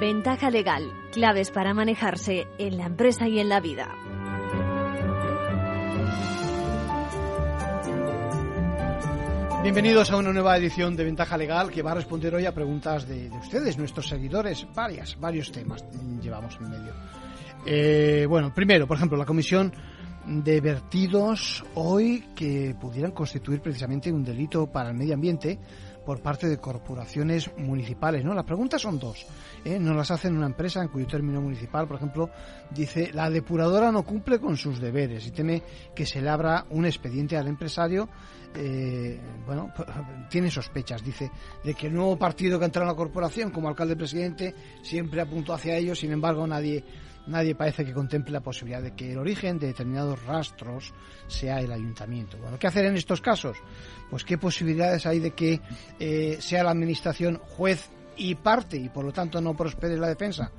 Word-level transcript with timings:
Ventaja 0.00 0.48
legal, 0.48 0.90
claves 1.12 1.50
para 1.50 1.74
manejarse 1.74 2.48
en 2.56 2.78
la 2.78 2.86
empresa 2.86 3.28
y 3.28 3.38
en 3.38 3.50
la 3.50 3.60
vida. 3.60 3.94
Bienvenidos 9.62 10.10
a 10.10 10.16
una 10.16 10.32
nueva 10.32 10.56
edición 10.56 10.96
de 10.96 11.04
Ventaja 11.04 11.36
Legal 11.36 11.70
que 11.70 11.82
va 11.82 11.90
a 11.90 11.96
responder 11.96 12.34
hoy 12.34 12.46
a 12.46 12.54
preguntas 12.54 13.06
de, 13.06 13.28
ustedes, 13.28 13.76
nuestros 13.76 14.08
seguidores, 14.08 14.66
varias, 14.74 15.20
varios 15.20 15.52
temas 15.52 15.84
llevamos 16.22 16.56
en 16.56 16.70
medio. 16.70 16.94
Eh, 17.66 18.24
bueno, 18.26 18.54
primero, 18.54 18.86
por 18.86 18.96
ejemplo, 18.96 19.18
la 19.18 19.26
comisión 19.26 19.70
de 20.24 20.62
vertidos 20.62 21.62
hoy 21.74 22.24
que 22.34 22.74
pudieran 22.80 23.12
constituir 23.12 23.60
precisamente 23.60 24.10
un 24.10 24.24
delito 24.24 24.66
para 24.66 24.88
el 24.88 24.96
medio 24.96 25.12
ambiente 25.12 25.58
por 26.10 26.22
parte 26.22 26.48
de 26.48 26.58
corporaciones 26.58 27.56
municipales. 27.56 28.24
¿no? 28.24 28.34
Las 28.34 28.44
preguntas 28.44 28.82
son 28.82 28.98
dos. 28.98 29.24
¿eh? 29.64 29.78
Nos 29.78 29.94
las 29.94 30.10
hacen 30.10 30.36
una 30.36 30.46
empresa 30.46 30.82
en 30.82 30.88
cuyo 30.88 31.06
término 31.06 31.40
municipal, 31.40 31.86
por 31.86 31.98
ejemplo, 31.98 32.30
dice 32.68 33.12
la 33.12 33.30
depuradora 33.30 33.92
no 33.92 34.02
cumple 34.02 34.40
con 34.40 34.56
sus 34.56 34.80
deberes 34.80 35.24
y 35.28 35.30
teme 35.30 35.62
que 35.94 36.04
se 36.04 36.20
le 36.20 36.28
abra 36.28 36.66
un 36.70 36.84
expediente 36.84 37.36
al 37.36 37.46
empresario. 37.46 38.08
Eh, 38.56 39.20
bueno, 39.46 39.72
tiene 40.28 40.50
sospechas, 40.50 41.04
dice, 41.04 41.30
de 41.62 41.74
que 41.74 41.86
el 41.86 41.94
nuevo 41.94 42.18
partido 42.18 42.58
que 42.58 42.64
entra 42.64 42.82
en 42.82 42.88
la 42.88 42.96
corporación 42.96 43.52
como 43.52 43.68
alcalde 43.68 43.94
presidente 43.94 44.52
siempre 44.82 45.20
apuntó 45.20 45.52
hacia 45.52 45.76
ellos, 45.76 46.00
sin 46.00 46.10
embargo 46.10 46.44
nadie 46.44 46.82
nadie 47.26 47.54
parece 47.54 47.84
que 47.84 47.92
contemple 47.92 48.32
la 48.32 48.40
posibilidad 48.40 48.82
de 48.82 48.94
que 48.94 49.12
el 49.12 49.18
origen 49.18 49.58
de 49.58 49.68
determinados 49.68 50.22
rastros 50.24 50.92
sea 51.26 51.60
el 51.60 51.72
ayuntamiento. 51.72 52.38
Bueno, 52.38 52.58
¿qué 52.58 52.66
hacer 52.66 52.84
en 52.86 52.96
estos 52.96 53.20
casos? 53.20 53.56
Pues 54.10 54.24
qué 54.24 54.38
posibilidades 54.38 55.06
hay 55.06 55.18
de 55.18 55.32
que 55.32 55.60
eh, 55.98 56.38
sea 56.40 56.64
la 56.64 56.70
administración 56.70 57.38
juez 57.38 57.90
y 58.16 58.34
parte 58.34 58.76
y 58.76 58.88
por 58.88 59.04
lo 59.04 59.12
tanto 59.12 59.40
no 59.40 59.56
prospere 59.56 59.96
la 59.96 60.08
defensa. 60.08 60.50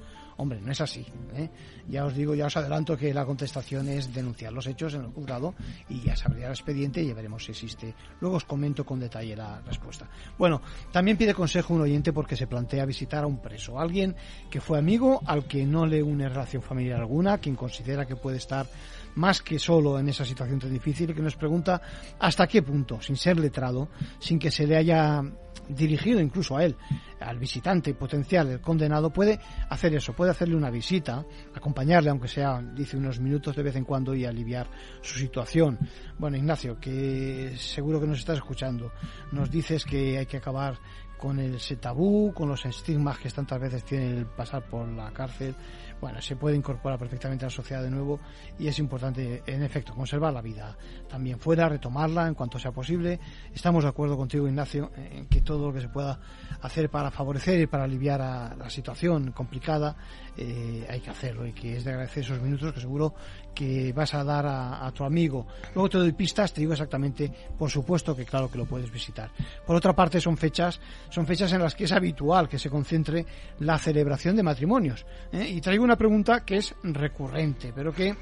Hombre, 0.42 0.60
no 0.60 0.72
es 0.72 0.82
así. 0.82 1.06
¿eh? 1.36 1.52
Ya 1.88 2.04
os 2.04 2.16
digo, 2.16 2.34
ya 2.34 2.48
os 2.48 2.58
adelanto 2.58 2.98
que 2.98 3.14
la 3.14 3.28
contestación 3.28 3.88
es 3.90 4.12
denunciar 4.12 4.52
los 4.52 4.66
hechos 4.66 4.96
en 4.96 5.02
el 5.02 5.12
juzgado 5.12 5.54
y 5.88 6.02
ya 6.02 6.16
se 6.16 6.26
abrirá 6.26 6.48
el 6.48 6.54
expediente 6.54 7.00
y 7.00 7.10
ya 7.10 7.14
veremos 7.14 7.46
si 7.46 7.52
existe. 7.52 7.94
Luego 8.22 8.38
os 8.38 8.46
comento 8.46 8.84
con 8.84 9.00
detalle 9.00 9.36
la 9.36 9.62
respuesta. 9.62 10.10
Bueno, 10.40 10.64
también 10.92 11.16
pide 11.16 11.36
consejo 11.36 11.76
un 11.76 11.82
oyente 11.82 12.12
porque 12.12 12.36
se 12.36 12.48
plantea 12.48 12.86
visitar 12.86 13.24
a 13.24 13.28
un 13.28 13.40
preso, 13.40 13.80
alguien 13.80 14.16
que 14.50 14.60
fue 14.60 14.80
amigo, 14.80 15.22
al 15.28 15.46
que 15.46 15.64
no 15.64 15.86
le 15.86 16.02
une 16.02 16.28
relación 16.28 16.64
familiar 16.64 17.02
alguna, 17.02 17.38
quien 17.38 17.56
considera 17.56 18.08
que 18.08 18.16
puede 18.16 18.38
estar 18.38 18.66
más 19.14 19.44
que 19.44 19.60
solo 19.60 20.00
en 20.00 20.10
esa 20.10 20.26
situación 20.26 20.58
tan 20.58 20.74
difícil 20.74 21.14
que 21.14 21.22
nos 21.22 21.36
pregunta 21.36 21.80
hasta 22.18 22.48
qué 22.48 22.64
punto, 22.64 23.00
sin 23.00 23.16
ser 23.16 23.40
letrado, 23.40 23.90
sin 24.18 24.40
que 24.40 24.50
se 24.50 24.66
le 24.66 24.76
haya 24.76 25.22
dirigido 25.70 26.20
incluso 26.20 26.58
a 26.58 26.66
él, 26.66 26.76
al 27.20 27.38
visitante 27.38 27.94
potencial, 27.94 28.50
el 28.50 28.62
condenado, 28.62 29.12
puede 29.12 29.40
hacer 29.70 29.94
eso, 29.96 30.14
puede 30.14 30.32
hacerle 30.32 30.56
una 30.56 30.70
visita, 30.70 31.26
acompañarle, 31.54 32.10
aunque 32.10 32.28
sea, 32.28 32.62
dice, 32.62 32.98
unos 32.98 33.20
minutos 33.20 33.56
de 33.56 33.64
vez 33.64 33.76
en 33.76 33.86
cuando 33.86 34.14
y 34.14 34.26
aliviar 34.26 34.68
su 35.02 35.18
situación. 35.20 35.78
Bueno, 36.18 36.38
Ignacio, 36.38 36.80
que 36.80 37.54
seguro 37.58 38.00
que 38.00 38.08
nos 38.08 38.20
estás 38.20 38.38
escuchando, 38.38 38.92
nos 39.32 39.50
dices 39.50 39.86
que 39.86 40.18
hay 40.18 40.26
que 40.26 40.38
acabar 40.38 40.80
con 41.22 41.40
ese 41.40 41.76
tabú, 41.76 42.34
con 42.34 42.50
los 42.50 42.66
estigmas 42.66 43.20
que 43.20 43.30
tantas 43.30 43.60
veces 43.60 43.84
tiene 43.84 44.10
el 44.10 44.26
pasar 44.26 44.64
por 44.64 44.88
la 44.88 45.12
cárcel, 45.12 45.56
bueno, 46.02 46.20
se 46.20 46.36
puede 46.36 46.56
incorporar 46.56 46.98
perfectamente 46.98 47.46
a 47.46 47.50
la 47.50 47.54
sociedad 47.54 47.84
de 47.84 47.92
nuevo 47.92 48.20
y 48.58 48.68
es 48.68 48.80
importante, 48.80 49.44
en 49.46 49.62
efecto, 49.62 49.94
conservar 49.94 50.34
la 50.34 50.42
vida 50.42 50.76
también 51.08 51.40
fuera, 51.40 51.70
retomarla 51.70 52.28
en 52.28 52.34
cuanto 52.34 52.58
sea 52.58 52.72
posible. 52.72 53.20
Estamos 53.54 53.84
de 53.84 53.90
acuerdo 53.92 54.18
contigo, 54.18 54.48
Ignacio, 54.48 54.92
en 54.98 55.28
que 55.28 55.42
todo 55.42 55.68
lo 55.68 55.74
que 55.74 55.82
se 55.82 55.90
pueda 55.90 56.20
hacer 56.60 56.90
para 56.90 57.12
favorecer 57.12 57.62
y 57.62 57.68
para 57.68 57.84
aliviar 57.84 58.20
la 58.58 58.70
situación 58.72 59.32
complicada 59.32 59.96
eh, 60.36 60.88
hay 60.90 61.02
que 61.02 61.12
hacerlo 61.12 61.46
y 61.46 61.54
que 61.54 61.78
es 61.78 61.84
de 61.84 61.92
agradecer 61.92 62.24
esos 62.24 62.42
minutos 62.42 62.74
que 62.74 62.80
seguro 62.80 63.14
que 63.54 63.94
vas 63.94 64.14
a 64.14 64.24
dar 64.24 64.46
a, 64.46 64.92
tu 64.92 65.04
amigo. 65.04 65.48
Luego 65.76 65.90
te 65.90 65.98
doy 65.98 66.12
pistas, 66.14 66.54
te 66.54 66.62
digo 66.62 66.74
exactamente, 66.74 67.32
por 67.58 67.70
supuesto 67.70 68.16
que 68.16 68.26
claro 68.26 68.50
que 68.50 68.58
lo 68.58 68.66
puedes 68.66 68.92
visitar. 68.92 69.32
Por 69.66 69.76
otra 69.76 69.94
parte, 69.94 70.20
son 70.20 70.38
fechas, 70.38 70.80
son 71.10 71.26
fechas 71.26 71.52
en 71.54 71.62
las 71.62 71.76
que 71.76 71.86
es 71.86 71.92
habitual 71.92 72.50
que 72.50 72.60
se 72.60 72.70
concentre 72.70 73.26
la 73.60 73.78
celebración 73.78 74.36
de 74.36 74.44
matrimonios. 74.44 75.06
¿eh? 75.32 75.48
Y 75.48 75.62
traigo 75.62 75.84
una 75.84 75.96
pregunta 75.96 76.44
que 76.46 76.58
es 76.58 76.76
recurrente, 76.84 77.72
pero 77.74 77.94
que 77.94 78.16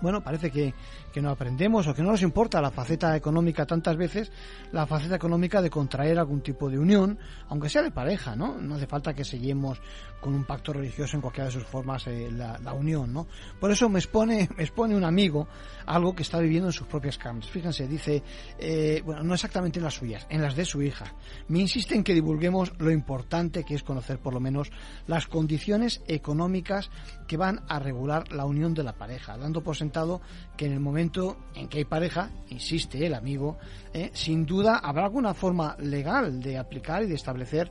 bueno, 0.00 0.20
parece 0.20 0.50
que, 0.50 0.74
que, 1.12 1.22
no 1.22 1.30
aprendemos 1.30 1.86
o 1.86 1.94
que 1.94 2.02
no 2.02 2.10
nos 2.10 2.22
importa 2.22 2.60
la 2.60 2.70
faceta 2.70 3.16
económica 3.16 3.66
tantas 3.66 3.96
veces, 3.96 4.32
la 4.72 4.86
faceta 4.86 5.16
económica 5.16 5.62
de 5.62 5.70
contraer 5.70 6.18
algún 6.18 6.40
tipo 6.40 6.68
de 6.68 6.78
unión, 6.78 7.18
aunque 7.48 7.68
sea 7.68 7.82
de 7.82 7.90
pareja, 7.90 8.34
¿no? 8.34 8.58
No 8.58 8.76
hace 8.76 8.86
falta 8.86 9.14
que 9.14 9.24
seguimos 9.24 9.80
con 10.20 10.34
un 10.34 10.44
pacto 10.44 10.72
religioso 10.72 11.16
en 11.16 11.20
cualquiera 11.20 11.46
de 11.46 11.52
sus 11.52 11.64
formas 11.64 12.06
eh, 12.06 12.30
la, 12.30 12.72
unión, 12.72 13.12
¿no? 13.12 13.26
Por 13.60 13.70
eso 13.70 13.88
me 13.88 13.98
expone, 13.98 14.48
expone 14.58 14.96
un 14.96 15.04
amigo 15.04 15.48
algo 15.84 16.14
que 16.14 16.22
está 16.22 16.38
viviendo 16.38 16.68
en 16.68 16.72
sus 16.72 16.86
propias 16.86 17.18
carnes. 17.18 17.48
Fíjense, 17.48 17.88
dice, 17.88 18.22
eh, 18.58 19.02
bueno, 19.04 19.24
no 19.24 19.34
exactamente 19.34 19.80
en 19.80 19.84
las 19.84 19.94
suyas, 19.94 20.26
en 20.30 20.40
las 20.40 20.54
de 20.54 20.64
su 20.64 20.80
hija. 20.80 21.12
Me 21.48 21.58
insiste 21.58 21.94
en 21.94 22.04
que 22.04 22.14
divulguemos 22.14 22.72
lo 22.78 22.90
importante 22.90 23.64
que 23.64 23.74
es 23.74 23.82
conocer 23.82 24.18
por 24.18 24.32
lo 24.32 24.40
menos 24.40 24.70
las 25.06 25.26
condiciones 25.26 26.02
económicas 26.06 26.90
que 27.26 27.36
van 27.36 27.64
a 27.68 27.78
regular 27.78 28.30
la 28.32 28.44
unión 28.44 28.74
de 28.74 28.84
la 28.84 28.92
pareja, 28.92 29.36
dando 29.36 29.62
por 29.62 29.76
sentado 29.76 30.20
en 30.64 30.72
el 30.72 30.80
momento 30.80 31.36
en 31.54 31.68
que 31.68 31.78
hay 31.78 31.84
pareja, 31.84 32.30
insiste 32.50 33.04
el 33.06 33.14
amigo, 33.14 33.58
eh, 33.92 34.10
sin 34.12 34.46
duda 34.46 34.78
habrá 34.78 35.04
alguna 35.04 35.34
forma 35.34 35.76
legal 35.80 36.40
de 36.40 36.58
aplicar 36.58 37.02
y 37.02 37.06
de 37.06 37.14
establecer 37.14 37.70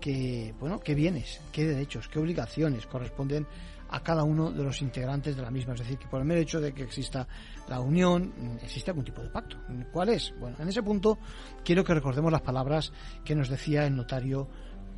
que, 0.00 0.54
bueno, 0.58 0.80
qué 0.80 0.94
bienes, 0.94 1.40
qué 1.52 1.64
derechos, 1.64 2.08
qué 2.08 2.18
obligaciones 2.18 2.86
corresponden 2.86 3.46
a 3.90 4.02
cada 4.02 4.24
uno 4.24 4.50
de 4.50 4.64
los 4.64 4.80
integrantes 4.82 5.36
de 5.36 5.42
la 5.42 5.50
misma. 5.50 5.74
Es 5.74 5.80
decir, 5.80 5.98
que 5.98 6.08
por 6.08 6.20
el 6.20 6.26
mero 6.26 6.40
hecho 6.40 6.60
de 6.60 6.72
que 6.72 6.82
exista 6.82 7.28
la 7.68 7.78
unión, 7.80 8.32
existe 8.62 8.90
algún 8.90 9.04
tipo 9.04 9.22
de 9.22 9.28
pacto. 9.28 9.58
¿Cuál 9.92 10.08
es? 10.08 10.34
Bueno, 10.40 10.56
en 10.58 10.68
ese 10.68 10.82
punto 10.82 11.18
quiero 11.62 11.84
que 11.84 11.94
recordemos 11.94 12.32
las 12.32 12.40
palabras 12.40 12.92
que 13.24 13.34
nos 13.34 13.48
decía 13.48 13.86
el 13.86 13.94
notario 13.94 14.48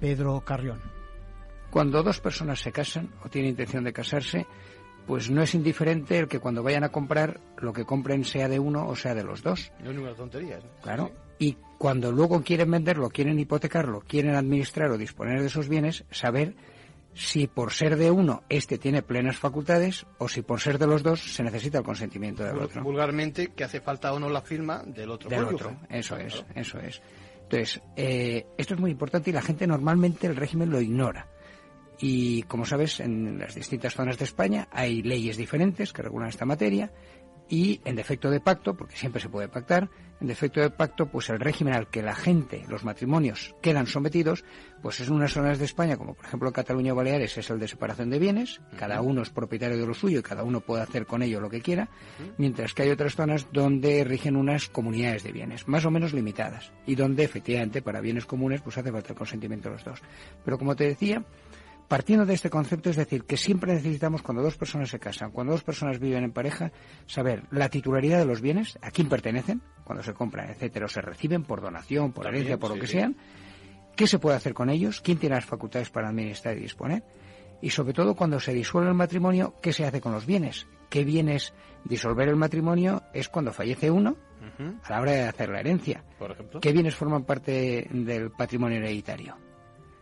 Pedro 0.01 0.41
Carrión. 0.45 0.81
Cuando 1.71 2.03
dos 2.05 2.21
personas 2.21 2.61
se 2.61 2.71
casan 2.71 3.11
o 3.25 3.29
tienen 3.29 3.51
intención 3.51 3.83
de 3.83 3.93
casarse, 3.93 4.47
pues 5.07 5.31
no 5.31 5.43
es 5.43 5.55
indiferente 5.55 6.19
el 6.19 6.29
que 6.29 6.41
cuando 6.41 6.63
vayan 6.63 6.85
a 6.85 6.91
comprar 6.91 7.41
lo 7.59 7.73
que 7.73 7.85
compren 7.85 8.25
sea 8.25 8.49
de 8.49 8.59
uno 8.59 8.89
o 8.89 8.97
sea 8.97 9.15
de 9.15 9.25
los 9.25 9.43
dos. 9.43 9.73
No 9.81 9.91
es 9.91 9.97
ninguna 9.97 10.15
tontería. 10.15 10.59
Claro 10.83 11.11
y 11.39 11.57
cuando 11.79 12.13
luego 12.13 12.43
quieren 12.43 12.71
venderlo, 12.71 13.11
quieren 13.11 13.39
hipotecarlo, 13.39 14.01
quieren 14.07 14.35
administrar 14.35 14.91
o 14.91 14.99
disponer 14.99 15.41
de 15.41 15.47
esos 15.47 15.69
bienes, 15.69 16.05
saber 16.11 16.55
si 17.13 17.47
por 17.47 17.73
ser 17.73 17.97
de 17.97 18.11
uno 18.11 18.43
este 18.49 18.79
tiene 18.79 19.03
plenas 19.03 19.37
facultades 19.37 20.05
o 20.19 20.29
si 20.29 20.43
por 20.43 20.61
ser 20.61 20.79
de 20.79 20.87
los 20.87 21.03
dos 21.03 21.35
se 21.35 21.45
necesita 21.45 21.79
el 21.79 21.85
consentimiento 21.85 22.45
del 22.45 22.59
otro. 22.59 22.83
Vulgarmente 22.83 23.49
que 23.49 23.65
hace 23.65 23.81
falta 23.81 24.13
o 24.13 24.19
no 24.19 24.29
la 24.29 24.43
firma 24.43 24.83
del 24.85 25.11
otro. 25.11 25.31
Del 25.31 25.45
otro, 25.45 25.77
eso 25.89 26.17
es, 26.17 26.45
eso 26.55 26.79
es. 26.79 27.01
Entonces, 27.43 27.83
eh, 27.95 28.47
esto 28.57 28.75
es 28.75 28.81
muy 28.81 28.91
importante 28.91 29.31
y 29.31 29.33
la 29.33 29.43
gente 29.43 29.67
normalmente 29.67 30.27
el 30.27 30.35
régimen 30.35 30.71
lo 30.71 30.81
ignora. 30.81 31.29
Y 31.99 32.43
como 32.45 32.65
sabes, 32.65 33.01
en 33.01 33.39
las 33.39 33.55
distintas 33.55 33.95
zonas 33.95 34.19
de 34.19 34.25
España 34.25 34.69
hay 34.73 35.03
leyes 35.03 35.37
diferentes 35.37 35.93
que 35.93 36.03
regulan 36.03 36.29
esta 36.29 36.45
materia 36.45 36.91
y 37.49 37.81
en 37.85 37.97
defecto 37.97 38.31
de 38.31 38.41
pacto, 38.41 38.75
porque 38.75 38.97
siempre 38.97 39.21
se 39.21 39.29
puede 39.29 39.49
pactar, 39.49 39.91
en 40.21 40.29
defecto 40.29 40.61
de 40.61 40.71
pacto, 40.71 41.07
pues 41.07 41.29
el 41.29 41.41
régimen 41.41 41.75
al 41.75 41.89
que 41.91 42.03
la 42.03 42.15
gente, 42.15 42.65
los 42.69 42.85
matrimonios, 42.85 43.55
quedan 43.61 43.87
sometidos, 43.87 44.45
pues 44.81 45.01
es 45.01 45.09
en 45.09 45.15
unas 45.15 45.33
zonas 45.33 45.59
de 45.59 45.65
España, 45.65 45.97
como 45.97 46.15
por 46.15 46.25
ejemplo 46.25 46.49
en 46.49 46.55
Cataluña 46.55 46.93
o 46.93 46.97
Baleares, 46.97 47.37
es 47.37 47.51
el 47.51 47.59
de 47.59 47.69
separación 47.69 48.11
de 48.11 48.19
bienes, 48.19 48.61
cada 48.79 49.03
uno 49.03 49.23
es 49.23 49.31
propietario 49.31 49.77
de 49.77 49.87
lo 49.87 49.93
suyo 49.93 50.21
y 50.21 50.23
cada 50.23 50.45
uno 50.45 50.61
puede 50.61 50.83
hacer 50.83 51.07
con 51.07 51.23
ello 51.23 51.41
lo 51.41 51.51
que 51.51 51.61
quiera, 51.61 51.89
mientras 52.39 52.73
que 52.73 52.85
hay 52.85 52.91
otras 52.91 53.15
zonas 53.15 53.49
donde 53.53 54.05
rigen 54.05 54.37
unas 54.37 54.69
comunidades 54.69 55.25
de 55.25 55.33
bienes, 55.33 55.69
más 55.69 55.85
o 55.85 55.91
menos 55.91 56.15
limitadas, 56.15 56.73
y 56.87 56.95
donde 56.95 57.25
efectivamente 57.25 57.83
para 57.83 58.01
bienes 58.01 58.25
comunes 58.25 58.63
pues 58.63 58.79
hace 58.79 58.93
falta 58.93 59.13
el 59.13 59.19
consentimiento 59.19 59.69
de 59.69 59.75
los 59.75 59.85
dos. 59.85 60.01
Pero 60.45 60.59
como 60.59 60.77
te 60.77 60.85
decía, 60.85 61.25
Partiendo 61.89 62.25
de 62.25 62.35
este 62.35 62.51
concepto, 62.51 62.91
es 62.91 62.97
decir, 62.97 63.25
que 63.25 63.37
siempre 63.37 63.75
necesitamos, 63.75 64.23
cuando 64.23 64.43
dos 64.43 64.57
personas 64.57 64.89
se 64.89 64.99
casan, 64.99 65.31
cuando 65.31 65.53
dos 65.53 65.63
personas 65.63 65.99
viven 65.99 66.25
en 66.25 66.33
pareja, 66.33 66.73
saber 67.07 67.43
la 67.51 67.69
titularidad 67.69 68.19
de 68.19 68.25
los 68.25 68.41
bienes, 68.41 68.79
a 68.81 68.91
quién 68.91 69.09
pertenecen, 69.09 69.61
cuando 69.85 70.03
se 70.03 70.15
compran, 70.15 70.51
etcétera, 70.51 70.87
o 70.87 70.89
se 70.89 71.03
reciben 71.03 71.45
por 71.45 71.61
donación, 71.61 72.13
por 72.13 72.27
herencia, 72.27 72.59
por 72.59 72.71
lo 72.71 72.81
que 72.81 72.87
sean, 72.87 73.17
qué 73.97 74.07
se 74.07 74.19
puede 74.19 74.37
hacer 74.37 74.55
con 74.55 74.71
ellos, 74.71 75.01
quién 75.01 75.19
tiene 75.19 75.37
las 75.37 75.45
facultades 75.45 75.91
para 75.91 76.09
administrar 76.09 76.57
y 76.57 76.61
disponer, 76.61 77.05
y 77.61 77.71
sobre 77.71 77.93
todo 77.93 78.15
cuando 78.15 78.41
se 78.41 78.53
disuelve 78.53 78.89
el 78.89 78.97
matrimonio, 78.97 79.55
qué 79.63 79.73
se 79.73 79.85
hace 79.85 80.01
con 80.01 80.13
los 80.13 80.27
bienes, 80.27 80.67
qué 80.91 81.05
bienes 81.05 81.53
disolver 81.85 82.29
el 82.29 82.37
matrimonio 82.37 83.03
es 83.13 83.29
cuando 83.29 83.53
fallece 83.53 83.91
uno 83.91 84.17
a 84.85 84.91
la 84.91 85.01
hora 85.01 85.13
de 85.13 85.23
hacer 85.23 85.49
la 85.49 85.61
herencia, 85.61 86.05
por 86.19 86.33
ejemplo, 86.33 86.61
qué 86.61 86.73
bienes 86.73 86.95
forman 86.95 87.25
parte 87.25 87.89
del 87.91 88.31
patrimonio 88.31 88.79
hereditario. 88.79 89.37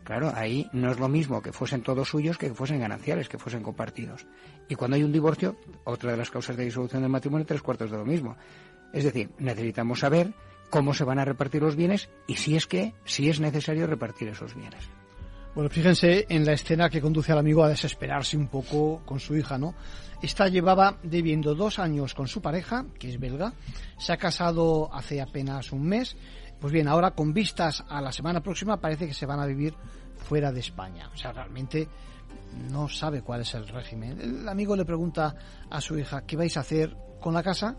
Claro, 0.05 0.33
ahí 0.35 0.69
no 0.73 0.91
es 0.91 0.99
lo 0.99 1.09
mismo 1.09 1.41
que 1.43 1.53
fuesen 1.53 1.83
todos 1.83 2.09
suyos 2.09 2.37
que 2.37 2.49
que 2.49 2.55
fuesen 2.55 2.81
gananciales, 2.81 3.29
que 3.29 3.39
fuesen 3.39 3.63
compartidos. 3.63 4.27
Y 4.69 4.75
cuando 4.75 4.97
hay 4.97 5.05
un 5.05 5.13
divorcio, 5.13 5.57
otra 5.85 6.11
de 6.11 6.17
las 6.17 6.31
causas 6.31 6.57
de 6.57 6.65
disolución 6.65 7.03
del 7.03 7.11
matrimonio, 7.11 7.47
tres 7.47 7.63
cuartos 7.63 7.91
de 7.91 7.99
lo 7.99 8.05
mismo. 8.05 8.37
Es 8.93 9.05
decir, 9.05 9.31
necesitamos 9.39 10.01
saber 10.01 10.33
cómo 10.71 10.95
se 10.95 11.05
van 11.05 11.19
a 11.19 11.25
repartir 11.25 11.63
los 11.63 11.77
bienes 11.77 12.09
y 12.27 12.37
si 12.37 12.57
es 12.57 12.67
que, 12.67 12.95
si 13.05 13.29
es 13.29 13.41
necesario 13.41 13.87
repartir 13.87 14.29
esos 14.29 14.55
bienes. 14.55 14.89
Bueno, 15.55 15.69
fíjense 15.69 16.25
en 16.31 16.47
la 16.47 16.55
escena 16.55 16.89
que 16.89 17.03
conduce 17.03 17.31
al 17.31 17.39
amigo 17.39 17.63
a 17.63 17.69
desesperarse 17.69 18.39
un 18.39 18.49
poco 18.49 19.03
con 19.05 19.21
su 19.21 19.37
hija, 19.37 19.59
¿no? 19.59 19.75
Esta 20.23 20.49
llevaba 20.49 20.99
debiendo 21.03 21.55
dos 21.55 21.79
años 21.79 22.15
con 22.15 22.27
su 22.27 22.41
pareja, 22.41 22.87
que 22.99 23.11
es 23.11 23.21
belga, 23.21 23.53
se 23.99 24.15
ha 24.15 24.17
casado 24.17 24.89
hace 24.95 25.21
apenas 25.21 25.73
un 25.73 25.87
mes, 25.87 26.17
pues 26.63 26.73
bien, 26.73 26.87
ahora 26.87 27.11
con 27.11 27.35
vistas 27.35 27.85
a 27.89 28.01
la 28.01 28.13
semana 28.13 28.41
próxima 28.41 28.81
parece 28.81 29.09
que 29.09 29.15
se 29.15 29.27
van 29.27 29.41
a 29.41 29.47
vivir 29.47 29.75
fuera 30.17 30.53
de 30.53 30.61
España. 30.61 31.11
O 31.13 31.17
sea, 31.17 31.33
realmente 31.33 31.89
no 32.71 32.89
sabe 32.89 33.21
cuál 33.23 33.41
es 33.41 33.53
el 33.55 33.67
régimen. 33.67 34.21
El 34.21 34.49
amigo 34.49 34.77
le 34.77 34.85
pregunta 34.85 35.35
a 35.69 35.81
su 35.81 35.99
hija, 35.99 36.23
¿qué 36.25 36.37
vais 36.37 36.57
a 36.57 36.61
hacer 36.61 36.97
con 37.21 37.35
la 37.35 37.43
casa? 37.43 37.75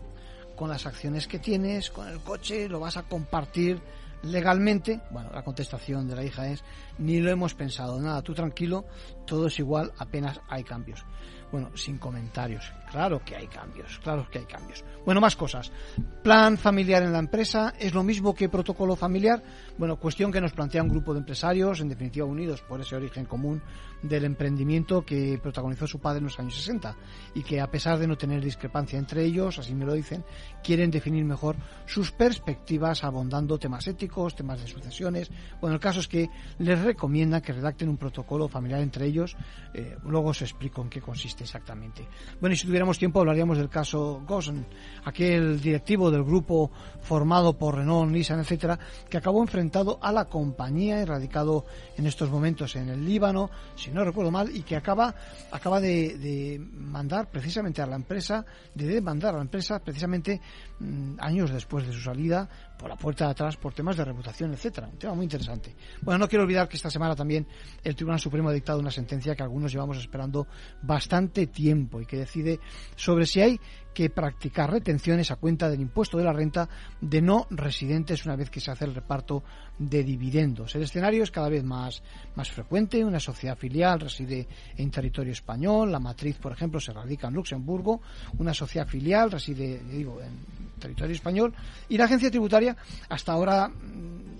Con 0.54 0.68
las 0.68 0.84
acciones 0.84 1.26
que 1.26 1.38
tienes, 1.38 1.88
con 1.88 2.08
el 2.08 2.20
coche, 2.20 2.68
lo 2.68 2.78
vas 2.78 2.98
a 2.98 3.04
compartir 3.04 3.80
legalmente. 4.22 5.00
Bueno, 5.10 5.30
la 5.32 5.42
contestación 5.42 6.06
de 6.06 6.16
la 6.16 6.22
hija 6.22 6.46
es, 6.48 6.62
ni 6.98 7.20
lo 7.20 7.30
hemos 7.30 7.54
pensado, 7.54 7.98
nada, 7.98 8.20
tú 8.20 8.34
tranquilo, 8.34 8.84
todo 9.26 9.46
es 9.46 9.58
igual, 9.58 9.92
apenas 9.96 10.42
hay 10.46 10.62
cambios. 10.62 11.02
Bueno, 11.50 11.74
sin 11.74 11.96
comentarios. 11.96 12.70
Claro 12.94 13.20
que 13.24 13.34
hay 13.34 13.48
cambios, 13.48 13.98
claro 14.04 14.24
que 14.30 14.38
hay 14.38 14.44
cambios. 14.44 14.84
Bueno, 15.04 15.20
más 15.20 15.34
cosas. 15.34 15.72
Plan 16.22 16.56
familiar 16.56 17.02
en 17.02 17.12
la 17.12 17.18
empresa 17.18 17.74
es 17.76 17.92
lo 17.92 18.04
mismo 18.04 18.36
que 18.36 18.48
protocolo 18.48 18.94
familiar. 18.94 19.42
Bueno, 19.76 19.98
cuestión 19.98 20.30
que 20.30 20.40
nos 20.40 20.52
plantea 20.52 20.84
un 20.84 20.90
grupo 20.90 21.12
de 21.12 21.18
empresarios, 21.18 21.80
en 21.80 21.88
definitiva 21.88 22.24
unidos 22.24 22.62
por 22.62 22.80
ese 22.80 22.94
origen 22.94 23.24
común 23.24 23.60
del 24.00 24.24
emprendimiento 24.24 25.04
que 25.04 25.40
protagonizó 25.42 25.86
su 25.86 25.98
padre 25.98 26.18
en 26.18 26.24
los 26.24 26.38
años 26.38 26.54
60 26.54 26.94
y 27.34 27.42
que 27.42 27.60
a 27.60 27.70
pesar 27.70 27.98
de 27.98 28.06
no 28.06 28.16
tener 28.16 28.42
discrepancia 28.42 28.98
entre 28.98 29.24
ellos, 29.24 29.58
así 29.58 29.74
me 29.74 29.86
lo 29.86 29.94
dicen, 29.94 30.24
quieren 30.62 30.90
definir 30.90 31.24
mejor 31.24 31.56
sus 31.86 32.12
perspectivas 32.12 33.02
abondando 33.02 33.58
temas 33.58 33.88
éticos, 33.88 34.36
temas 34.36 34.60
de 34.60 34.68
sucesiones. 34.68 35.30
Bueno, 35.60 35.74
el 35.74 35.80
caso 35.80 36.00
es 36.00 36.06
que 36.06 36.28
les 36.58 36.80
recomiendan 36.80 37.40
que 37.40 37.52
redacten 37.52 37.88
un 37.88 37.96
protocolo 37.96 38.46
familiar 38.46 38.80
entre 38.80 39.06
ellos. 39.06 39.36
Eh, 39.72 39.96
luego 40.04 40.28
os 40.28 40.42
explico 40.42 40.82
en 40.82 40.90
qué 40.90 41.00
consiste 41.00 41.44
exactamente. 41.44 42.06
Bueno, 42.40 42.54
y 42.54 42.56
si 42.56 42.66
tuviéramos 42.84 42.98
tiempo 42.98 43.20
hablaríamos 43.20 43.56
del 43.56 43.70
caso 43.70 44.20
Gosen, 44.26 44.66
aquel 45.04 45.58
directivo 45.58 46.10
del 46.10 46.22
grupo 46.22 46.70
formado 47.00 47.56
por 47.56 47.76
Renault, 47.76 48.12
Nissan, 48.12 48.40
etcétera, 48.40 48.78
que 49.08 49.16
acabó 49.16 49.40
enfrentado 49.40 49.98
a 50.02 50.12
la 50.12 50.26
compañía 50.26 51.00
y 51.00 51.06
radicado 51.06 51.64
en 51.96 52.06
estos 52.06 52.28
momentos 52.30 52.76
en 52.76 52.90
el 52.90 53.02
Líbano, 53.02 53.48
si 53.74 53.90
no 53.90 54.04
recuerdo 54.04 54.30
mal, 54.30 54.54
y 54.54 54.64
que 54.64 54.76
acaba, 54.76 55.14
acaba 55.50 55.80
de, 55.80 56.18
de 56.18 56.58
mandar 56.58 57.30
precisamente 57.30 57.80
a 57.80 57.86
la 57.86 57.96
empresa, 57.96 58.44
de 58.74 58.86
demandar 58.86 59.32
a 59.32 59.38
la 59.38 59.44
empresa 59.44 59.78
precisamente 59.78 60.42
mm, 60.78 61.14
años 61.20 61.52
después 61.52 61.86
de 61.86 61.92
su 61.94 62.00
salida 62.00 62.46
por 62.78 62.88
la 62.88 62.96
puerta 62.96 63.26
de 63.26 63.30
atrás 63.32 63.56
por 63.56 63.72
temas 63.72 63.96
de 63.96 64.04
reputación, 64.04 64.52
etcétera. 64.52 64.88
Un 64.88 64.98
tema 64.98 65.14
muy 65.14 65.24
interesante. 65.24 65.74
Bueno, 66.02 66.18
no 66.18 66.28
quiero 66.28 66.44
olvidar 66.44 66.68
que 66.68 66.76
esta 66.76 66.90
semana 66.90 67.14
también 67.14 67.46
el 67.82 67.94
Tribunal 67.94 68.20
Supremo 68.20 68.48
ha 68.48 68.52
dictado 68.52 68.78
una 68.78 68.90
sentencia 68.90 69.34
que 69.34 69.42
algunos 69.42 69.72
llevamos 69.72 69.98
esperando 69.98 70.46
bastante 70.82 71.46
tiempo 71.46 72.00
y 72.00 72.06
que 72.06 72.18
decide 72.18 72.60
sobre 72.96 73.26
si 73.26 73.40
hay 73.40 73.60
que 73.94 74.10
practicar 74.10 74.70
retenciones 74.70 75.30
a 75.30 75.36
cuenta 75.36 75.70
del 75.70 75.80
impuesto 75.80 76.18
de 76.18 76.24
la 76.24 76.32
renta 76.32 76.68
de 77.00 77.22
no 77.22 77.46
residentes 77.50 78.26
una 78.26 78.36
vez 78.36 78.50
que 78.50 78.60
se 78.60 78.70
hace 78.70 78.84
el 78.84 78.94
reparto 78.94 79.42
de 79.78 80.04
dividendos. 80.04 80.74
El 80.74 80.82
escenario 80.82 81.22
es 81.22 81.30
cada 81.30 81.48
vez 81.48 81.64
más, 81.64 82.02
más 82.34 82.50
frecuente. 82.50 83.04
Una 83.04 83.20
sociedad 83.20 83.56
filial 83.56 84.00
reside 84.00 84.46
en 84.76 84.90
territorio 84.90 85.32
español, 85.32 85.90
la 85.90 86.00
matriz, 86.00 86.36
por 86.36 86.52
ejemplo, 86.52 86.80
se 86.80 86.92
radica 86.92 87.28
en 87.28 87.34
Luxemburgo, 87.34 88.02
una 88.38 88.52
sociedad 88.52 88.86
filial 88.86 89.30
reside, 89.30 89.80
digo, 89.90 90.20
en 90.20 90.38
territorio 90.78 91.14
español 91.14 91.54
y 91.88 91.96
la 91.96 92.04
agencia 92.04 92.30
tributaria 92.30 92.76
hasta 93.08 93.32
ahora 93.32 93.70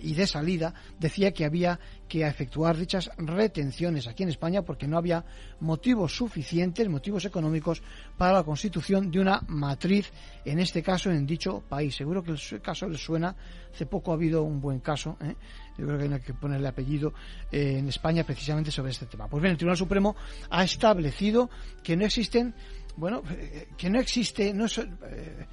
y 0.05 0.15
de 0.15 0.27
salida 0.27 0.75
decía 0.99 1.33
que 1.33 1.45
había 1.45 1.81
que 2.09 2.27
efectuar 2.27 2.77
dichas 2.77 3.11
retenciones 3.17 4.06
aquí 4.06 4.23
en 4.23 4.29
España 4.29 4.62
porque 4.62 4.87
no 4.87 4.99
había 4.99 5.25
motivos 5.61 6.15
suficientes, 6.15 6.89
motivos 6.89 7.25
económicos 7.25 7.83
para 8.19 8.35
la 8.35 8.43
constitución 8.43 9.11
de 9.11 9.21
una 9.21 9.43
matriz, 9.49 10.12
en 10.45 10.61
este 10.61 10.83
caso 10.83 11.11
en 11.11 11.27
dicho 11.27 11.62
país. 11.69 11.97
Seguro 11.97 12.23
que 12.23 12.33
el 12.33 12.61
caso 12.61 12.89
les 12.89 13.03
suena, 13.03 13.35
hace 13.73 13.87
poco 13.87 14.12
ha 14.12 14.15
habido 14.15 14.43
un 14.43 14.61
buen 14.61 14.81
caso, 14.81 15.17
¿eh? 15.23 15.35
yo 15.79 15.87
creo 15.87 15.99
que 15.99 16.15
hay 16.15 16.21
que 16.21 16.35
ponerle 16.35 16.69
apellido 16.69 17.15
eh, 17.50 17.79
en 17.79 17.89
España 17.89 18.25
precisamente 18.25 18.71
sobre 18.71 18.93
este 18.93 19.07
tema. 19.07 19.27
Pues 19.27 19.43
bien, 19.43 19.53
el 19.53 19.57
Tribunal 19.57 19.79
Supremo 19.79 20.15
ha 20.50 20.62
establecido 20.62 21.49
que 21.83 21.97
no 21.97 22.05
existen 22.05 22.55
bueno, 22.97 23.23
eh, 23.31 23.69
que 23.77 23.91
no 23.91 23.99
existe, 23.99 24.53
no, 24.55 24.67
eh, 24.67 25.47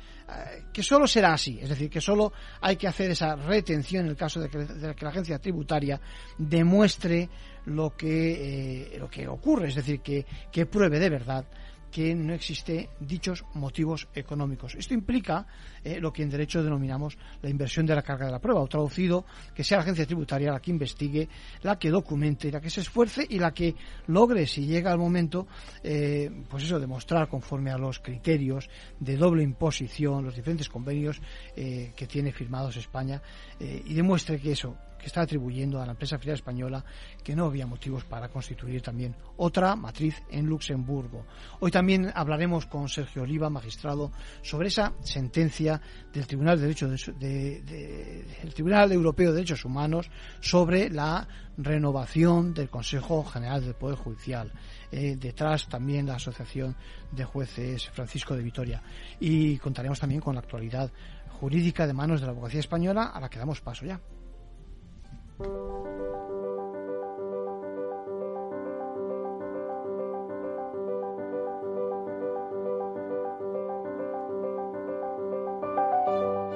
que 0.71 0.83
solo 0.83 1.07
será 1.07 1.33
así, 1.33 1.59
es 1.61 1.69
decir, 1.69 1.89
que 1.89 2.01
solo 2.01 2.31
hay 2.61 2.75
que 2.75 2.87
hacer 2.87 3.11
esa 3.11 3.35
retención 3.35 4.05
en 4.05 4.11
el 4.11 4.17
caso 4.17 4.39
de 4.39 4.49
que, 4.49 4.57
de 4.59 4.95
que 4.95 5.05
la 5.05 5.11
agencia 5.11 5.39
tributaria 5.39 5.99
demuestre 6.37 7.29
lo 7.65 7.95
que, 7.95 8.93
eh, 8.93 8.99
lo 8.99 9.09
que 9.09 9.27
ocurre, 9.27 9.69
es 9.69 9.75
decir, 9.75 10.01
que, 10.01 10.25
que 10.51 10.65
pruebe 10.65 10.99
de 10.99 11.09
verdad 11.09 11.45
que 11.91 12.15
no 12.15 12.33
existe 12.33 12.89
dichos 12.99 13.43
motivos 13.53 14.07
económicos. 14.15 14.75
Esto 14.75 14.93
implica 14.93 15.45
eh, 15.83 15.99
lo 15.99 16.11
que 16.11 16.23
en 16.23 16.29
derecho 16.29 16.63
denominamos 16.63 17.17
la 17.41 17.49
inversión 17.49 17.85
de 17.85 17.95
la 17.95 18.01
carga 18.01 18.25
de 18.25 18.31
la 18.31 18.39
prueba, 18.39 18.61
o 18.61 18.67
traducido, 18.67 19.25
que 19.53 19.63
sea 19.63 19.77
la 19.77 19.83
agencia 19.83 20.05
tributaria 20.05 20.51
la 20.51 20.59
que 20.59 20.71
investigue, 20.71 21.27
la 21.63 21.77
que 21.77 21.89
documente, 21.89 22.51
la 22.51 22.61
que 22.61 22.69
se 22.69 22.81
esfuerce 22.81 23.25
y 23.29 23.37
la 23.37 23.53
que 23.53 23.75
logre, 24.07 24.47
si 24.47 24.65
llega 24.65 24.91
el 24.91 24.97
momento, 24.97 25.47
eh, 25.83 26.31
pues 26.49 26.63
eso, 26.63 26.79
demostrar 26.79 27.27
conforme 27.27 27.71
a 27.71 27.77
los 27.77 27.99
criterios 27.99 28.69
de 28.99 29.17
doble 29.17 29.43
imposición, 29.43 30.23
los 30.23 30.35
diferentes 30.35 30.69
convenios 30.69 31.21
eh, 31.55 31.91
que 31.95 32.07
tiene 32.07 32.31
firmados 32.31 32.77
España, 32.77 33.21
y 33.59 33.93
demuestre 33.93 34.39
que 34.39 34.53
eso, 34.53 34.75
que 35.01 35.07
está 35.07 35.21
atribuyendo 35.21 35.81
a 35.81 35.85
la 35.85 35.91
empresa 35.91 36.19
filial 36.19 36.35
española 36.35 36.85
que 37.23 37.35
no 37.35 37.45
había 37.45 37.65
motivos 37.65 38.05
para 38.05 38.29
constituir 38.29 38.81
también 38.81 39.15
otra 39.37 39.75
matriz 39.75 40.21
en 40.29 40.45
Luxemburgo. 40.45 41.25
Hoy 41.59 41.71
también 41.71 42.11
hablaremos 42.13 42.67
con 42.67 42.87
Sergio 42.87 43.23
Oliva, 43.23 43.49
magistrado, 43.49 44.11
sobre 44.41 44.67
esa 44.67 44.93
sentencia 45.01 45.81
del 46.13 46.27
Tribunal 46.27 46.57
de 46.57 46.61
Derechos 46.61 47.11
del 47.19 48.53
Tribunal 48.53 48.91
Europeo 48.91 49.29
de 49.29 49.35
Derechos 49.37 49.65
Humanos 49.65 50.09
sobre 50.39 50.89
la 50.89 51.27
renovación 51.57 52.53
del 52.53 52.69
Consejo 52.69 53.23
General 53.23 53.63
del 53.63 53.75
Poder 53.75 53.97
Judicial. 53.97 54.51
Eh, 54.91 55.15
detrás 55.17 55.67
también 55.67 56.07
la 56.07 56.15
Asociación 56.15 56.75
de 57.11 57.23
Jueces 57.23 57.89
Francisco 57.89 58.35
de 58.35 58.43
Vitoria. 58.43 58.83
Y 59.19 59.57
contaremos 59.57 59.99
también 59.99 60.21
con 60.21 60.35
la 60.35 60.41
actualidad 60.41 60.91
jurídica 61.39 61.87
de 61.87 61.93
manos 61.93 62.19
de 62.19 62.27
la 62.27 62.33
abogacía 62.33 62.59
española 62.59 63.11
a 63.13 63.19
la 63.19 63.29
que 63.29 63.39
damos 63.39 63.61
paso 63.61 63.85
ya. 63.85 63.99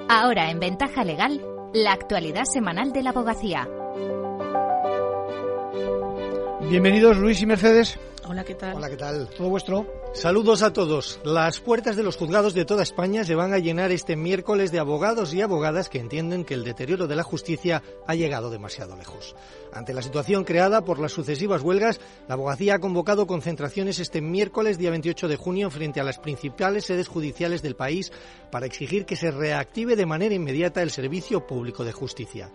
Ahora 0.07 0.49
en 0.49 0.59
Ventaja 0.59 1.03
Legal, 1.03 1.41
la 1.73 1.91
actualidad 1.91 2.45
semanal 2.45 2.91
de 2.91 3.03
la 3.03 3.09
abogacía. 3.09 3.67
Bienvenidos 6.69 7.17
Luis 7.17 7.41
y 7.41 7.45
Mercedes. 7.45 7.99
Hola, 8.27 8.43
¿qué 8.43 8.55
tal? 8.55 8.75
Hola, 8.75 8.89
¿qué 8.89 8.97
tal? 8.97 9.27
¿Todo 9.29 9.49
vuestro? 9.49 9.85
Saludos 10.15 10.63
a 10.63 10.71
todos. 10.71 11.19
Las 11.25 11.59
puertas 11.59 11.97
de 11.97 12.03
los 12.03 12.15
juzgados 12.15 12.53
de 12.53 12.63
toda 12.63 12.83
España 12.83 13.25
se 13.25 13.35
van 13.35 13.53
a 13.53 13.59
llenar 13.59 13.91
este 13.91 14.15
miércoles 14.15 14.71
de 14.71 14.79
abogados 14.79 15.33
y 15.33 15.41
abogadas 15.41 15.89
que 15.89 15.99
entienden 15.99 16.45
que 16.45 16.53
el 16.53 16.63
deterioro 16.63 17.05
de 17.07 17.17
la 17.17 17.23
justicia 17.23 17.83
ha 18.07 18.15
llegado 18.15 18.49
demasiado 18.49 18.95
lejos. 18.95 19.35
Ante 19.73 19.93
la 19.93 20.01
situación 20.01 20.45
creada 20.45 20.85
por 20.85 20.99
las 20.99 21.11
sucesivas 21.11 21.61
huelgas, 21.61 21.99
la 22.29 22.35
abogacía 22.35 22.75
ha 22.75 22.79
convocado 22.79 23.27
concentraciones 23.27 23.99
este 23.99 24.21
miércoles 24.21 24.77
día 24.77 24.89
28 24.89 25.27
de 25.27 25.35
junio 25.35 25.69
frente 25.69 25.99
a 25.99 26.05
las 26.05 26.17
principales 26.17 26.85
sedes 26.85 27.09
judiciales 27.09 27.61
del 27.61 27.75
país 27.75 28.13
para 28.51 28.65
exigir 28.65 29.05
que 29.05 29.17
se 29.17 29.31
reactive 29.31 29.97
de 29.97 30.05
manera 30.05 30.33
inmediata 30.33 30.81
el 30.81 30.91
servicio 30.91 31.45
público 31.45 31.83
de 31.83 31.91
justicia. 31.91 32.51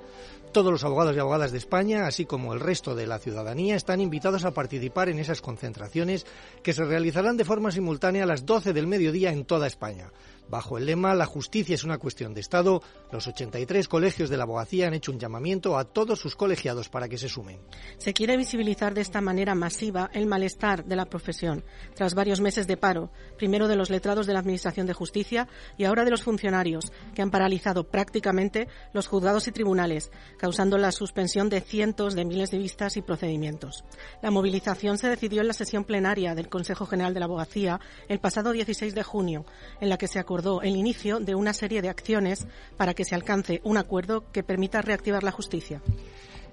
Todos 0.52 0.72
los 0.72 0.82
abogados 0.82 1.14
y 1.14 1.18
abogadas 1.20 1.52
de 1.52 1.58
España, 1.58 2.08
así 2.08 2.24
como 2.26 2.52
el 2.52 2.58
resto 2.58 2.96
de 2.96 3.06
la 3.06 3.20
ciudadanía, 3.20 3.76
están 3.76 4.00
invitados 4.00 4.44
a 4.44 4.50
participar 4.50 5.08
en 5.08 5.20
esas 5.20 5.40
concentraciones 5.40 6.26
que 6.64 6.72
se 6.72 6.84
realizarán 6.84 7.36
de 7.36 7.44
forma 7.44 7.70
simultánea 7.70 8.24
a 8.24 8.26
las 8.26 8.46
12 8.46 8.72
del 8.72 8.88
mediodía 8.88 9.30
en 9.30 9.44
toda 9.44 9.68
España. 9.68 10.10
Bajo 10.50 10.78
el 10.78 10.86
lema 10.86 11.14
La 11.14 11.26
justicia 11.26 11.76
es 11.76 11.84
una 11.84 11.98
cuestión 11.98 12.34
de 12.34 12.40
Estado, 12.40 12.82
los 13.12 13.28
83 13.28 13.86
colegios 13.86 14.28
de 14.28 14.36
la 14.36 14.42
abogacía 14.42 14.88
han 14.88 14.94
hecho 14.94 15.12
un 15.12 15.20
llamamiento 15.20 15.78
a 15.78 15.84
todos 15.84 16.18
sus 16.18 16.34
colegiados 16.34 16.88
para 16.88 17.08
que 17.08 17.18
se 17.18 17.28
sumen. 17.28 17.60
Se 17.98 18.12
quiere 18.12 18.36
visibilizar 18.36 18.92
de 18.92 19.00
esta 19.00 19.20
manera 19.20 19.54
masiva 19.54 20.10
el 20.12 20.26
malestar 20.26 20.84
de 20.84 20.96
la 20.96 21.04
profesión, 21.04 21.64
tras 21.94 22.14
varios 22.14 22.40
meses 22.40 22.66
de 22.66 22.76
paro, 22.76 23.12
primero 23.38 23.68
de 23.68 23.76
los 23.76 23.90
letrados 23.90 24.26
de 24.26 24.32
la 24.32 24.40
Administración 24.40 24.88
de 24.88 24.92
Justicia 24.92 25.46
y 25.78 25.84
ahora 25.84 26.04
de 26.04 26.10
los 26.10 26.22
funcionarios, 26.22 26.92
que 27.14 27.22
han 27.22 27.30
paralizado 27.30 27.84
prácticamente 27.84 28.66
los 28.92 29.06
juzgados 29.06 29.46
y 29.46 29.52
tribunales, 29.52 30.10
causando 30.36 30.78
la 30.78 30.90
suspensión 30.90 31.48
de 31.48 31.60
cientos 31.60 32.16
de 32.16 32.24
miles 32.24 32.50
de 32.50 32.58
vistas 32.58 32.96
y 32.96 33.02
procedimientos. 33.02 33.84
La 34.20 34.32
movilización 34.32 34.98
se 34.98 35.08
decidió 35.08 35.42
en 35.42 35.48
la 35.48 35.54
sesión 35.54 35.84
plenaria 35.84 36.34
del 36.34 36.48
Consejo 36.48 36.86
General 36.86 37.14
de 37.14 37.20
la 37.20 37.26
Abogacía 37.26 37.78
el 38.08 38.18
pasado 38.18 38.50
16 38.50 38.96
de 38.96 39.04
junio, 39.04 39.46
en 39.80 39.88
la 39.88 39.96
que 39.96 40.08
se 40.08 40.18
acordó 40.18 40.39
el 40.62 40.76
inicio 40.76 41.20
de 41.20 41.34
una 41.34 41.52
serie 41.52 41.82
de 41.82 41.88
acciones 41.88 42.46
para 42.76 42.94
que 42.94 43.04
se 43.04 43.14
alcance 43.14 43.60
un 43.64 43.76
acuerdo 43.76 44.24
que 44.32 44.42
permita 44.42 44.82
reactivar 44.82 45.22
la 45.22 45.32
justicia. 45.32 45.82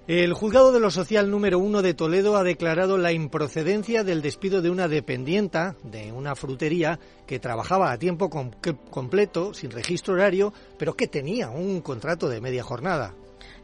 El 0.08 0.34
juzgado 0.34 0.72
de 0.72 0.79
lo 0.79 0.89
social 0.89 1.29
número 1.29 1.60
uno 1.60 1.82
de 1.82 1.94
Toledo 1.94 2.38
ha 2.38 2.44
declarado 2.44 2.98
la 2.98 3.12
improcedencia 3.12 4.06
del 4.06 4.22
despido 4.22 4.62
de 4.62 4.70
una 4.70 4.88
dependienta 4.88 5.75
de 5.84 6.13
una 6.13 6.34
frutería 6.34 6.98
que 7.25 7.39
trabajaba 7.39 7.91
a 7.91 7.98
tiempo 7.98 8.29
completo, 8.29 9.53
sin 9.53 9.70
registro 9.70 10.13
horario, 10.13 10.53
pero 10.77 10.96
que 10.96 11.08
tenía 11.08 11.50
un 11.50 11.82
contrato 11.82 12.29
de 12.29 12.39
media 12.39 12.63
jornada. 12.63 13.15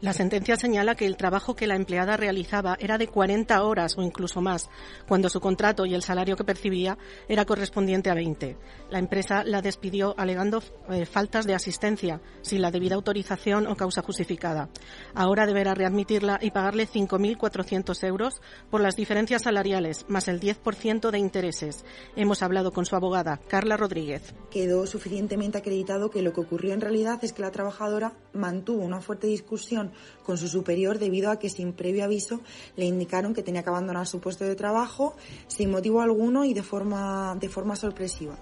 La 0.04 0.12
sentencia 0.12 0.56
señala 0.56 0.96
que 0.96 1.06
el 1.06 1.16
trabajo 1.16 1.56
que 1.56 1.66
la 1.66 1.76
empleada 1.76 2.18
realizaba 2.18 2.76
era 2.78 2.98
de 2.98 3.08
40 3.08 3.62
horas 3.62 3.96
o 3.96 4.02
incluso 4.02 4.42
más, 4.42 4.68
cuando 5.08 5.30
su 5.30 5.40
contrato 5.40 5.86
y 5.86 5.94
el 5.94 6.02
salario 6.02 6.36
que 6.36 6.44
percibía 6.44 6.98
era 7.26 7.46
correspondiente 7.46 8.10
a 8.10 8.14
20. 8.14 8.58
La 8.90 8.98
empresa 8.98 9.44
la 9.44 9.62
despidió 9.62 10.14
alegando 10.18 10.62
eh, 10.90 11.06
faltas 11.06 11.46
de 11.46 11.54
asistencia, 11.54 12.20
sin 12.42 12.60
la 12.60 12.70
debida 12.70 12.96
autorización 12.96 13.66
o 13.66 13.76
causa 13.76 14.02
justificada. 14.02 14.68
Ahora 15.14 15.46
deberá 15.46 15.72
readmitirla 15.72 16.38
y 16.42 16.50
pagarle 16.50 16.86
5.400 16.86 18.06
euros 18.06 18.42
por 18.70 18.82
las 18.82 18.96
diferencias 18.96 19.44
salariales, 19.44 20.04
más 20.08 20.28
el 20.28 20.38
10% 20.38 21.12
de 21.12 21.18
intereses. 21.18 21.82
Hemos 22.14 22.42
hablado 22.42 22.72
con 22.72 22.84
su 22.84 22.94
abogada, 22.94 23.40
Carla 23.48 23.78
Rodríguez. 23.78 24.34
Quedó 24.50 24.86
suficientemente 24.86 25.56
acreditado 25.56 26.10
que 26.10 26.20
lo 26.20 26.34
que 26.34 26.42
ocurrió 26.42 26.74
en 26.74 26.82
realidad 26.82 27.24
es 27.24 27.32
que 27.32 27.40
la 27.40 27.52
trabajadora 27.52 28.12
mantuvo 28.34 28.84
una 28.84 29.00
fuerte 29.00 29.28
discusión 29.28 29.93
con 30.24 30.38
su 30.38 30.48
superior 30.48 30.98
debido 30.98 31.30
a 31.30 31.38
que 31.38 31.48
sin 31.48 31.72
previo 31.72 32.04
aviso 32.04 32.40
le 32.76 32.84
indicaron 32.84 33.34
que 33.34 33.42
tenía 33.42 33.62
que 33.62 33.70
abandonar 33.70 34.06
su 34.06 34.20
puesto 34.20 34.44
de 34.44 34.54
trabajo 34.54 35.16
sin 35.46 35.70
motivo 35.70 36.00
alguno 36.00 36.44
y 36.44 36.54
de 36.54 36.62
forma, 36.62 37.36
de 37.40 37.48
forma 37.48 37.76
sorpresiva. 37.76 38.36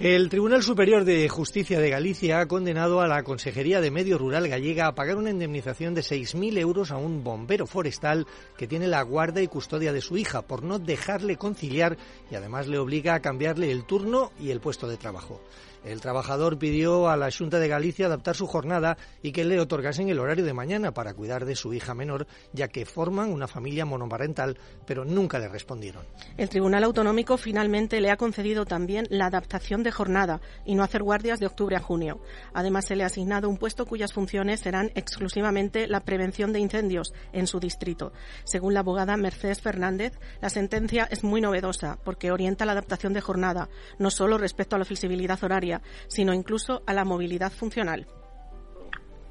El 0.00 0.28
Tribunal 0.28 0.60
Superior 0.64 1.04
de 1.04 1.28
Justicia 1.28 1.78
de 1.78 1.88
Galicia 1.88 2.40
ha 2.40 2.48
condenado 2.48 3.00
a 3.00 3.06
la 3.06 3.22
Consejería 3.22 3.80
de 3.80 3.92
Medio 3.92 4.18
Rural 4.18 4.48
gallega 4.48 4.88
a 4.88 4.94
pagar 4.96 5.16
una 5.16 5.30
indemnización 5.30 5.94
de 5.94 6.00
6.000 6.00 6.58
euros 6.58 6.90
a 6.90 6.96
un 6.96 7.22
bombero 7.22 7.64
forestal 7.68 8.26
que 8.56 8.66
tiene 8.66 8.88
la 8.88 9.02
guarda 9.02 9.40
y 9.40 9.46
custodia 9.46 9.92
de 9.92 10.00
su 10.00 10.16
hija 10.16 10.42
por 10.42 10.64
no 10.64 10.80
dejarle 10.80 11.36
conciliar 11.36 11.96
y 12.28 12.34
además 12.34 12.66
le 12.66 12.78
obliga 12.78 13.14
a 13.14 13.20
cambiarle 13.20 13.70
el 13.70 13.84
turno 13.84 14.32
y 14.40 14.50
el 14.50 14.60
puesto 14.60 14.88
de 14.88 14.96
trabajo. 14.96 15.40
El 15.84 16.00
trabajador 16.00 16.58
pidió 16.58 17.10
a 17.10 17.16
la 17.18 17.30
Junta 17.30 17.58
de 17.58 17.68
Galicia 17.68 18.06
adaptar 18.06 18.34
su 18.34 18.46
jornada 18.46 18.96
y 19.22 19.32
que 19.32 19.44
le 19.44 19.60
otorgasen 19.60 20.08
el 20.08 20.18
horario 20.18 20.44
de 20.44 20.54
mañana 20.54 20.94
para 20.94 21.12
cuidar 21.12 21.44
de 21.44 21.56
su 21.56 21.74
hija 21.74 21.92
menor, 21.92 22.26
ya 22.54 22.68
que 22.68 22.86
forman 22.86 23.30
una 23.30 23.46
familia 23.46 23.84
monoparental, 23.84 24.56
pero 24.86 25.04
nunca 25.04 25.38
le 25.38 25.48
respondieron. 25.48 26.02
El 26.38 26.48
Tribunal 26.48 26.84
Autonómico 26.84 27.36
finalmente 27.36 28.00
le 28.00 28.10
ha 28.10 28.16
concedido 28.16 28.64
también 28.64 29.06
la 29.10 29.26
adaptación 29.26 29.82
de 29.82 29.90
jornada 29.90 30.40
y 30.64 30.74
no 30.74 30.82
hacer 30.82 31.02
guardias 31.02 31.38
de 31.38 31.46
octubre 31.46 31.76
a 31.76 31.80
junio. 31.80 32.18
Además, 32.54 32.86
se 32.86 32.96
le 32.96 33.02
ha 33.02 33.06
asignado 33.06 33.50
un 33.50 33.58
puesto 33.58 33.84
cuyas 33.84 34.14
funciones 34.14 34.60
serán 34.60 34.90
exclusivamente 34.94 35.86
la 35.86 36.00
prevención 36.00 36.54
de 36.54 36.60
incendios 36.60 37.12
en 37.34 37.46
su 37.46 37.60
distrito. 37.60 38.12
Según 38.44 38.72
la 38.72 38.80
abogada 38.80 39.18
Mercedes 39.18 39.60
Fernández, 39.60 40.14
la 40.40 40.48
sentencia 40.48 41.06
es 41.10 41.24
muy 41.24 41.42
novedosa 41.42 41.98
porque 42.04 42.32
orienta 42.32 42.64
la 42.64 42.72
adaptación 42.72 43.12
de 43.12 43.20
jornada, 43.20 43.68
no 43.98 44.10
solo 44.10 44.38
respecto 44.38 44.76
a 44.76 44.78
la 44.78 44.86
flexibilidad 44.86 45.42
horaria, 45.44 45.73
sino 46.08 46.32
incluso 46.32 46.82
a 46.86 46.92
la 46.92 47.04
movilidad 47.04 47.52
funcional. 47.52 48.06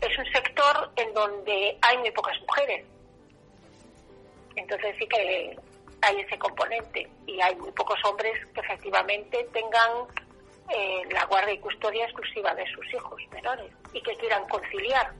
Es 0.01 0.17
un 0.17 0.25
sector 0.33 0.91
en 0.95 1.13
donde 1.13 1.77
hay 1.81 1.97
muy 1.97 2.11
pocas 2.11 2.39
mujeres. 2.41 2.85
Entonces 4.55 4.95
sí 4.99 5.07
que 5.07 5.57
hay 6.01 6.19
ese 6.19 6.37
componente 6.37 7.09
y 7.25 7.39
hay 7.41 7.55
muy 7.55 7.71
pocos 7.71 7.97
hombres 8.05 8.33
que 8.53 8.61
efectivamente 8.61 9.47
tengan 9.53 10.07
eh, 10.69 11.01
la 11.11 11.25
guardia 11.25 11.53
y 11.53 11.59
custodia 11.59 12.05
exclusiva 12.05 12.53
de 12.55 12.65
sus 12.67 12.93
hijos 12.93 13.21
menores 13.31 13.71
y 13.93 14.01
que 14.01 14.13
quieran 14.15 14.47
conciliar 14.47 15.13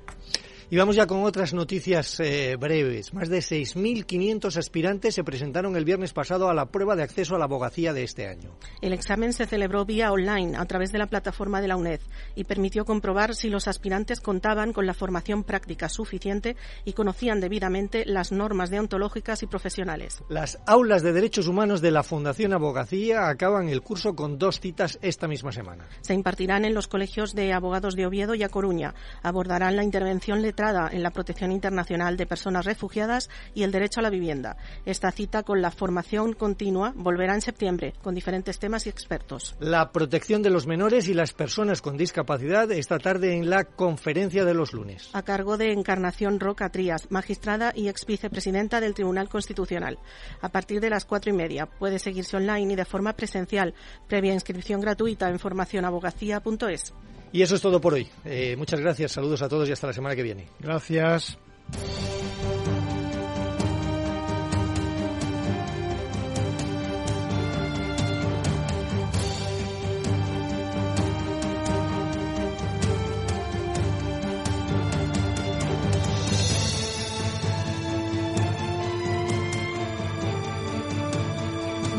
y 0.73 0.75
vamos 0.75 0.95
ya 0.95 1.05
con 1.05 1.23
otras 1.23 1.53
noticias 1.53 2.19
eh, 2.19 2.55
breves. 2.59 3.13
Más 3.13 3.29
de 3.29 3.37
6.500 3.37 4.57
aspirantes 4.57 5.13
se 5.13 5.23
presentaron 5.23 5.75
el 5.75 5.85
viernes 5.85 6.13
pasado 6.13 6.49
a 6.49 6.53
la 6.55 6.65
prueba 6.65 6.95
de 6.95 7.03
acceso 7.03 7.35
a 7.35 7.37
la 7.37 7.45
abogacía 7.45 7.93
de 7.93 8.03
este 8.03 8.27
año. 8.27 8.57
El 8.81 8.91
examen 8.91 9.33
se 9.33 9.45
celebró 9.45 9.85
vía 9.85 10.11
online 10.11 10.57
a 10.57 10.65
través 10.65 10.91
de 10.91 10.97
la 10.97 11.05
plataforma 11.05 11.61
de 11.61 11.67
la 11.67 11.75
UNED 11.75 11.99
y 12.33 12.45
permitió 12.45 12.85
comprobar 12.85 13.35
si 13.35 13.49
los 13.49 13.67
aspirantes 13.67 14.19
contaban 14.19 14.73
con 14.73 14.87
la 14.87 14.95
formación 14.95 15.43
práctica 15.43 15.89
suficiente 15.89 16.55
y 16.85 16.93
conocían 16.93 17.39
debidamente 17.39 18.03
las 18.07 18.31
normas 18.31 18.71
deontológicas 18.71 19.43
y 19.43 19.45
profesionales. 19.45 20.23
Las 20.27 20.57
aulas 20.65 21.03
de 21.03 21.13
derechos 21.13 21.45
humanos 21.45 21.81
de 21.81 21.91
la 21.91 22.01
Fundación 22.01 22.51
Abogacía 22.51 23.29
acaban 23.29 23.69
el 23.69 23.83
curso 23.83 24.15
con 24.15 24.39
dos 24.39 24.59
citas 24.59 24.97
esta 25.03 25.27
misma 25.27 25.51
semana. 25.51 25.85
Se 26.01 26.15
impartirán 26.15 26.65
en 26.65 26.73
los 26.73 26.87
colegios 26.87 27.35
de 27.35 27.53
abogados 27.53 27.95
de 27.95 28.07
Oviedo 28.07 28.33
y 28.33 28.41
A 28.41 28.49
Coruña. 28.49 28.95
Abordarán 29.21 29.75
la 29.75 29.83
intervención 29.83 30.41
letal 30.41 30.62
en 30.63 31.03
la 31.03 31.11
protección 31.11 31.51
internacional 31.51 32.15
de 32.15 32.25
personas 32.25 32.65
refugiadas 32.65 33.29
y 33.53 33.63
el 33.63 33.71
derecho 33.71 33.99
a 33.99 34.03
la 34.03 34.09
vivienda. 34.09 34.55
Esta 34.85 35.11
cita 35.11 35.43
con 35.43 35.61
la 35.61 35.71
formación 35.71 36.33
continua 36.33 36.93
volverá 36.95 37.33
en 37.35 37.41
septiembre 37.41 37.93
con 38.01 38.15
diferentes 38.15 38.59
temas 38.59 38.85
y 38.85 38.89
expertos. 38.89 39.55
La 39.59 39.91
protección 39.91 40.41
de 40.41 40.49
los 40.49 40.65
menores 40.65 41.09
y 41.09 41.13
las 41.13 41.33
personas 41.33 41.81
con 41.81 41.97
discapacidad 41.97 42.71
esta 42.71 42.97
tarde 42.97 43.35
en 43.35 43.49
la 43.49 43.65
conferencia 43.65 44.45
de 44.45 44.53
los 44.53 44.73
lunes. 44.73 45.09
A 45.11 45.23
cargo 45.23 45.57
de 45.57 45.73
Encarnación 45.73 46.39
Roca 46.39 46.69
Trías, 46.69 47.11
magistrada 47.11 47.73
y 47.75 47.89
ex 47.89 48.05
vicepresidenta 48.05 48.79
del 48.79 48.93
Tribunal 48.93 49.27
Constitucional. 49.27 49.99
A 50.41 50.49
partir 50.49 50.79
de 50.79 50.89
las 50.89 51.03
cuatro 51.03 51.33
y 51.33 51.35
media 51.35 51.65
puede 51.65 51.99
seguirse 51.99 52.37
online 52.37 52.73
y 52.73 52.75
de 52.77 52.85
forma 52.85 53.13
presencial, 53.13 53.73
previa 54.07 54.33
inscripción 54.33 54.79
gratuita 54.79 55.27
en 55.27 55.39
formacionabogacía.es. 55.39 56.93
Y 57.33 57.41
eso 57.41 57.55
es 57.55 57.61
todo 57.61 57.81
por 57.81 57.95
hoy. 57.95 58.07
Eh, 58.23 58.55
muchas 58.55 58.79
gracias, 58.79 59.11
saludos 59.11 59.41
a 59.41 59.49
todos 59.49 59.67
y 59.67 59.71
hasta 59.71 59.87
la 59.87 59.93
semana 59.93 60.15
que 60.15 60.21
viene. 60.21 60.47
Gracias. 60.59 61.37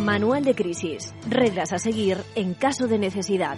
Manual 0.05 0.45
de 0.45 0.55
crisis. 0.55 1.13
Reglas 1.29 1.73
a 1.73 1.79
seguir 1.81 2.19
en 2.37 2.55
caso 2.55 2.87
de 2.87 3.01
necesidad. 3.01 3.57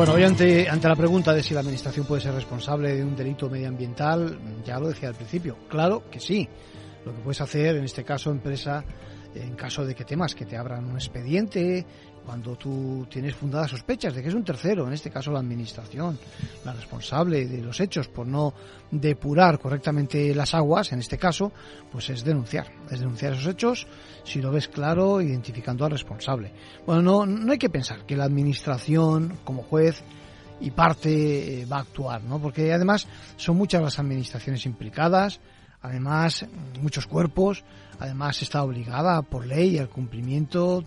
Bueno, 0.00 0.14
hoy 0.14 0.24
ante, 0.24 0.66
ante 0.66 0.88
la 0.88 0.96
pregunta 0.96 1.34
de 1.34 1.42
si 1.42 1.52
la 1.52 1.60
Administración 1.60 2.06
puede 2.06 2.22
ser 2.22 2.32
responsable 2.32 2.96
de 2.96 3.04
un 3.04 3.14
delito 3.14 3.50
medioambiental, 3.50 4.38
ya 4.64 4.80
lo 4.80 4.88
decía 4.88 5.10
al 5.10 5.14
principio, 5.14 5.58
claro 5.68 6.04
que 6.10 6.18
sí. 6.18 6.48
Lo 7.04 7.14
que 7.14 7.20
puedes 7.20 7.42
hacer, 7.42 7.76
en 7.76 7.84
este 7.84 8.02
caso, 8.02 8.30
empresa, 8.30 8.82
en 9.34 9.54
caso 9.54 9.84
de 9.84 9.94
que 9.94 10.04
temas 10.04 10.34
que 10.34 10.44
te 10.44 10.56
abran 10.56 10.84
un 10.84 10.96
expediente, 10.96 11.86
cuando 12.24 12.56
tú 12.56 13.06
tienes 13.10 13.34
fundadas 13.34 13.70
sospechas 13.70 14.14
de 14.14 14.22
que 14.22 14.28
es 14.28 14.34
un 14.34 14.44
tercero, 14.44 14.86
en 14.86 14.92
este 14.92 15.10
caso 15.10 15.32
la 15.32 15.40
administración, 15.40 16.18
la 16.64 16.72
responsable 16.72 17.46
de 17.46 17.62
los 17.62 17.80
hechos 17.80 18.08
por 18.08 18.26
no 18.26 18.54
depurar 18.90 19.58
correctamente 19.58 20.34
las 20.34 20.54
aguas, 20.54 20.92
en 20.92 21.00
este 21.00 21.18
caso, 21.18 21.52
pues 21.90 22.10
es 22.10 22.24
denunciar, 22.24 22.66
es 22.90 23.00
denunciar 23.00 23.32
esos 23.32 23.46
hechos 23.46 23.86
si 24.24 24.40
lo 24.40 24.50
ves 24.50 24.68
claro, 24.68 25.20
identificando 25.20 25.84
al 25.84 25.92
responsable. 25.92 26.52
Bueno, 26.86 27.02
no, 27.02 27.26
no 27.26 27.52
hay 27.52 27.58
que 27.58 27.70
pensar 27.70 28.04
que 28.04 28.16
la 28.16 28.24
administración, 28.24 29.38
como 29.44 29.62
juez, 29.62 30.02
y 30.60 30.70
parte 30.70 31.62
eh, 31.62 31.66
va 31.66 31.78
a 31.78 31.80
actuar, 31.80 32.22
¿no? 32.22 32.38
Porque 32.38 32.72
además 32.72 33.08
son 33.36 33.56
muchas 33.56 33.82
las 33.82 33.98
administraciones 33.98 34.66
implicadas, 34.66 35.40
además 35.82 36.46
muchos 36.82 37.06
cuerpos, 37.06 37.64
además 38.00 38.42
está 38.42 38.64
obligada 38.64 39.22
por 39.22 39.46
ley 39.46 39.78
al 39.78 39.88
cumplimiento 39.88 40.84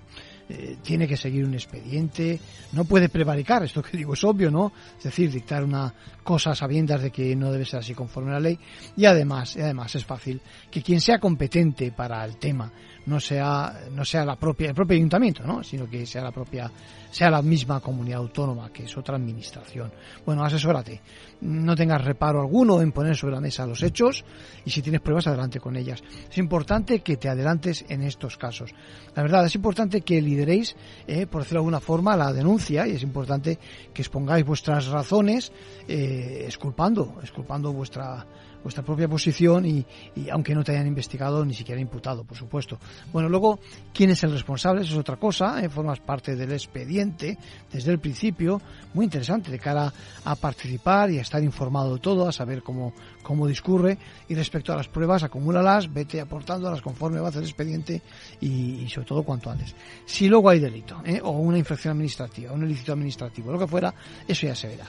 eh, 0.50 0.78
tiene 0.84 1.08
que 1.08 1.16
seguir 1.16 1.46
un 1.46 1.54
expediente, 1.54 2.38
no 2.74 2.84
puede 2.84 3.08
prevaricar, 3.08 3.64
esto 3.64 3.82
que 3.82 3.96
digo 3.96 4.14
es 4.14 4.24
obvio, 4.26 4.52
¿no? 4.52 4.74
Es 4.98 5.06
decir, 5.06 5.32
dictar 5.32 5.64
una 5.64 5.94
cosa 6.22 6.54
sabiendas 6.54 7.02
de 7.02 7.12
que 7.12 7.34
no 7.34 7.50
debe 7.50 7.64
ser 7.64 7.80
así 7.80 7.94
conforme 7.94 8.32
a 8.32 8.34
la 8.34 8.40
ley 8.42 8.60
y 8.98 9.06
además, 9.06 9.56
y 9.56 9.62
además 9.62 9.96
es 9.96 10.04
fácil 10.04 10.42
que 10.70 10.84
quien 10.84 11.00
sea 11.00 11.18
competente 11.18 11.94
para 11.94 12.26
el 12.26 12.36
tema 12.36 12.72
no 13.06 13.20
sea 13.20 13.82
no 13.92 14.06
sea 14.06 14.26
la 14.26 14.36
propia 14.36 14.70
el 14.70 14.76
propio 14.76 14.96
ayuntamiento, 14.96 15.44
¿no? 15.46 15.64
sino 15.64 15.90
que 15.90 16.06
sea 16.06 16.24
la 16.24 16.32
propia 16.32 16.72
sea 17.12 17.30
la 17.30 17.42
misma 17.42 17.80
comunidad 17.80 18.20
autónoma 18.20 18.72
que 18.72 18.84
es 18.86 18.98
otra 18.98 19.16
administración. 19.18 19.92
Bueno, 20.26 20.44
asesórate. 20.44 21.00
No 21.42 21.76
tengas 21.76 22.04
reparo 22.04 22.42
alguno 22.42 22.82
en 22.82 22.92
poner 22.92 23.16
sobre 23.16 23.36
la 23.36 23.42
mesa 23.42 23.68
los 23.68 23.84
hechos 23.84 24.26
y 24.66 24.72
si 24.72 24.82
tienes 24.82 25.02
pruebas 25.02 25.28
adelante 25.28 25.60
con 25.60 25.76
ellas. 25.76 26.04
Es 26.30 26.38
importante 26.40 27.02
que 27.02 27.18
te 27.18 27.30
adelantes 27.30 27.86
en 27.88 28.02
estos 28.02 28.38
casos. 28.38 28.74
La 29.16 29.22
verdad 29.22 29.46
es 29.46 29.54
importante 29.54 30.02
que 30.02 30.22
lideréis, 30.22 30.76
eh, 31.06 31.28
por 31.28 31.42
decirlo 31.42 31.60
de 31.60 31.66
alguna 31.66 31.80
forma, 31.82 32.18
la 32.18 32.34
denuncia 32.34 32.88
y 32.88 32.92
es 32.96 33.04
importante 33.04 33.60
que 33.94 34.02
expongáis 34.02 34.44
vuestras 34.44 34.88
razones, 34.88 35.52
eh, 35.88 36.46
esculpando, 36.48 37.20
esculpando 37.22 37.74
vuestra 37.74 38.26
vuestra 38.64 38.84
propia 38.84 39.08
posición 39.08 39.66
y, 39.66 39.86
aunque 40.32 40.56
no 40.56 40.64
te 40.64 40.72
hayan 40.72 40.88
investigado 40.88 41.46
ni 41.46 41.54
siquiera 41.54 41.80
imputado, 41.82 42.24
por 42.24 42.38
supuesto. 42.38 42.80
Bueno, 43.12 43.30
luego, 43.30 43.60
¿quién 43.94 44.10
es 44.10 44.24
el 44.24 44.32
responsable? 44.32 44.82
Eso 44.82 44.94
es 44.94 45.00
otra 45.00 45.18
cosa, 45.18 45.62
¿eh? 45.64 45.70
formas 45.70 46.00
parte 46.00 46.36
del 46.36 46.52
expediente 46.54 47.38
desde 47.72 47.92
el 47.92 48.00
principio, 48.00 48.62
muy 48.94 49.06
interesante 49.06 49.52
de 49.52 49.60
cara 49.60 49.92
a 50.24 50.36
participar 50.36 51.12
y 51.12 51.20
a 51.20 51.22
estar 51.22 51.44
informado 51.44 51.96
de 51.96 52.00
todo, 52.00 52.28
a 52.28 52.32
saber 52.32 52.64
cómo, 52.64 52.94
cómo 53.22 53.48
discurre 53.48 53.98
y 54.30 54.36
respecto 54.36 54.72
a 54.72 54.78
las 54.78 54.88
pruebas, 54.88 55.24
acumúlalas, 55.24 55.92
vete 55.92 56.22
aportándolas 56.22 56.82
conforme 56.82 57.20
va 57.20 57.28
a 57.28 57.30
hacer 57.30 57.42
el 57.42 57.50
expediente 57.50 58.02
y, 58.40 58.88
sobre 58.88 59.08
todo 59.08 59.24
cuanto 59.24 59.52
antes. 59.52 59.76
Si 60.06 60.28
luego 60.30 60.50
hay 60.50 60.60
delito 60.60 61.02
¿eh? 61.06 61.20
o 61.22 61.32
una 61.32 61.58
infracción 61.58 61.92
administrativa, 61.92 62.54
un 62.54 62.64
ilícito 62.64 62.94
administrativo, 62.94 63.52
lo 63.52 63.60
que 63.60 63.68
fuera, 63.68 63.94
eso 64.28 64.48
ya 64.48 64.56
se 64.56 64.68
verá. 64.68 64.88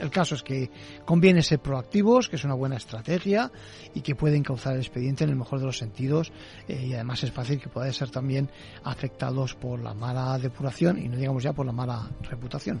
el 0.00 0.10
caso 0.10 0.34
es 0.34 0.42
que 0.42 0.70
conviene 1.04 1.42
ser 1.42 1.58
proactivos, 1.58 2.28
que 2.28 2.36
es 2.36 2.44
una 2.44 2.54
buena 2.54 2.76
estrategia 2.76 2.93
y 3.94 4.00
que 4.00 4.14
puede 4.14 4.36
encauzar 4.36 4.74
el 4.74 4.80
expediente 4.80 5.24
en 5.24 5.30
el 5.30 5.36
mejor 5.36 5.60
de 5.60 5.66
los 5.66 5.78
sentidos 5.78 6.32
eh, 6.68 6.86
y 6.86 6.94
además 6.94 7.22
es 7.24 7.32
fácil 7.32 7.60
que 7.60 7.68
pueda 7.68 7.92
ser 7.92 8.10
también 8.10 8.50
afectados 8.82 9.54
por 9.54 9.80
la 9.80 9.94
mala 9.94 10.38
depuración 10.38 10.98
y 10.98 11.08
no 11.08 11.16
digamos 11.16 11.42
ya 11.42 11.52
por 11.52 11.66
la 11.66 11.72
mala 11.72 12.10
reputación. 12.22 12.80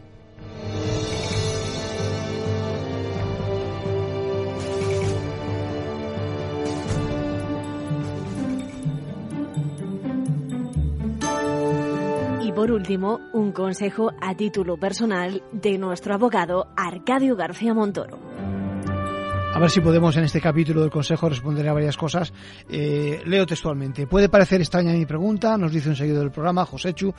Y 12.42 12.52
por 12.52 12.70
último, 12.70 13.20
un 13.32 13.52
consejo 13.52 14.12
a 14.20 14.34
título 14.36 14.76
personal 14.76 15.42
de 15.52 15.78
nuestro 15.78 16.14
abogado 16.14 16.68
Arcadio 16.76 17.36
García 17.36 17.74
Montoro. 17.74 18.23
A 19.54 19.60
ver 19.60 19.70
si 19.70 19.80
podemos 19.80 20.16
en 20.16 20.24
este 20.24 20.40
capítulo 20.40 20.80
del 20.80 20.90
Consejo 20.90 21.28
responder 21.28 21.68
a 21.68 21.72
varias 21.72 21.96
cosas. 21.96 22.32
Eh, 22.68 23.22
leo 23.24 23.46
textualmente. 23.46 24.04
Puede 24.08 24.28
parecer 24.28 24.60
extraña 24.60 24.92
mi 24.92 25.06
pregunta, 25.06 25.56
nos 25.56 25.70
dice 25.70 25.88
un 25.88 25.94
seguidor 25.94 26.22
del 26.22 26.32
programa, 26.32 26.66
Joséchu, 26.66 27.14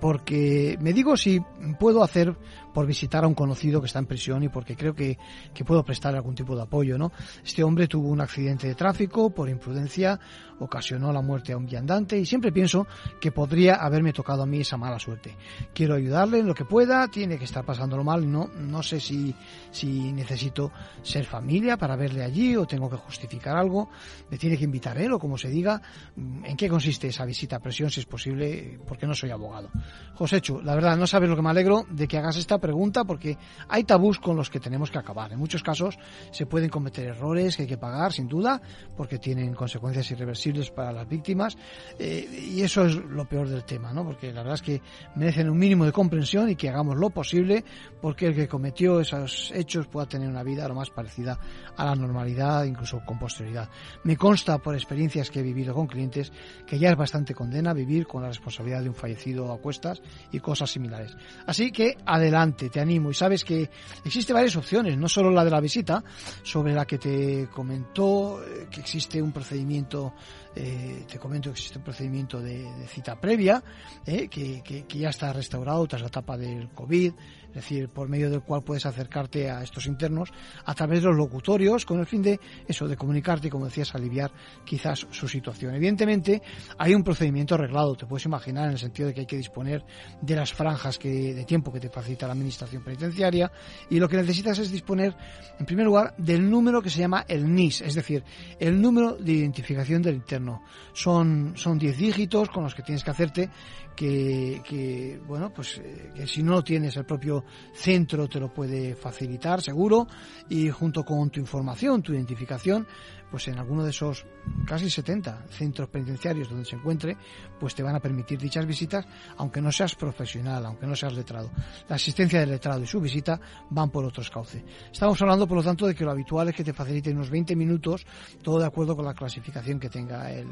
porque 0.00 0.78
me 0.80 0.94
digo 0.94 1.14
si 1.14 1.42
puedo 1.78 2.02
hacer 2.02 2.34
por 2.72 2.86
visitar 2.86 3.24
a 3.24 3.28
un 3.28 3.34
conocido 3.34 3.80
que 3.80 3.86
está 3.86 3.98
en 3.98 4.06
prisión 4.06 4.42
y 4.42 4.48
porque 4.48 4.76
creo 4.76 4.94
que, 4.94 5.18
que 5.52 5.64
puedo 5.64 5.84
prestar 5.84 6.14
algún 6.14 6.34
tipo 6.34 6.56
de 6.56 6.62
apoyo, 6.62 6.96
¿no? 6.96 7.12
Este 7.44 7.62
hombre 7.62 7.86
tuvo 7.86 8.08
un 8.08 8.20
accidente 8.22 8.66
de 8.66 8.74
tráfico 8.74 9.30
por 9.30 9.48
imprudencia, 9.48 10.18
ocasionó 10.58 11.12
la 11.12 11.20
muerte 11.20 11.52
a 11.52 11.56
un 11.56 11.66
viandante 11.66 12.18
y 12.18 12.26
siempre 12.26 12.50
pienso 12.50 12.86
que 13.20 13.30
podría 13.30 13.76
haberme 13.76 14.12
tocado 14.12 14.42
a 14.42 14.46
mí 14.46 14.60
esa 14.60 14.76
mala 14.76 14.98
suerte. 14.98 15.36
Quiero 15.72 15.94
ayudarle 15.94 16.40
en 16.40 16.46
lo 16.46 16.54
que 16.54 16.64
pueda, 16.64 17.06
tiene 17.08 17.38
que 17.38 17.44
estar 17.44 17.64
pasándolo 17.64 18.02
mal, 18.02 18.30
no, 18.30 18.48
no 18.58 18.82
sé 18.82 18.98
si, 18.98 19.34
si 19.70 20.12
necesito 20.12 20.72
ser 21.02 21.24
familia 21.26 21.73
para 21.76 21.96
verle 21.96 22.22
allí 22.22 22.56
o 22.56 22.66
tengo 22.66 22.88
que 22.88 22.96
justificar 22.96 23.56
algo, 23.56 23.88
me 24.30 24.38
tiene 24.38 24.56
que 24.56 24.64
invitar 24.64 24.98
él 24.98 25.12
o 25.12 25.18
como 25.18 25.38
se 25.38 25.48
diga, 25.48 25.80
en 26.16 26.56
qué 26.56 26.68
consiste 26.68 27.08
esa 27.08 27.24
visita 27.24 27.56
a 27.56 27.60
presión 27.60 27.90
si 27.90 28.00
es 28.00 28.06
posible, 28.06 28.78
porque 28.86 29.06
no 29.06 29.14
soy 29.14 29.30
abogado. 29.30 29.70
Joséchu, 30.14 30.60
la 30.62 30.74
verdad 30.74 30.96
no 30.96 31.06
sabes 31.06 31.28
lo 31.28 31.36
que 31.36 31.42
me 31.42 31.50
alegro 31.50 31.84
de 31.90 32.06
que 32.08 32.18
hagas 32.18 32.36
esta 32.36 32.58
pregunta 32.58 33.04
porque 33.04 33.36
hay 33.68 33.84
tabús 33.84 34.18
con 34.18 34.36
los 34.36 34.50
que 34.50 34.60
tenemos 34.60 34.90
que 34.90 34.98
acabar. 34.98 35.32
En 35.32 35.38
muchos 35.38 35.62
casos 35.62 35.98
se 36.30 36.46
pueden 36.46 36.70
cometer 36.70 37.06
errores 37.06 37.56
que 37.56 37.62
hay 37.62 37.68
que 37.68 37.78
pagar, 37.78 38.12
sin 38.12 38.28
duda, 38.28 38.60
porque 38.96 39.18
tienen 39.18 39.54
consecuencias 39.54 40.10
irreversibles 40.10 40.70
para 40.70 40.92
las 40.92 41.08
víctimas. 41.08 41.56
Eh, 41.98 42.50
y 42.54 42.62
eso 42.62 42.84
es 42.84 42.94
lo 42.94 43.28
peor 43.28 43.48
del 43.48 43.64
tema, 43.64 43.92
¿no? 43.92 44.04
Porque 44.04 44.32
la 44.32 44.42
verdad 44.42 44.54
es 44.54 44.62
que 44.62 44.82
merecen 45.16 45.50
un 45.50 45.58
mínimo 45.58 45.84
de 45.84 45.92
comprensión 45.92 46.50
y 46.50 46.56
que 46.56 46.68
hagamos 46.68 46.96
lo 46.96 47.10
posible 47.10 47.64
porque 48.00 48.26
el 48.26 48.34
que 48.34 48.48
cometió 48.48 49.00
esos 49.00 49.52
hechos 49.54 49.86
pueda 49.86 50.06
tener 50.06 50.28
una 50.28 50.42
vida 50.42 50.68
lo 50.68 50.74
más 50.74 50.90
parecida 50.90 51.38
a 51.76 51.84
la 51.84 51.94
normalidad, 51.94 52.64
incluso 52.64 53.00
con 53.04 53.18
posterioridad. 53.18 53.68
Me 54.04 54.16
consta 54.16 54.58
por 54.58 54.74
experiencias 54.74 55.30
que 55.30 55.40
he 55.40 55.42
vivido 55.42 55.74
con 55.74 55.86
clientes 55.86 56.32
que 56.66 56.78
ya 56.78 56.90
es 56.90 56.96
bastante 56.96 57.34
condena 57.34 57.72
vivir 57.72 58.06
con 58.06 58.22
la 58.22 58.28
responsabilidad 58.28 58.82
de 58.82 58.88
un 58.88 58.94
fallecido 58.94 59.52
a 59.52 59.58
cuestas 59.58 60.02
y 60.32 60.40
cosas 60.40 60.70
similares. 60.70 61.16
Así 61.46 61.70
que 61.70 61.96
adelante 62.06 62.70
te, 62.70 62.80
animo. 62.80 63.10
Y 63.10 63.14
sabes 63.14 63.44
que 63.44 63.70
existe 64.04 64.32
varias 64.32 64.56
opciones, 64.56 64.96
no 64.96 65.08
solo 65.08 65.30
la 65.30 65.44
de 65.44 65.50
la 65.50 65.60
visita, 65.60 66.02
sobre 66.42 66.74
la 66.74 66.86
que 66.86 66.98
te 66.98 67.48
comentó 67.50 68.42
eh, 68.42 68.66
que 68.70 68.80
existe 68.80 69.20
un 69.20 69.32
procedimiento, 69.32 70.14
eh, 70.54 71.04
te 71.10 71.18
comento 71.18 71.50
que 71.50 71.58
existe 71.58 71.78
un 71.78 71.84
procedimiento 71.84 72.40
de, 72.40 72.86
cita 72.88 73.20
previa, 73.20 73.62
eh, 74.06 74.28
que, 74.28 74.62
que, 74.62 74.98
ya 74.98 75.08
está 75.08 75.32
restaurado 75.32 75.86
tras 75.86 76.02
la 76.02 76.08
etapa 76.08 76.36
del 76.36 76.70
COVID, 76.70 77.12
es 77.54 77.62
decir, 77.62 77.88
por 77.88 78.08
medio 78.08 78.28
del 78.30 78.42
cual 78.42 78.62
puedes 78.64 78.84
acercarte 78.84 79.48
a 79.48 79.62
estos 79.62 79.86
internos 79.86 80.30
a 80.64 80.74
través 80.74 81.02
de 81.02 81.08
los 81.08 81.16
locutorios 81.16 81.86
con 81.86 82.00
el 82.00 82.06
fin 82.06 82.20
de 82.20 82.40
eso, 82.66 82.88
de 82.88 82.96
comunicarte 82.96 83.46
y, 83.46 83.50
como 83.50 83.66
decías, 83.66 83.94
aliviar 83.94 84.32
quizás 84.64 85.06
su 85.10 85.28
situación. 85.28 85.72
Evidentemente, 85.72 86.42
hay 86.78 86.94
un 86.94 87.04
procedimiento 87.04 87.54
arreglado, 87.54 87.94
te 87.94 88.06
puedes 88.06 88.26
imaginar, 88.26 88.66
en 88.66 88.72
el 88.72 88.78
sentido 88.78 89.08
de 89.08 89.14
que 89.14 89.20
hay 89.20 89.26
que 89.26 89.36
disponer 89.36 89.84
de 90.20 90.34
las 90.34 90.52
franjas 90.52 90.98
que, 90.98 91.32
de 91.32 91.44
tiempo 91.44 91.72
que 91.72 91.78
te 91.78 91.90
facilita 91.90 92.26
la 92.26 92.32
administración 92.32 92.82
penitenciaria 92.82 93.52
y 93.88 94.00
lo 94.00 94.08
que 94.08 94.16
necesitas 94.16 94.58
es 94.58 94.72
disponer, 94.72 95.14
en 95.58 95.66
primer 95.66 95.86
lugar, 95.86 96.14
del 96.18 96.50
número 96.50 96.82
que 96.82 96.90
se 96.90 96.98
llama 96.98 97.24
el 97.28 97.54
NIS, 97.54 97.82
es 97.82 97.94
decir, 97.94 98.24
el 98.58 98.80
número 98.80 99.12
de 99.12 99.32
identificación 99.32 100.02
del 100.02 100.16
interno. 100.16 100.62
Son, 100.92 101.52
son 101.56 101.78
10 101.78 101.98
dígitos 101.98 102.48
con 102.48 102.64
los 102.64 102.74
que 102.74 102.82
tienes 102.82 103.04
que 103.04 103.10
hacerte 103.10 103.50
que, 103.94 104.62
que 104.64 105.20
bueno, 105.26 105.52
pues 105.52 105.78
eh, 105.78 106.12
que 106.14 106.26
si 106.26 106.42
no 106.42 106.62
tienes 106.62 106.96
el 106.96 107.04
propio 107.04 107.44
centro 107.72 108.28
te 108.28 108.40
lo 108.40 108.52
puede 108.52 108.94
facilitar 108.94 109.60
seguro. 109.62 110.06
Y 110.48 110.70
junto 110.70 111.04
con 111.04 111.30
tu 111.30 111.40
información, 111.40 112.02
tu 112.02 112.12
identificación, 112.12 112.86
pues 113.34 113.48
en 113.48 113.58
alguno 113.58 113.82
de 113.82 113.90
esos 113.90 114.24
casi 114.64 114.88
70 114.88 115.46
centros 115.50 115.88
penitenciarios 115.88 116.48
donde 116.48 116.64
se 116.64 116.76
encuentre, 116.76 117.16
pues 117.58 117.74
te 117.74 117.82
van 117.82 117.96
a 117.96 117.98
permitir 117.98 118.38
dichas 118.38 118.64
visitas, 118.64 119.04
aunque 119.38 119.60
no 119.60 119.72
seas 119.72 119.96
profesional, 119.96 120.64
aunque 120.64 120.86
no 120.86 120.94
seas 120.94 121.14
letrado. 121.14 121.50
La 121.88 121.96
asistencia 121.96 122.38
del 122.38 122.50
letrado 122.50 122.80
y 122.84 122.86
su 122.86 123.00
visita 123.00 123.40
van 123.70 123.90
por 123.90 124.04
otros 124.04 124.30
cauces. 124.30 124.62
Estamos 124.92 125.20
hablando, 125.20 125.48
por 125.48 125.56
lo 125.56 125.64
tanto, 125.64 125.84
de 125.84 125.96
que 125.96 126.04
lo 126.04 126.12
habitual 126.12 126.50
es 126.50 126.54
que 126.54 126.62
te 126.62 126.72
faciliten 126.72 127.16
unos 127.16 127.28
20 127.28 127.56
minutos, 127.56 128.06
todo 128.40 128.60
de 128.60 128.66
acuerdo 128.66 128.94
con 128.94 129.04
la 129.04 129.14
clasificación 129.14 129.80
que 129.80 129.88
tenga 129.88 130.30
el, 130.30 130.46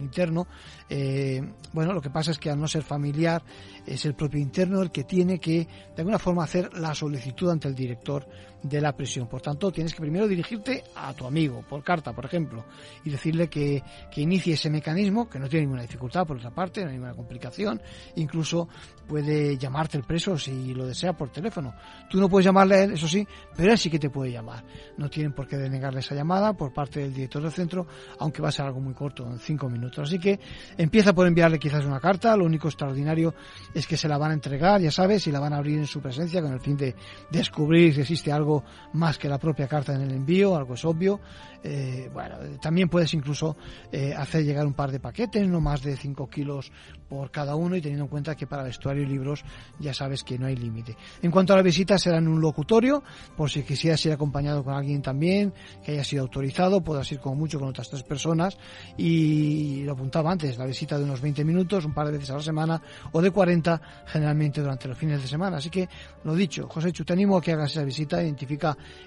interno. 0.00 0.48
Eh, 0.88 1.40
bueno, 1.72 1.92
lo 1.92 2.00
que 2.00 2.10
pasa 2.10 2.32
es 2.32 2.38
que 2.38 2.50
al 2.50 2.58
no 2.58 2.66
ser 2.66 2.82
familiar, 2.82 3.44
es 3.86 4.04
el 4.06 4.14
propio 4.16 4.40
interno 4.40 4.82
el 4.82 4.90
que 4.90 5.04
tiene 5.04 5.38
que, 5.38 5.68
de 5.94 5.98
alguna 5.98 6.18
forma, 6.18 6.42
hacer 6.42 6.76
la 6.76 6.96
solicitud 6.96 7.48
ante 7.48 7.68
el 7.68 7.76
director 7.76 8.26
de 8.64 8.80
la 8.80 8.96
prisión. 8.96 9.28
Por 9.28 9.42
tanto, 9.42 9.70
tienes 9.70 9.94
que 9.94 10.00
primero 10.00 10.26
dirigirte 10.26 10.82
a 10.96 11.12
tu 11.12 11.26
amigo, 11.26 11.62
por 11.68 11.84
carta, 11.84 12.12
por 12.12 12.24
ejemplo, 12.24 12.64
y 13.04 13.10
decirle 13.10 13.48
que, 13.48 13.82
que 14.10 14.22
inicie 14.22 14.54
ese 14.54 14.70
mecanismo, 14.70 15.28
que 15.28 15.38
no 15.38 15.48
tiene 15.48 15.66
ninguna 15.66 15.82
dificultad 15.82 16.26
por 16.26 16.38
otra 16.38 16.50
parte, 16.50 16.80
no 16.80 16.88
hay 16.88 16.94
ninguna 16.94 17.14
complicación, 17.14 17.80
incluso 18.16 18.68
puede 19.06 19.58
llamarte 19.58 19.98
el 19.98 20.04
preso 20.04 20.38
si 20.38 20.72
lo 20.72 20.86
desea 20.86 21.12
por 21.12 21.30
teléfono. 21.30 21.74
Tú 22.08 22.18
no 22.18 22.28
puedes 22.28 22.46
llamarle 22.46 22.74
a 22.74 22.84
él, 22.84 22.92
eso 22.92 23.06
sí, 23.06 23.26
pero 23.54 23.72
él 23.72 23.78
sí 23.78 23.90
que 23.90 23.98
te 23.98 24.08
puede 24.08 24.32
llamar. 24.32 24.64
No 24.96 25.10
tienen 25.10 25.34
por 25.34 25.46
qué 25.46 25.58
denegarle 25.58 26.00
esa 26.00 26.14
llamada 26.14 26.54
por 26.54 26.72
parte 26.72 27.00
del 27.00 27.12
director 27.12 27.42
del 27.42 27.52
centro, 27.52 27.86
aunque 28.18 28.40
va 28.40 28.48
a 28.48 28.52
ser 28.52 28.64
algo 28.64 28.80
muy 28.80 28.94
corto, 28.94 29.26
en 29.26 29.38
cinco 29.38 29.68
minutos. 29.68 30.08
Así 30.08 30.18
que 30.18 30.40
empieza 30.78 31.12
por 31.12 31.26
enviarle 31.26 31.58
quizás 31.58 31.84
una 31.84 32.00
carta, 32.00 32.34
lo 32.34 32.46
único 32.46 32.68
extraordinario 32.68 33.34
es 33.74 33.86
que 33.86 33.98
se 33.98 34.08
la 34.08 34.16
van 34.16 34.30
a 34.30 34.34
entregar, 34.34 34.80
ya 34.80 34.90
sabes, 34.90 35.26
y 35.26 35.32
la 35.32 35.40
van 35.40 35.52
a 35.52 35.58
abrir 35.58 35.78
en 35.78 35.86
su 35.86 36.00
presencia 36.00 36.40
con 36.40 36.52
el 36.52 36.60
fin 36.60 36.78
de 36.78 36.94
descubrir 37.30 37.94
si 37.94 38.00
existe 38.00 38.32
algo 38.32 38.53
más 38.92 39.18
que 39.18 39.28
la 39.28 39.38
propia 39.38 39.66
carta 39.66 39.94
en 39.94 40.02
el 40.02 40.12
envío, 40.12 40.56
algo 40.56 40.74
es 40.74 40.84
obvio. 40.84 41.20
Eh, 41.66 42.10
bueno, 42.12 42.36
también 42.60 42.90
puedes 42.90 43.14
incluso 43.14 43.56
eh, 43.90 44.12
hacer 44.14 44.44
llegar 44.44 44.66
un 44.66 44.74
par 44.74 44.92
de 44.92 45.00
paquetes, 45.00 45.48
no 45.48 45.62
más 45.62 45.82
de 45.82 45.96
5 45.96 46.28
kilos 46.28 46.70
por 47.08 47.30
cada 47.30 47.54
uno 47.54 47.76
y 47.76 47.80
teniendo 47.80 48.04
en 48.04 48.10
cuenta 48.10 48.34
que 48.34 48.46
para 48.46 48.62
vestuario 48.62 49.02
y 49.02 49.06
libros 49.06 49.44
ya 49.78 49.94
sabes 49.94 50.22
que 50.22 50.38
no 50.38 50.46
hay 50.46 50.56
límite. 50.56 50.96
En 51.22 51.30
cuanto 51.30 51.54
a 51.54 51.56
la 51.56 51.62
visita, 51.62 51.96
será 51.96 52.18
en 52.18 52.28
un 52.28 52.40
locutorio, 52.40 53.02
por 53.36 53.50
si 53.50 53.62
quisieras 53.62 54.04
ir 54.04 54.12
acompañado 54.12 54.62
con 54.62 54.74
alguien 54.74 55.00
también, 55.00 55.54
que 55.82 55.92
haya 55.92 56.04
sido 56.04 56.22
autorizado, 56.22 56.82
puedas 56.82 57.10
ir 57.12 57.20
como 57.20 57.36
mucho 57.36 57.58
con 57.58 57.68
otras 57.68 57.88
tres 57.88 58.02
personas 58.02 58.58
y 58.98 59.82
lo 59.84 59.92
apuntaba 59.92 60.30
antes, 60.30 60.58
la 60.58 60.66
visita 60.66 60.98
de 60.98 61.04
unos 61.04 61.20
20 61.20 61.44
minutos, 61.44 61.84
un 61.84 61.94
par 61.94 62.06
de 62.06 62.12
veces 62.12 62.30
a 62.30 62.34
la 62.34 62.42
semana 62.42 62.82
o 63.12 63.22
de 63.22 63.30
40 63.30 63.80
generalmente 64.06 64.60
durante 64.60 64.88
los 64.88 64.98
fines 64.98 65.22
de 65.22 65.28
semana. 65.28 65.58
Así 65.58 65.70
que, 65.70 65.88
lo 66.24 66.34
dicho, 66.34 66.68
José 66.68 66.92
Chu, 66.92 67.04
te 67.04 67.12
animo 67.12 67.36
a 67.36 67.40
que 67.40 67.52
hagas 67.52 67.70
esa 67.72 67.84
visita, 67.84 68.22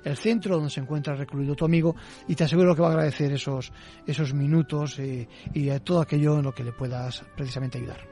el 0.03 0.17
centro 0.17 0.55
donde 0.55 0.69
se 0.69 0.79
encuentra 0.79 1.15
recluido 1.15 1.55
tu 1.55 1.65
amigo 1.65 1.95
y 2.27 2.35
te 2.35 2.43
aseguro 2.43 2.75
que 2.75 2.81
va 2.81 2.89
a 2.89 2.91
agradecer 2.91 3.31
esos, 3.31 3.71
esos 4.05 4.33
minutos 4.33 4.99
eh, 4.99 5.27
y 5.53 5.69
todo 5.79 6.01
aquello 6.01 6.37
en 6.37 6.43
lo 6.43 6.53
que 6.53 6.63
le 6.63 6.71
puedas 6.71 7.23
precisamente 7.35 7.77
ayudar. 7.77 8.07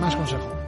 Más 0.00 0.16
consejo. 0.16 0.59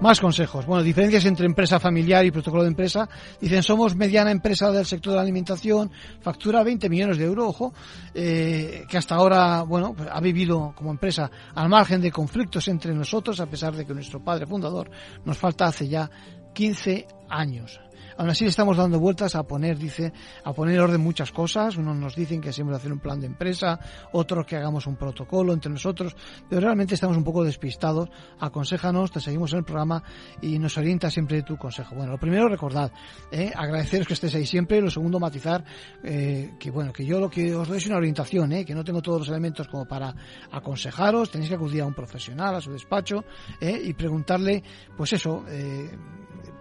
Más 0.00 0.18
consejos. 0.18 0.64
Bueno, 0.64 0.82
diferencias 0.82 1.26
entre 1.26 1.44
empresa 1.44 1.78
familiar 1.78 2.24
y 2.24 2.30
protocolo 2.30 2.62
de 2.62 2.70
empresa. 2.70 3.06
Dicen, 3.38 3.62
somos 3.62 3.94
mediana 3.94 4.30
empresa 4.30 4.70
del 4.70 4.86
sector 4.86 5.12
de 5.12 5.16
la 5.16 5.22
alimentación, 5.22 5.90
factura 6.22 6.62
20 6.62 6.88
millones 6.88 7.18
de 7.18 7.24
euros, 7.24 7.48
ojo, 7.48 7.74
eh, 8.14 8.86
que 8.88 8.96
hasta 8.96 9.16
ahora, 9.16 9.60
bueno, 9.62 9.92
pues, 9.94 10.08
ha 10.10 10.20
vivido 10.20 10.72
como 10.74 10.90
empresa 10.90 11.30
al 11.54 11.68
margen 11.68 12.00
de 12.00 12.10
conflictos 12.10 12.66
entre 12.68 12.94
nosotros, 12.94 13.40
a 13.40 13.46
pesar 13.46 13.76
de 13.76 13.84
que 13.84 13.92
nuestro 13.92 14.24
padre 14.24 14.46
fundador 14.46 14.90
nos 15.26 15.36
falta 15.36 15.66
hace 15.66 15.86
ya 15.86 16.10
15 16.54 17.06
años. 17.28 17.78
Aún 18.20 18.28
así 18.28 18.44
estamos 18.44 18.76
dando 18.76 19.00
vueltas 19.00 19.34
a 19.34 19.44
poner, 19.44 19.78
dice, 19.78 20.12
a 20.44 20.52
poner 20.52 20.78
orden 20.78 21.00
muchas 21.00 21.32
cosas. 21.32 21.78
Unos 21.78 21.96
nos 21.96 22.14
dicen 22.14 22.42
que 22.42 22.52
siempre 22.52 22.76
hacer 22.76 22.92
un 22.92 22.98
plan 22.98 23.18
de 23.18 23.26
empresa, 23.26 23.80
otros 24.12 24.44
que 24.44 24.56
hagamos 24.56 24.86
un 24.86 24.96
protocolo 24.96 25.54
entre 25.54 25.72
nosotros, 25.72 26.14
pero 26.46 26.60
realmente 26.60 26.92
estamos 26.92 27.16
un 27.16 27.24
poco 27.24 27.42
despistados. 27.42 28.10
Aconséjanos, 28.38 29.10
te 29.10 29.20
seguimos 29.20 29.54
en 29.54 29.60
el 29.60 29.64
programa 29.64 30.02
y 30.42 30.58
nos 30.58 30.76
orienta 30.76 31.10
siempre 31.10 31.42
tu 31.44 31.56
consejo. 31.56 31.94
Bueno, 31.94 32.12
lo 32.12 32.18
primero 32.18 32.46
recordad, 32.46 32.92
eh, 33.32 33.52
agradeceros 33.56 34.06
que 34.06 34.12
estés 34.12 34.34
ahí 34.34 34.44
siempre. 34.44 34.82
Lo 34.82 34.90
segundo 34.90 35.18
matizar 35.18 35.64
eh, 36.04 36.56
que 36.58 36.70
bueno, 36.70 36.92
que 36.92 37.06
yo 37.06 37.20
lo 37.20 37.30
que 37.30 37.54
os 37.54 37.68
doy 37.68 37.78
es 37.78 37.86
una 37.86 37.96
orientación, 37.96 38.52
eh, 38.52 38.66
que 38.66 38.74
no 38.74 38.84
tengo 38.84 39.00
todos 39.00 39.20
los 39.20 39.28
elementos 39.30 39.66
como 39.66 39.86
para 39.86 40.14
aconsejaros. 40.52 41.30
Tenéis 41.30 41.48
que 41.48 41.56
acudir 41.56 41.80
a 41.80 41.86
un 41.86 41.94
profesional, 41.94 42.54
a 42.54 42.60
su 42.60 42.70
despacho 42.70 43.24
eh, 43.58 43.80
y 43.82 43.94
preguntarle, 43.94 44.62
pues 44.94 45.14
eso. 45.14 45.42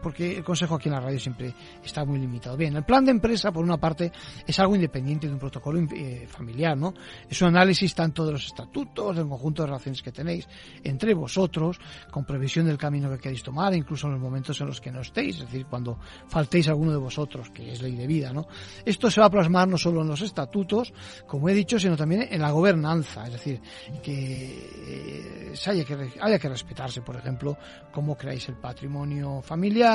Porque 0.02 0.38
el 0.38 0.44
consejo 0.44 0.76
aquí 0.76 0.90
en 0.90 0.96
la 0.96 1.02
radio 1.02 1.20
siempre 1.20 1.54
está 1.84 2.06
muy 2.06 2.20
limitado. 2.20 2.56
Bien, 2.56 2.76
el 2.76 2.84
plan 2.84 3.06
de 3.06 3.12
empresa, 3.12 3.52
por 3.52 3.64
una 3.64 3.78
parte, 3.78 4.12
es 4.46 4.60
algo 4.60 4.76
independiente 4.76 5.28
de 5.28 5.34
un 5.34 5.40
protocolo 5.40 5.80
eh, 5.94 6.28
familiar, 6.28 6.78
¿no? 6.78 6.94
Es 7.30 7.42
un 7.42 7.50
análisis 7.50 7.94
tanto 7.94 8.26
de 8.26 8.34
los 8.34 8.46
estatutos, 8.46 9.16
del 9.16 9.28
conjunto 9.28 9.64
de 9.64 9.68
relaciones 9.68 10.02
que 10.02 10.12
tenéis 10.12 10.48
entre 10.84 11.14
vosotros, 11.14 11.80
con 12.12 12.26
previsión 12.26 12.66
del 12.66 12.78
camino 12.78 13.10
que 13.10 13.18
queréis 13.18 13.44
tomar, 13.44 13.74
incluso 13.74 14.08
en 14.08 14.14
los 14.14 14.22
momentos 14.22 14.60
en 14.62 14.68
los 14.68 14.80
que 14.80 14.92
no 14.92 15.02
estéis, 15.02 15.36
es 15.36 15.42
decir, 15.42 15.66
cuando 15.66 16.00
faltéis 16.28 16.68
a 16.68 16.72
alguno 16.72 16.92
de 16.92 16.98
vosotros, 16.98 17.50
que 17.50 17.72
es 17.72 17.82
ley 17.82 17.96
de 17.96 18.08
vida, 18.08 18.32
¿no? 18.34 18.48
Esto 18.86 19.12
se 19.12 19.20
va 19.20 19.28
a 19.28 19.30
plasmar 19.30 19.68
no 19.68 19.78
solo 19.78 20.02
en 20.02 20.08
los 20.08 20.22
estatutos, 20.22 20.94
como 21.28 21.50
he 21.50 21.54
dicho, 21.54 21.80
sino 21.80 21.96
también 21.96 22.28
en 22.30 22.42
la 22.42 22.52
gobernanza, 22.52 23.26
es 23.26 23.34
decir, 23.34 23.62
que 24.02 25.52
eh, 25.52 25.54
haya 25.68 25.84
que, 25.84 26.10
haya 26.22 26.40
que 26.40 26.50
respetarse, 26.50 27.02
por 27.02 27.16
ejemplo, 27.16 27.58
cómo 27.92 28.16
creáis 28.16 28.48
el 28.50 28.56
patrimonio 28.56 29.42
familiar 29.42 29.89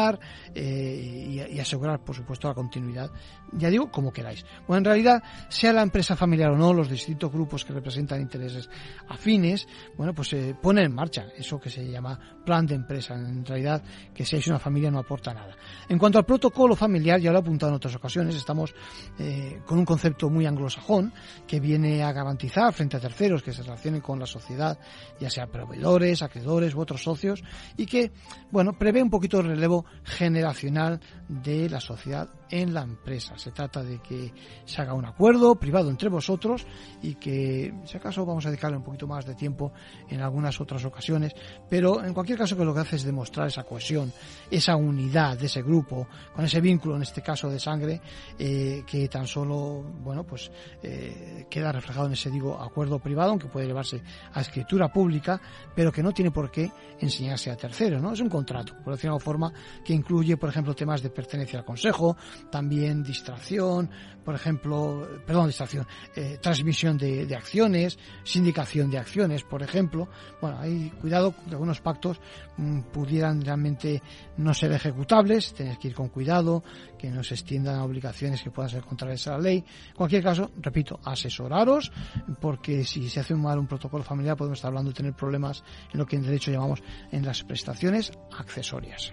eh, 0.54 1.48
y, 1.50 1.58
asegurar, 1.58 2.00
por 2.04 2.14
supuesto, 2.14 2.48
la 2.48 2.54
continuidad. 2.54 3.10
Ya 3.52 3.70
digo, 3.70 3.90
como 3.90 4.12
queráis. 4.12 4.44
Bueno, 4.66 4.78
en 4.78 4.84
realidad, 4.84 5.22
sea 5.48 5.72
la 5.72 5.82
empresa 5.82 6.16
familiar 6.16 6.50
o 6.50 6.56
no, 6.56 6.72
los 6.72 6.88
distintos 6.88 7.30
grupos 7.32 7.64
que 7.64 7.72
representan 7.72 8.20
intereses 8.20 8.68
afines, 9.08 9.66
bueno, 9.96 10.14
pues 10.14 10.28
se 10.28 10.50
eh, 10.50 10.56
en 10.62 10.94
marcha 10.94 11.26
eso 11.36 11.60
que 11.60 11.70
se 11.70 11.88
llama 11.88 12.18
plan 12.44 12.66
de 12.66 12.74
empresa. 12.74 13.14
En 13.14 13.44
realidad, 13.44 13.82
que 14.12 14.24
seáis 14.24 14.46
una 14.48 14.58
familia 14.58 14.90
no 14.90 14.98
aporta 14.98 15.32
nada. 15.32 15.56
En 15.88 15.98
cuanto 15.98 16.18
al 16.18 16.24
protocolo 16.24 16.74
familiar, 16.74 17.20
ya 17.20 17.30
lo 17.30 17.38
he 17.38 17.40
apuntado 17.40 17.70
en 17.70 17.76
otras 17.76 17.94
ocasiones, 17.94 18.34
estamos 18.34 18.74
eh, 19.18 19.60
con 19.64 19.78
un 19.78 19.84
concepto 19.84 20.28
muy 20.28 20.46
anglosajón 20.46 21.12
que 21.46 21.60
viene 21.60 22.02
a 22.02 22.12
garantizar 22.12 22.72
frente 22.72 22.96
a 22.96 23.00
terceros 23.00 23.42
que 23.42 23.52
se 23.52 23.62
relacionen 23.62 24.00
con 24.00 24.18
la 24.18 24.26
sociedad, 24.26 24.78
ya 25.20 25.30
sea 25.30 25.46
proveedores, 25.46 26.22
acreedores 26.22 26.74
u 26.74 26.80
otros 26.80 27.02
socios, 27.02 27.42
y 27.76 27.86
que, 27.86 28.12
bueno, 28.50 28.72
prevé 28.72 29.02
un 29.02 29.10
poquito 29.10 29.40
el 29.40 29.48
relevo 29.48 29.83
generacional 30.04 31.00
de 31.28 31.68
la 31.68 31.80
sociedad 31.80 32.28
en 32.50 32.74
la 32.74 32.82
empresa. 32.82 33.36
Se 33.38 33.50
trata 33.50 33.82
de 33.82 34.00
que 34.00 34.32
se 34.64 34.80
haga 34.80 34.94
un 34.94 35.04
acuerdo 35.04 35.56
privado 35.56 35.90
entre 35.90 36.08
vosotros 36.08 36.66
y 37.02 37.14
que, 37.14 37.74
si 37.84 37.96
acaso, 37.96 38.24
vamos 38.24 38.44
a 38.46 38.50
dedicarle 38.50 38.76
un 38.76 38.84
poquito 38.84 39.06
más 39.06 39.24
de 39.24 39.34
tiempo 39.34 39.72
en 40.08 40.20
algunas 40.20 40.60
otras 40.60 40.84
ocasiones, 40.84 41.34
pero 41.68 42.04
en 42.04 42.14
cualquier 42.14 42.38
caso 42.38 42.56
que 42.56 42.64
lo 42.64 42.74
que 42.74 42.80
hace 42.80 42.96
es 42.96 43.02
demostrar 43.02 43.48
esa 43.48 43.64
cohesión, 43.64 44.12
esa 44.50 44.76
unidad 44.76 45.38
de 45.38 45.46
ese 45.46 45.62
grupo, 45.62 46.06
con 46.34 46.44
ese 46.44 46.60
vínculo, 46.60 46.96
en 46.96 47.02
este 47.02 47.22
caso 47.22 47.48
de 47.48 47.58
sangre, 47.58 48.00
eh, 48.38 48.84
que 48.86 49.08
tan 49.08 49.26
solo, 49.26 49.82
bueno, 50.02 50.24
pues 50.24 50.50
eh, 50.82 51.46
queda 51.50 51.72
reflejado 51.72 52.06
en 52.06 52.12
ese, 52.12 52.30
digo, 52.30 52.60
acuerdo 52.60 52.98
privado, 52.98 53.30
aunque 53.30 53.48
puede 53.48 53.66
llevarse 53.66 54.02
a 54.32 54.40
escritura 54.40 54.92
pública, 54.92 55.40
pero 55.74 55.90
que 55.90 56.02
no 56.02 56.12
tiene 56.12 56.30
por 56.30 56.50
qué 56.50 56.70
enseñarse 57.00 57.50
a 57.50 57.56
terceros, 57.56 58.00
¿no? 58.00 58.12
Es 58.12 58.20
un 58.20 58.28
contrato, 58.28 58.74
por 58.84 58.94
decirlo 58.94 59.18
forma, 59.18 59.52
que 59.84 59.92
incluye, 59.92 60.36
por 60.36 60.50
ejemplo, 60.50 60.74
temas 60.74 61.02
de 61.02 61.10
pertenencia 61.10 61.58
al 61.58 61.64
consejo, 61.64 62.16
también 62.50 63.02
distracción, 63.02 63.90
por 64.24 64.34
ejemplo, 64.34 65.06
perdón, 65.26 65.48
distracción, 65.48 65.86
eh, 66.16 66.38
transmisión 66.40 66.96
de, 66.96 67.34
acciones, 67.36 67.98
sindicación 68.24 68.90
de 68.90 68.98
acciones, 68.98 69.42
por 69.44 69.62
ejemplo. 69.62 70.08
Bueno, 70.40 70.58
hay 70.58 70.90
cuidado 71.00 71.34
que 71.44 71.50
algunos 71.50 71.80
pactos 71.80 72.20
mmm, 72.56 72.80
pudieran 72.92 73.42
realmente 73.42 74.02
no 74.38 74.54
ser 74.54 74.72
ejecutables, 74.72 75.52
tenéis 75.52 75.78
que 75.78 75.88
ir 75.88 75.94
con 75.94 76.08
cuidado, 76.08 76.64
que 76.98 77.10
no 77.10 77.22
se 77.22 77.34
extiendan 77.34 77.76
a 77.76 77.84
obligaciones 77.84 78.42
que 78.42 78.50
puedan 78.50 78.70
ser 78.70 78.82
contrarias 78.82 79.26
a 79.28 79.32
la 79.32 79.38
ley. 79.38 79.64
En 79.88 79.94
cualquier 79.94 80.22
caso, 80.22 80.50
repito, 80.56 80.98
asesoraros, 81.04 81.92
porque 82.40 82.84
si 82.84 83.08
se 83.10 83.20
hace 83.20 83.34
mal 83.34 83.58
un 83.58 83.66
protocolo 83.66 84.02
familiar 84.02 84.36
podemos 84.36 84.58
estar 84.58 84.68
hablando 84.68 84.90
de 84.90 84.96
tener 84.96 85.14
problemas 85.14 85.62
en 85.92 85.98
lo 85.98 86.06
que 86.06 86.16
en 86.16 86.22
derecho 86.22 86.50
llamamos 86.50 86.82
en 87.12 87.24
las 87.24 87.42
prestaciones 87.44 88.12
accesorias. 88.38 89.12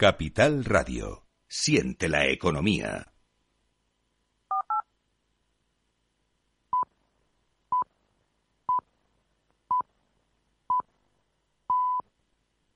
Capital 0.00 0.64
Radio. 0.64 1.26
Siente 1.46 2.08
la 2.08 2.26
economía. 2.26 3.12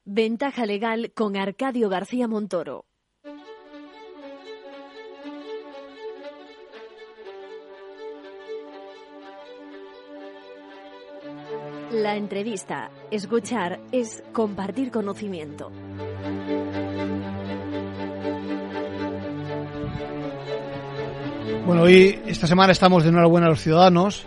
Ventaja 0.05 0.67
legal 0.67 1.13
con 1.15 1.39
Arcadio 1.39 1.89
García 1.89 2.29
Montoro. 2.29 2.85
La 11.91 12.17
entrevista, 12.17 12.91
escuchar, 13.11 13.81
es 13.93 14.23
compartir 14.35 14.91
conocimiento. 14.91 15.73
Bueno, 21.67 21.81
hoy, 21.85 22.21
esta 22.27 22.47
semana 22.47 22.73
estamos 22.73 23.05
de 23.05 23.09
enhorabuena 23.09 23.47
a 23.47 23.51
los 23.51 23.63
ciudadanos 23.63 24.27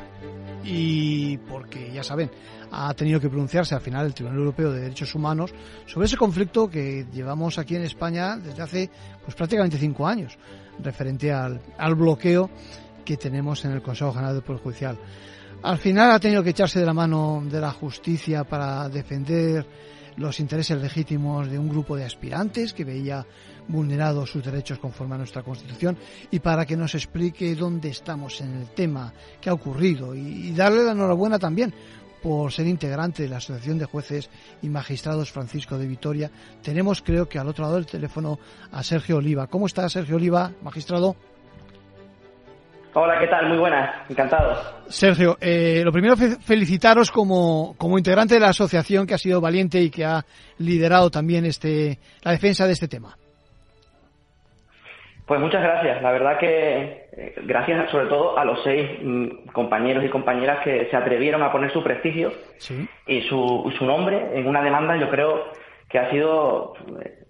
y 0.64 1.38
porque, 1.38 1.92
ya 1.94 2.02
saben, 2.02 2.32
ha 2.72 2.92
tenido 2.96 3.20
que 3.20 3.30
pronunciarse 3.30 3.76
al 3.76 3.82
final 3.82 4.08
el 4.08 4.16
Tribunal 4.16 4.40
Europeo 4.40 4.72
de 4.72 4.82
Derechos 4.82 5.14
Humanos 5.14 5.54
sobre 5.86 6.08
ese 6.08 6.18
conflicto 6.18 6.68
que 6.68 7.06
llevamos 7.14 7.60
aquí 7.60 7.76
en 7.76 7.84
España 7.84 8.38
desde 8.38 8.64
hace 8.64 8.90
pues 9.24 9.36
prácticamente 9.36 9.78
cinco 9.78 10.08
años, 10.08 10.36
referente 10.80 11.32
al, 11.32 11.62
al 11.78 11.94
bloqueo 11.94 12.50
que 13.06 13.18
tenemos 13.18 13.64
en 13.66 13.74
el 13.74 13.84
Consejo 13.84 14.14
General 14.14 14.34
del 14.34 14.44
Poder 14.44 14.64
Judicial. 14.64 14.98
Al 15.62 15.78
final 15.78 16.12
ha 16.12 16.20
tenido 16.20 16.42
que 16.42 16.50
echarse 16.50 16.80
de 16.80 16.88
la 16.88 16.94
mano 16.94 17.44
de 17.46 17.62
la 17.62 17.72
justicia 17.72 18.46
para 18.46 18.90
defender 18.90 19.64
los 20.18 20.40
intereses 20.40 20.80
legítimos 20.82 21.50
de 21.50 21.58
un 21.58 21.70
grupo 21.70 21.96
de 21.96 22.06
aspirantes 22.06 22.74
que 22.74 22.84
veía 22.84 23.26
vulnerados 23.68 24.32
sus 24.32 24.44
derechos 24.44 24.80
conforme 24.80 25.16
a 25.16 25.20
nuestra 25.20 25.44
Constitución 25.44 25.98
y 26.32 26.40
para 26.40 26.66
que 26.66 26.78
nos 26.78 26.96
explique 26.96 27.56
dónde 27.56 27.90
estamos 27.90 28.42
en 28.42 28.56
el 28.56 28.70
tema, 28.70 29.14
qué 29.40 29.50
ha 29.50 29.54
ocurrido 29.54 30.16
y, 30.16 30.52
darle 30.52 30.84
la 30.84 30.92
enhorabuena 30.92 31.38
también 31.38 31.74
por 32.22 32.52
ser 32.52 32.68
integrante 32.68 33.24
de 33.24 33.30
la 33.30 33.38
Asociación 33.38 33.78
de 33.78 33.86
Jueces 33.86 34.30
y 34.62 34.70
Magistrados 34.70 35.32
Francisco 35.32 35.78
de 35.78 35.88
Vitoria. 35.88 36.32
Tenemos, 36.64 37.02
creo 37.02 37.30
que 37.30 37.38
al 37.38 37.48
otro 37.48 37.64
lado 37.64 37.76
del 37.76 37.86
teléfono, 37.86 38.40
a 38.72 38.84
Sergio 38.84 39.18
Oliva. 39.18 39.48
¿Cómo 39.48 39.68
está 39.68 39.88
Sergio 39.88 40.16
Oliva, 40.16 40.52
magistrado? 40.64 41.16
Hola, 42.94 43.20
¿qué 43.20 43.28
tal? 43.28 43.48
Muy 43.50 43.58
buenas, 43.58 44.10
encantado. 44.10 44.56
Sergio, 44.88 45.38
eh, 45.40 45.82
lo 45.84 45.92
primero 45.92 46.16
felicitaros 46.16 47.12
como, 47.12 47.76
como 47.78 47.98
integrante 47.98 48.36
de 48.36 48.40
la 48.40 48.50
asociación 48.50 49.06
que 49.06 49.14
ha 49.14 49.18
sido 49.18 49.40
valiente 49.40 49.80
y 49.80 49.92
que 49.92 50.06
ha 50.06 50.26
liderado 50.58 51.10
también 51.10 51.46
este, 51.46 52.00
la 52.24 52.32
defensa 52.32 52.66
de 52.66 52.74
este 52.74 52.88
tema. 52.88 53.16
Pues 55.28 55.42
muchas 55.42 55.62
gracias. 55.62 56.02
La 56.02 56.12
verdad 56.12 56.40
que 56.40 57.10
eh, 57.12 57.36
gracias 57.44 57.92
sobre 57.92 58.08
todo 58.08 58.38
a 58.38 58.46
los 58.46 58.64
seis 58.64 58.90
mm, 59.02 59.50
compañeros 59.52 60.06
y 60.06 60.10
compañeras 60.10 60.64
que 60.64 60.88
se 60.90 60.96
atrevieron 60.96 61.44
a 61.44 61.52
poner 61.52 61.72
su 61.74 61.84
prestigio 61.84 62.32
y 63.06 63.22
su, 63.24 63.74
su 63.78 63.86
nombre 63.86 64.40
en 64.40 64.48
una 64.48 64.64
demanda, 64.64 64.96
yo 64.96 65.10
creo 65.10 65.52
que 65.90 66.00
ha 66.00 66.10
sido 66.10 66.74
eh, 67.04 67.26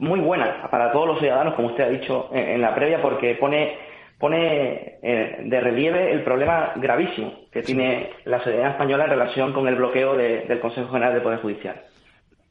muy 0.00 0.20
buena 0.20 0.68
para 0.70 0.90
todos 0.92 1.06
los 1.06 1.18
ciudadanos, 1.20 1.54
como 1.54 1.68
usted 1.68 1.84
ha 1.84 1.90
dicho 1.90 2.30
en, 2.32 2.60
la 2.60 2.74
previa, 2.74 3.02
porque 3.02 3.34
pone, 3.34 3.76
pone 4.20 4.98
eh, 5.02 5.42
de 5.44 5.60
relieve 5.60 6.12
el 6.12 6.22
problema 6.22 6.74
gravísimo 6.76 7.46
que 7.50 7.62
tiene 7.62 8.10
la 8.26 8.38
sociedad 8.44 8.72
española 8.72 9.04
en 9.04 9.10
relación 9.10 9.52
con 9.52 9.66
el 9.66 9.74
bloqueo 9.74 10.14
del 10.14 10.60
Consejo 10.60 10.92
General 10.92 11.14
del 11.14 11.22
Poder 11.22 11.40
Judicial. 11.40 11.82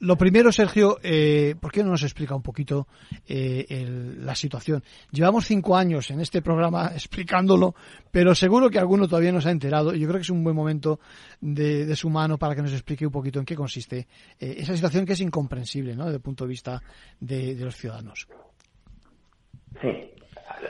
Lo 0.01 0.15
primero, 0.17 0.49
Sergio, 0.53 0.97
eh, 1.03 1.55
¿por 1.59 1.73
qué 1.73 1.83
no 1.83 1.89
nos 1.89 2.03
explica 2.03 2.33
un 2.33 2.41
poquito 2.41 2.87
eh, 3.27 3.85
la 4.17 4.33
situación? 4.33 4.81
Llevamos 5.11 5.45
cinco 5.45 5.75
años 5.75 6.09
en 6.09 6.21
este 6.21 6.41
programa 6.41 6.91
explicándolo, 6.93 7.75
pero 8.09 8.33
seguro 8.33 8.69
que 8.69 8.79
alguno 8.79 9.09
todavía 9.09 9.33
no 9.33 9.41
se 9.41 9.49
ha 9.49 9.51
enterado. 9.51 9.93
Yo 9.93 10.07
creo 10.07 10.19
que 10.19 10.23
es 10.23 10.29
un 10.29 10.43
buen 10.43 10.55
momento 10.55 11.01
de, 11.41 11.93
su 11.97 12.09
mano 12.09 12.37
para 12.37 12.55
que 12.55 12.61
nos 12.61 12.71
explique 12.71 13.05
un 13.05 13.11
poquito 13.11 13.39
en 13.39 13.45
qué 13.45 13.55
consiste 13.55 14.07
eh, 14.39 14.55
esa 14.59 14.73
situación 14.73 15.05
que 15.05 15.13
es 15.13 15.21
incomprensible, 15.21 15.95
¿no? 15.97 16.05
Desde 16.05 16.17
el 16.17 16.23
punto 16.23 16.45
de 16.45 16.49
vista 16.49 16.81
de, 17.19 17.55
los 17.59 17.75
ciudadanos. 17.75 18.25
Sí. 19.81 20.18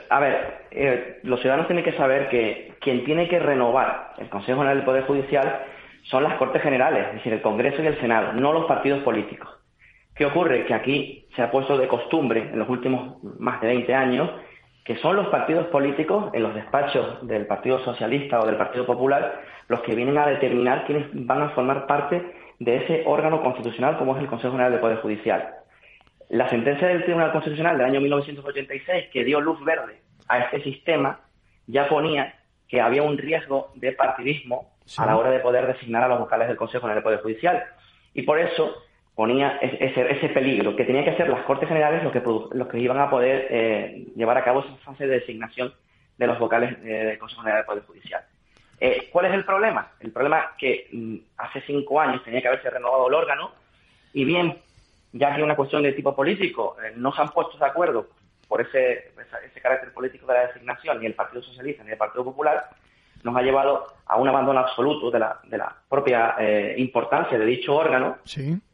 A 0.08 0.20
ver, 0.20 0.66
eh, 0.70 1.20
los 1.22 1.40
ciudadanos 1.40 1.66
tienen 1.66 1.84
que 1.84 1.96
saber 1.96 2.28
que 2.28 2.74
quien 2.80 3.04
tiene 3.04 3.28
que 3.28 3.38
renovar 3.38 4.14
el 4.18 4.28
Consejo 4.28 4.58
General 4.58 4.76
del 4.76 4.84
Poder 4.84 5.04
Judicial 5.04 5.62
son 6.04 6.22
las 6.22 6.34
Cortes 6.34 6.62
Generales, 6.62 7.08
es 7.08 7.14
decir, 7.14 7.32
el 7.32 7.42
Congreso 7.42 7.82
y 7.82 7.86
el 7.86 8.00
Senado, 8.00 8.32
no 8.32 8.52
los 8.52 8.66
partidos 8.66 9.02
políticos. 9.02 9.48
¿Qué 10.14 10.26
ocurre? 10.26 10.64
Que 10.66 10.74
aquí 10.74 11.26
se 11.34 11.42
ha 11.42 11.50
puesto 11.50 11.78
de 11.78 11.88
costumbre 11.88 12.50
en 12.52 12.58
los 12.58 12.68
últimos 12.68 13.22
más 13.38 13.60
de 13.60 13.68
20 13.68 13.94
años 13.94 14.30
que 14.84 14.96
son 14.96 15.16
los 15.16 15.28
partidos 15.28 15.66
políticos 15.66 16.30
en 16.32 16.42
los 16.42 16.54
despachos 16.54 17.26
del 17.26 17.46
Partido 17.46 17.78
Socialista 17.84 18.40
o 18.40 18.46
del 18.46 18.56
Partido 18.56 18.86
Popular 18.86 19.40
los 19.68 19.82
que 19.82 19.94
vienen 19.94 20.18
a 20.18 20.26
determinar 20.26 20.84
quiénes 20.84 21.06
van 21.12 21.42
a 21.42 21.50
formar 21.50 21.86
parte 21.86 22.34
de 22.58 22.76
ese 22.76 23.04
órgano 23.06 23.42
constitucional 23.42 23.98
como 23.98 24.16
es 24.16 24.22
el 24.22 24.28
Consejo 24.28 24.52
General 24.52 24.72
del 24.72 24.80
Poder 24.80 24.98
Judicial. 24.98 25.59
La 26.30 26.48
sentencia 26.48 26.86
del 26.86 27.02
Tribunal 27.02 27.32
Constitucional 27.32 27.76
del 27.76 27.86
año 27.86 28.00
1986 28.00 29.08
que 29.12 29.24
dio 29.24 29.40
luz 29.40 29.62
verde 29.64 30.00
a 30.28 30.38
este 30.38 30.62
sistema 30.62 31.20
ya 31.66 31.88
ponía 31.88 32.36
que 32.68 32.80
había 32.80 33.02
un 33.02 33.18
riesgo 33.18 33.72
de 33.74 33.90
partidismo 33.92 34.70
a 34.96 35.06
la 35.06 35.16
hora 35.16 35.30
de 35.30 35.40
poder 35.40 35.66
designar 35.66 36.04
a 36.04 36.08
los 36.08 36.20
vocales 36.20 36.46
del 36.46 36.56
Consejo 36.56 36.88
en 36.88 36.96
el 36.96 37.02
Poder 37.02 37.20
Judicial. 37.20 37.64
Y 38.14 38.22
por 38.22 38.38
eso 38.38 38.76
ponía 39.16 39.58
ese, 39.60 40.08
ese 40.08 40.28
peligro, 40.28 40.76
que 40.76 40.84
tenía 40.84 41.04
que 41.04 41.16
ser 41.16 41.28
las 41.28 41.44
Cortes 41.44 41.68
Generales 41.68 42.04
los 42.04 42.12
que, 42.12 42.20
los 42.20 42.68
que 42.68 42.78
iban 42.78 43.00
a 43.00 43.10
poder 43.10 43.48
eh, 43.50 44.06
llevar 44.14 44.38
a 44.38 44.44
cabo 44.44 44.60
esa 44.60 44.76
fase 44.84 45.08
de 45.08 45.18
designación 45.18 45.74
de 46.16 46.26
los 46.28 46.38
vocales 46.38 46.76
eh, 46.84 47.06
del 47.06 47.18
Consejo 47.18 47.42
General 47.42 47.62
del 47.62 47.66
Poder 47.66 47.84
Judicial. 47.86 48.22
Eh, 48.78 49.08
¿Cuál 49.10 49.26
es 49.26 49.34
el 49.34 49.44
problema? 49.44 49.90
El 49.98 50.12
problema 50.12 50.38
es 50.38 50.46
que 50.58 50.88
mm, 50.92 51.16
hace 51.38 51.60
cinco 51.62 52.00
años 52.00 52.22
tenía 52.22 52.40
que 52.40 52.48
haberse 52.48 52.70
renovado 52.70 53.08
el 53.08 53.14
órgano 53.14 53.50
y 54.12 54.24
bien, 54.24 54.58
ya 55.12 55.30
que 55.30 55.38
es 55.38 55.44
una 55.44 55.56
cuestión 55.56 55.82
de 55.82 55.92
tipo 55.92 56.14
político, 56.14 56.76
no 56.96 57.12
se 57.12 57.22
han 57.22 57.28
puesto 57.28 57.58
de 57.58 57.66
acuerdo 57.66 58.08
por 58.48 58.60
ese, 58.60 59.12
ese 59.48 59.60
carácter 59.60 59.92
político 59.92 60.26
de 60.26 60.34
la 60.34 60.46
designación 60.48 61.00
ni 61.00 61.06
el 61.06 61.14
Partido 61.14 61.42
Socialista 61.42 61.84
ni 61.84 61.92
el 61.92 61.98
Partido 61.98 62.24
Popular, 62.24 62.70
nos 63.22 63.36
ha 63.36 63.42
llevado 63.42 63.86
a 64.06 64.16
un 64.16 64.28
abandono 64.28 64.60
absoluto 64.60 65.10
de 65.10 65.18
la, 65.18 65.40
de 65.44 65.58
la 65.58 65.74
propia 65.88 66.34
eh, 66.38 66.74
importancia 66.78 67.38
de 67.38 67.46
dicho 67.46 67.74
órgano 67.74 68.18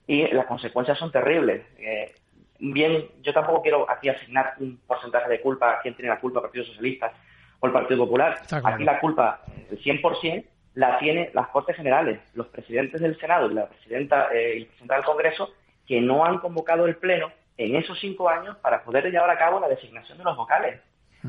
y 0.07 0.27
las 0.29 0.47
consecuencias 0.47 0.99
son 0.99 1.11
terribles. 1.11 1.63
Eh, 1.79 2.15
bien, 2.59 3.07
yo 3.23 3.33
tampoco 3.33 3.63
quiero 3.63 3.91
aquí 3.91 4.09
asignar 4.09 4.55
un 4.61 4.79
porcentaje 4.87 5.29
de 5.29 5.41
culpa 5.41 5.73
a 5.73 5.81
quién 5.81 5.95
tiene 5.95 6.11
la 6.11 6.21
culpa, 6.21 6.39
el 6.39 6.45
Partido 6.45 6.65
Socialista 6.65 7.13
o 7.61 7.67
el 7.67 7.73
Partido 7.73 8.05
Popular. 8.05 8.41
Aquí 8.65 8.85
la 8.85 9.01
culpa, 9.01 9.41
el 9.71 9.79
100%, 9.83 10.45
la 10.75 10.99
tiene 10.99 11.31
las 11.33 11.49
Cortes 11.49 11.77
Generales, 11.77 12.21
los 12.35 12.47
presidentes 12.49 13.01
del 13.01 13.19
Senado 13.19 13.51
y 13.51 13.55
la 13.55 13.67
presidenta 13.67 14.29
eh, 14.33 14.59
y 14.59 14.61
el 14.61 14.67
presidente 14.67 14.95
del 14.95 15.05
Congreso, 15.05 15.55
que 15.87 16.01
no 16.01 16.25
han 16.25 16.39
convocado 16.39 16.87
el 16.87 16.97
Pleno 16.97 17.31
en 17.57 17.77
esos 17.77 17.99
cinco 18.01 18.29
años 18.29 18.57
para 18.59 18.83
poder 18.83 19.11
llevar 19.11 19.31
a 19.31 19.39
cabo 19.39 19.61
la 19.61 19.69
designación 19.69 20.19
de 20.19 20.25
los 20.25 20.37
vocales. 20.37 20.81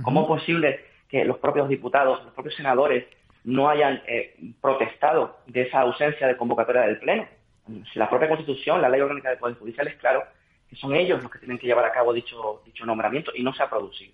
¿Cómo 0.04 0.22
es 0.22 0.28
posible 0.28 0.80
que 1.10 1.24
los 1.26 1.38
propios 1.38 1.70
diputados, 1.70 2.24
los 2.24 2.34
propios 2.34 2.56
senadores 2.56 3.06
no 3.43 3.70
hayan 3.70 4.02
eh, 4.08 4.36
protestado 4.60 5.38
de 5.48 5.62
esa 5.62 5.80
ausencia 5.80 6.28
de 6.28 6.36
convocatoria 6.36 6.82
del 6.82 7.00
Pleno. 7.00 7.26
Si 7.91 7.98
la 7.98 8.10
propia 8.10 8.28
Constitución, 8.28 8.82
la 8.82 8.89
Ley 8.89 9.00
Orgánica 9.00 9.30
de 9.30 9.38
Poder 9.38 9.56
Judicial 9.56 9.88
es 9.88 9.96
claro 9.96 10.24
que 10.70 10.76
son 10.76 10.93
ellos 10.93 11.24
los 11.24 11.32
que 11.32 11.39
tienen 11.39 11.58
que 11.58 11.67
llevar 11.67 11.86
a 11.86 11.93
cabo 11.93 12.12
dicho, 12.12 12.62
dicho 12.65 12.86
nombramiento 12.86 13.32
y 13.34 13.43
no 13.43 13.54
se 13.54 13.63
ha 13.63 13.70
producido. 13.70 14.13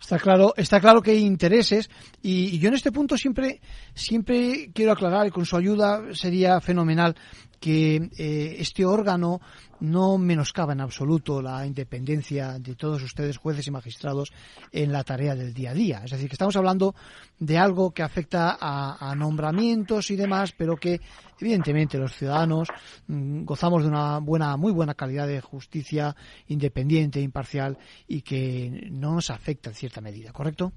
Está 0.00 0.18
claro, 0.18 0.54
está 0.56 0.80
claro 0.80 1.02
que 1.02 1.10
hay 1.10 1.24
intereses 1.24 1.90
y, 2.22 2.58
yo 2.60 2.68
en 2.68 2.74
este 2.74 2.92
punto 2.92 3.16
siempre, 3.16 3.60
siempre 3.94 4.70
quiero 4.72 4.92
aclarar 4.92 5.26
y 5.26 5.30
con 5.30 5.44
su 5.44 5.56
ayuda 5.56 6.14
sería 6.14 6.60
fenomenal 6.60 7.14
que 7.60 8.10
eh, 8.16 8.56
este 8.58 8.84
órgano 8.84 9.40
no 9.80 10.18
menoscaba 10.18 10.72
en 10.72 10.80
absoluto 10.80 11.40
la 11.40 11.64
independencia 11.66 12.58
de 12.58 12.74
todos 12.74 13.02
ustedes, 13.02 13.36
jueces 13.36 13.66
y 13.66 13.70
magistrados, 13.70 14.32
en 14.72 14.92
la 14.92 15.04
tarea 15.04 15.34
del 15.34 15.54
día 15.54 15.70
a 15.70 15.74
día. 15.74 16.02
Es 16.04 16.10
decir, 16.10 16.28
que 16.28 16.34
estamos 16.34 16.56
hablando 16.56 16.94
de 17.38 17.58
algo 17.58 17.92
que 17.92 18.02
afecta 18.02 18.58
a, 18.60 19.14
nombramientos 19.14 20.10
y 20.10 20.16
demás, 20.16 20.52
pero 20.56 20.76
que 20.76 21.00
evidentemente 21.40 21.98
los 21.98 22.14
ciudadanos 22.14 22.68
mm, 23.06 23.44
gozamos 23.44 23.82
de 23.82 23.88
una 23.88 24.18
buena, 24.18 24.56
muy 24.56 24.72
buena 24.72 24.94
calidad 24.94 25.26
de 25.26 25.40
justicia 25.40 26.14
independiente, 26.48 27.20
imparcial 27.20 27.78
y 28.06 28.22
que 28.22 28.88
no 28.90 29.14
nos 29.14 29.30
afecta 29.30 29.70
en 29.70 29.76
cierta 29.76 30.00
medida, 30.00 30.32
¿correcto? 30.32 30.72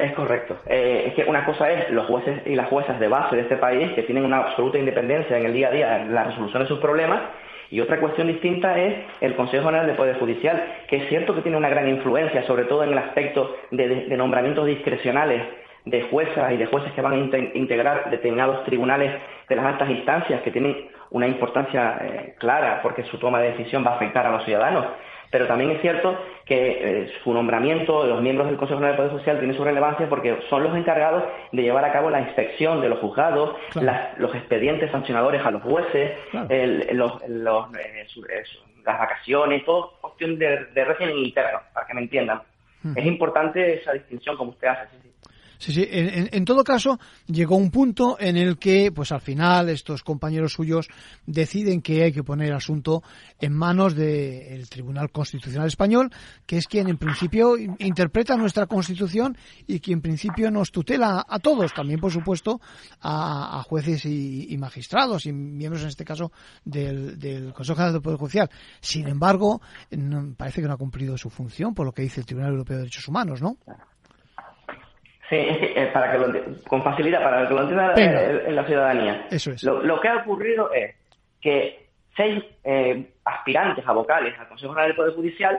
Es 0.00 0.12
correcto. 0.12 0.56
Eh, 0.66 1.04
es 1.08 1.14
que 1.14 1.24
una 1.24 1.44
cosa 1.44 1.70
es 1.70 1.90
los 1.90 2.06
jueces 2.06 2.40
y 2.46 2.54
las 2.54 2.68
juezas 2.68 2.98
de 2.98 3.08
base 3.08 3.36
de 3.36 3.42
este 3.42 3.56
país 3.56 3.92
que 3.92 4.02
tienen 4.02 4.24
una 4.24 4.38
absoluta 4.38 4.78
independencia 4.78 5.36
en 5.36 5.46
el 5.46 5.52
día 5.52 5.68
a 5.68 5.70
día 5.70 6.02
en 6.02 6.14
la 6.14 6.24
resolución 6.24 6.62
de 6.62 6.68
sus 6.68 6.78
problemas 6.78 7.20
y 7.70 7.80
otra 7.80 8.00
cuestión 8.00 8.26
distinta 8.26 8.76
es 8.78 8.94
el 9.20 9.36
Consejo 9.36 9.66
General 9.66 9.86
de 9.86 9.94
Poder 9.94 10.18
Judicial, 10.18 10.60
que 10.88 10.96
es 10.96 11.08
cierto 11.08 11.34
que 11.34 11.42
tiene 11.42 11.56
una 11.56 11.68
gran 11.68 11.88
influencia, 11.88 12.42
sobre 12.44 12.64
todo 12.64 12.82
en 12.82 12.90
el 12.90 12.98
aspecto 12.98 13.56
de, 13.70 14.16
nombramientos 14.16 14.66
discrecionales 14.66 15.42
de 15.84 16.02
juezas 16.02 16.52
y 16.52 16.56
de 16.56 16.66
jueces 16.66 16.92
que 16.92 17.00
van 17.00 17.12
a 17.12 17.38
integrar 17.56 18.10
determinados 18.10 18.64
tribunales 18.64 19.12
de 19.48 19.56
las 19.56 19.64
altas 19.64 19.88
instancias 19.88 20.42
que 20.42 20.50
tienen 20.50 20.88
una 21.10 21.26
importancia 21.26 21.98
eh, 22.02 22.34
clara 22.38 22.80
porque 22.82 23.04
su 23.04 23.18
toma 23.18 23.40
de 23.40 23.52
decisión 23.52 23.84
va 23.86 23.92
a 23.92 23.96
afectar 23.96 24.26
a 24.26 24.30
los 24.30 24.44
ciudadanos. 24.44 24.86
Pero 25.30 25.46
también 25.46 25.70
es 25.70 25.80
cierto 25.80 26.18
que 26.44 27.02
eh, 27.02 27.12
su 27.22 27.32
nombramiento, 27.32 28.02
de 28.02 28.08
los 28.08 28.20
miembros 28.20 28.48
del 28.48 28.56
Consejo 28.56 28.78
General 28.78 28.96
del 28.96 29.06
Poder 29.06 29.18
Social, 29.20 29.38
tiene 29.38 29.54
su 29.54 29.64
relevancia 29.64 30.08
porque 30.08 30.38
son 30.48 30.64
los 30.64 30.76
encargados 30.76 31.24
de 31.52 31.62
llevar 31.62 31.84
a 31.84 31.92
cabo 31.92 32.10
la 32.10 32.20
inspección 32.20 32.80
de 32.80 32.88
los 32.88 32.98
juzgados, 32.98 33.56
los 34.18 34.34
expedientes 34.34 34.90
sancionadores 34.90 35.44
a 35.44 35.50
los 35.50 35.62
jueces, 35.62 36.18
los, 36.92 37.22
eh, 37.22 38.44
las 38.84 38.98
vacaciones, 38.98 39.64
todo 39.64 39.92
cuestión 40.00 40.38
de, 40.38 40.84
régimen 40.84 41.18
interno, 41.18 41.60
para 41.72 41.86
que 41.86 41.94
me 41.94 42.00
entiendan. 42.02 42.42
Es 42.96 43.04
importante 43.04 43.74
esa 43.74 43.92
distinción 43.92 44.36
como 44.36 44.50
usted 44.50 44.68
hace. 44.68 44.88
Sí, 44.90 44.96
sí. 45.02 45.09
En, 45.66 46.44
todo 46.44 46.64
caso, 46.64 46.98
llegó 47.26 47.56
un 47.56 47.70
punto 47.70 48.16
en 48.18 48.36
el 48.36 48.58
que, 48.58 48.90
pues 48.92 49.12
al 49.12 49.20
final, 49.20 49.68
estos 49.68 50.02
compañeros 50.02 50.54
suyos 50.54 50.88
deciden 51.26 51.82
que 51.82 52.02
hay 52.02 52.12
que 52.12 52.22
poner 52.22 52.48
el 52.48 52.54
asunto 52.54 53.02
en 53.38 53.52
manos 53.52 53.94
del 53.94 54.68
Tribunal 54.68 55.10
Constitucional 55.10 55.68
Español, 55.68 56.10
que 56.46 56.56
es 56.56 56.66
quien 56.66 56.88
en 56.88 56.96
principio 56.96 57.56
interpreta 57.58 58.36
nuestra 58.36 58.66
Constitución 58.66 59.36
y 59.66 59.80
quien 59.80 59.98
en 59.98 60.02
principio 60.02 60.50
nos 60.50 60.70
tutela 60.70 61.24
a 61.28 61.38
todos, 61.40 61.74
también 61.74 62.00
por 62.00 62.10
supuesto 62.10 62.60
a, 63.02 63.62
jueces 63.66 64.06
y, 64.06 64.56
magistrados 64.58 65.26
y 65.26 65.32
miembros 65.32 65.82
en 65.82 65.88
este 65.88 66.04
caso 66.04 66.32
del, 66.64 67.52
Consejo 67.52 67.76
General 67.76 67.92
del 67.92 68.02
Poder 68.02 68.18
Judicial. 68.18 68.50
Sin 68.80 69.08
embargo, 69.08 69.60
parece 70.36 70.62
que 70.62 70.68
no 70.68 70.74
ha 70.74 70.78
cumplido 70.78 71.18
su 71.18 71.28
función 71.28 71.74
por 71.74 71.86
lo 71.86 71.92
que 71.92 72.02
dice 72.02 72.20
el 72.20 72.26
Tribunal 72.26 72.52
Europeo 72.52 72.76
de 72.76 72.82
Derechos 72.84 73.08
Humanos, 73.08 73.42
¿no? 73.42 73.58
Sí, 75.30 75.36
es 75.36 75.88
para 75.92 76.12
que 76.12 76.18
lo, 76.18 76.62
con 76.68 76.82
facilidad, 76.82 77.22
para 77.22 77.48
que 77.48 77.54
lo 77.54 77.62
entienda 77.62 77.94
en 77.94 78.56
la 78.56 78.66
ciudadanía. 78.66 79.26
Eso 79.30 79.52
es. 79.52 79.62
Lo, 79.62 80.00
que 80.00 80.08
ha 80.08 80.16
ocurrido 80.16 80.72
es 80.72 80.96
que 81.40 81.86
seis 82.16 82.44
eh, 82.64 83.12
aspirantes 83.24 83.86
a 83.86 83.92
vocales 83.92 84.38
al 84.38 84.48
Consejo 84.48 84.72
General 84.72 84.90
del 84.90 84.96
Poder 84.96 85.14
Judicial 85.14 85.58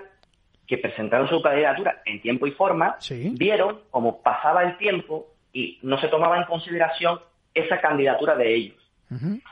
que 0.67 0.77
presentaron 0.77 1.27
su 1.27 1.41
candidatura 1.41 2.01
en 2.05 2.21
tiempo 2.21 2.47
y 2.47 2.51
forma, 2.51 2.97
vieron 3.33 3.81
como 3.89 4.21
pasaba 4.21 4.63
el 4.63 4.77
tiempo 4.77 5.27
y 5.51 5.79
no 5.81 5.99
se 5.99 6.07
tomaba 6.07 6.37
en 6.37 6.45
consideración 6.45 7.19
esa 7.53 7.81
candidatura 7.81 8.35
de 8.35 8.55
ellos. 8.55 8.77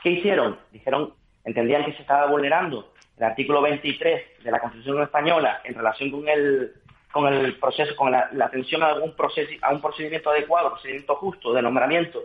¿Qué 0.02 0.10
hicieron? 0.12 0.58
Dijeron, 0.72 1.12
entendían 1.44 1.84
que 1.84 1.92
se 1.92 2.02
estaba 2.02 2.26
vulnerando 2.26 2.92
el 3.18 3.24
artículo 3.24 3.60
23 3.60 4.42
de 4.42 4.50
la 4.50 4.60
Constitución 4.60 5.02
española 5.02 5.60
en 5.64 5.74
relación 5.74 6.10
con 6.10 6.26
el 6.26 6.72
con 7.12 7.32
el 7.32 7.58
proceso, 7.58 7.96
con 7.96 8.12
la, 8.12 8.30
atención 8.42 8.82
a 8.82 8.88
algún 8.88 9.14
proceso, 9.14 9.50
a 9.62 9.72
un 9.72 9.80
procedimiento 9.80 10.30
adecuado, 10.30 10.70
procedimiento 10.70 11.16
justo 11.16 11.52
de 11.52 11.62
nombramiento, 11.62 12.20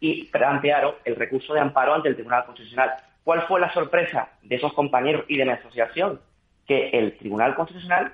y 0.00 0.24
plantearon 0.24 0.94
el 1.04 1.16
recurso 1.16 1.54
de 1.54 1.60
amparo 1.60 1.94
ante 1.94 2.08
el 2.08 2.14
Tribunal 2.14 2.44
Constitucional. 2.44 2.92
¿Cuál 3.24 3.42
fue 3.46 3.60
la 3.60 3.72
sorpresa 3.72 4.30
de 4.42 4.56
esos 4.56 4.72
compañeros 4.72 5.24
y 5.28 5.36
de 5.36 5.44
mi 5.44 5.52
asociación? 5.52 6.20
Que 6.66 6.90
el 6.90 7.16
Tribunal 7.18 7.54
Constitucional, 7.54 8.12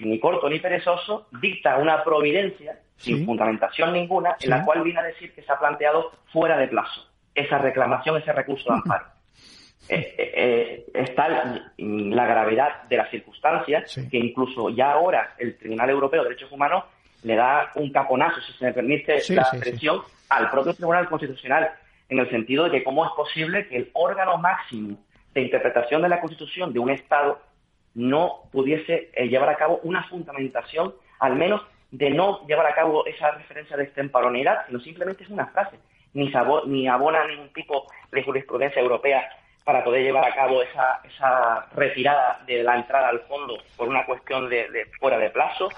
ni 0.00 0.18
corto 0.18 0.48
ni 0.48 0.58
perezoso, 0.58 1.28
dicta 1.40 1.76
una 1.76 2.02
providencia 2.02 2.80
sin 2.96 3.26
fundamentación 3.26 3.92
ninguna, 3.92 4.36
en 4.40 4.50
la 4.50 4.64
cual 4.64 4.82
viene 4.82 5.00
a 5.00 5.02
decir 5.02 5.34
que 5.34 5.42
se 5.42 5.52
ha 5.52 5.58
planteado 5.58 6.12
fuera 6.32 6.56
de 6.56 6.68
plazo 6.68 7.06
esa 7.34 7.58
reclamación, 7.58 8.16
ese 8.16 8.32
recurso 8.32 8.70
de 8.70 8.76
amparo. 8.76 9.15
Eh, 9.88 10.14
eh, 10.18 10.32
eh, 10.34 10.86
está 10.94 11.28
la 11.28 12.26
gravedad 12.26 12.82
de 12.88 12.96
las 12.96 13.08
circunstancias 13.10 13.94
que 14.10 14.16
incluso 14.18 14.68
ya 14.70 14.92
ahora 14.92 15.34
el 15.38 15.56
Tribunal 15.56 15.90
Europeo 15.90 16.22
de 16.22 16.30
Derechos 16.30 16.50
Humanos 16.50 16.84
le 17.22 17.36
da 17.36 17.70
un 17.76 17.90
caponazo, 17.92 18.40
si 18.40 18.52
se 18.54 18.64
me 18.64 18.72
permite 18.72 19.22
la 19.28 19.42
expresión, 19.42 20.02
al 20.28 20.50
propio 20.50 20.74
Tribunal 20.74 21.08
Constitucional, 21.08 21.70
en 22.08 22.18
el 22.18 22.28
sentido 22.30 22.64
de 22.64 22.70
que 22.70 22.84
cómo 22.84 23.04
es 23.04 23.12
posible 23.12 23.68
que 23.68 23.76
el 23.76 23.90
órgano 23.92 24.38
máximo 24.38 24.98
de 25.34 25.42
interpretación 25.42 26.02
de 26.02 26.08
la 26.08 26.20
Constitución 26.20 26.72
de 26.72 26.80
un 26.80 26.90
Estado 26.90 27.40
no 27.94 28.42
pudiese 28.50 29.10
llevar 29.28 29.50
a 29.50 29.56
cabo 29.56 29.80
una 29.84 30.02
fundamentación, 30.08 30.94
al 31.20 31.36
menos 31.36 31.62
de 31.92 32.10
no 32.10 32.44
llevar 32.46 32.66
a 32.66 32.74
cabo 32.74 33.06
esa 33.06 33.30
referencia 33.30 33.76
de 33.76 33.84
extemporaneidad, 33.84 34.66
sino 34.66 34.80
simplemente 34.80 35.22
es 35.22 35.30
una 35.30 35.46
frase, 35.46 35.78
ni, 36.12 36.32
ni 36.66 36.88
abona 36.88 37.26
ningún 37.26 37.52
tipo 37.52 37.86
de 38.10 38.22
jurisprudencia 38.22 38.82
europea 38.82 39.28
para 39.66 39.82
poder 39.82 40.04
llevar 40.04 40.24
a 40.24 40.32
cabo 40.32 40.62
esa, 40.62 41.00
esa 41.02 41.66
retirada 41.74 42.40
de 42.46 42.62
la 42.62 42.76
entrada 42.76 43.08
al 43.08 43.18
fondo 43.22 43.58
por 43.76 43.88
una 43.88 44.06
cuestión 44.06 44.48
de, 44.48 44.68
fuera 45.00 45.18
de 45.18 45.28
plazo. 45.30 45.68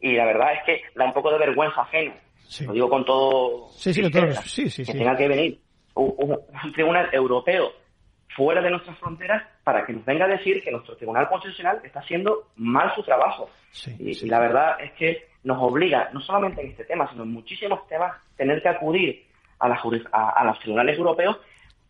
Y 0.00 0.12
la 0.12 0.26
verdad 0.26 0.52
es 0.52 0.62
que 0.64 0.82
da 0.94 1.06
un 1.06 1.12
poco 1.12 1.32
de 1.32 1.38
vergüenza 1.38 1.80
ajena. 1.80 2.14
Lo 2.60 2.72
digo 2.72 2.88
con 2.88 3.04
todo. 3.04 3.68
Sí, 3.70 3.92
sí, 3.92 4.04
sí, 4.12 4.70
sí, 4.70 4.84
que 4.84 4.96
tenga 4.96 5.16
que 5.16 5.26
venir 5.26 5.58
un, 5.94 6.38
tribunal 6.72 7.08
europeo 7.10 7.72
fuera 8.36 8.62
de 8.62 8.70
nuestras 8.70 8.96
fronteras 8.98 9.42
para 9.64 9.84
que 9.84 9.92
nos 9.92 10.04
venga 10.04 10.26
a 10.26 10.28
decir 10.28 10.62
que 10.62 10.70
nuestro 10.70 10.96
Tribunal 10.96 11.28
Constitucional 11.28 11.80
está 11.82 11.98
haciendo 11.98 12.52
mal 12.54 12.94
su 12.94 13.02
trabajo. 13.02 13.50
y, 13.98 14.24
la 14.28 14.38
verdad 14.38 14.80
es 14.80 14.92
que 14.92 15.26
nos 15.42 15.60
obliga, 15.60 16.10
no 16.12 16.20
solamente 16.20 16.62
en 16.62 16.70
este 16.70 16.84
tema, 16.84 17.10
sino 17.10 17.24
en 17.24 17.32
muchísimos 17.32 17.88
temas, 17.88 18.14
tener 18.36 18.62
que 18.62 18.68
acudir 18.68 19.26
a, 19.58 19.68
la, 19.68 19.82
a, 20.12 20.30
a 20.30 20.44
los 20.44 20.60
tribunales 20.60 20.96
europeos 20.96 21.38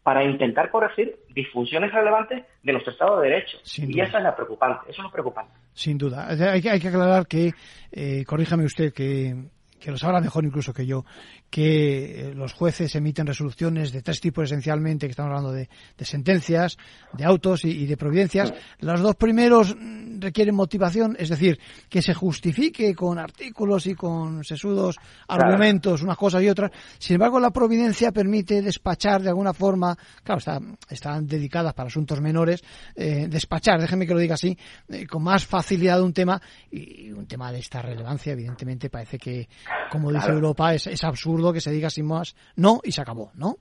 para 0.02 0.24
intentar 0.24 0.70
corregir 0.70 1.16
disfunciones 1.34 1.92
relevantes 1.92 2.44
de 2.62 2.72
nuestro 2.72 2.92
Estado 2.92 3.20
de 3.20 3.28
Derecho. 3.28 3.58
y 3.76 4.00
eso 4.00 4.18
es 4.18 4.24
lo 4.24 4.34
preocupante, 4.34 4.90
eso 4.90 5.00
es 5.00 5.04
lo 5.04 5.10
preocupante. 5.10 5.52
Sin 5.72 5.96
duda. 5.96 6.28
Hay 6.28 6.60
que, 6.60 6.70
hay 6.70 6.80
que 6.80 6.88
aclarar 6.88 7.26
que, 7.26 7.52
eh, 7.92 8.24
corríjame 8.26 8.64
usted, 8.64 8.92
que 8.92 9.34
que 9.82 9.90
lo 9.90 9.98
sabrá 9.98 10.20
mejor 10.20 10.44
incluso 10.44 10.72
que 10.72 10.86
yo, 10.86 11.04
que 11.50 12.28
eh, 12.30 12.34
los 12.34 12.52
jueces 12.52 12.94
emiten 12.94 13.26
resoluciones 13.26 13.90
de 13.90 14.00
tres 14.00 14.20
tipos 14.20 14.44
esencialmente, 14.44 15.06
que 15.06 15.10
estamos 15.10 15.30
hablando 15.30 15.52
de, 15.52 15.68
sentencias, 15.98 16.78
de 17.12 17.24
autos 17.24 17.64
y, 17.64 17.86
de 17.86 17.96
providencias. 17.96 18.54
Los 18.78 19.00
dos 19.00 19.16
primeros 19.16 19.74
mm, 19.74 20.20
requieren 20.20 20.54
motivación, 20.54 21.16
es 21.18 21.28
decir, 21.28 21.58
que 21.88 22.00
se 22.00 22.14
justifique 22.14 22.94
con 22.94 23.18
artículos 23.18 23.86
y 23.86 23.94
con 23.94 24.44
sesudos 24.44 24.96
argumentos 25.26 26.02
unas 26.02 26.16
cosas 26.16 26.42
y 26.42 26.48
otras. 26.48 26.70
Sin 26.98 27.14
embargo, 27.14 27.40
la 27.40 27.50
providencia 27.50 28.12
permite 28.12 28.62
despachar 28.62 29.20
de 29.22 29.30
alguna 29.30 29.52
forma, 29.52 29.96
claro, 30.22 30.40
están 30.88 31.26
dedicadas 31.26 31.74
para 31.74 31.88
asuntos 31.88 32.20
menores, 32.20 32.62
eh, 32.94 33.26
despachar, 33.28 33.80
déjeme 33.80 34.06
que 34.06 34.14
lo 34.14 34.20
diga 34.20 34.34
así, 34.34 34.56
eh, 34.88 35.06
con 35.06 35.24
más 35.24 35.44
facilidad 35.44 36.00
un 36.02 36.12
tema 36.12 36.40
y 36.70 37.10
un 37.10 37.26
tema 37.26 37.50
de 37.50 37.58
esta 37.58 37.82
relevancia, 37.82 38.32
evidentemente, 38.32 38.88
parece 38.88 39.18
que 39.18 39.48
como 39.90 40.12
dice 40.12 40.30
Europa, 40.30 40.74
es, 40.74 40.86
es, 40.86 41.04
absurdo 41.04 41.52
que 41.52 41.60
se 41.60 41.70
diga 41.70 41.90
sin 41.90 42.06
más 42.06 42.34
no 42.56 42.80
y 42.82 42.92
se 42.92 43.02
acabó, 43.02 43.30
¿no? 43.34 43.56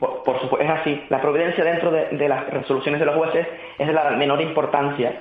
Por, 0.00 0.40
supuesto, 0.40 0.60
es 0.60 0.70
así. 0.70 1.02
La 1.10 1.20
providencia 1.20 1.62
dentro 1.62 1.90
de, 1.90 2.26
las 2.26 2.48
resoluciones 2.48 3.00
de 3.00 3.06
los 3.06 3.16
jueces 3.16 3.46
es 3.78 3.86
de 3.86 3.92
la 3.92 4.10
menor 4.12 4.40
importancia. 4.40 5.20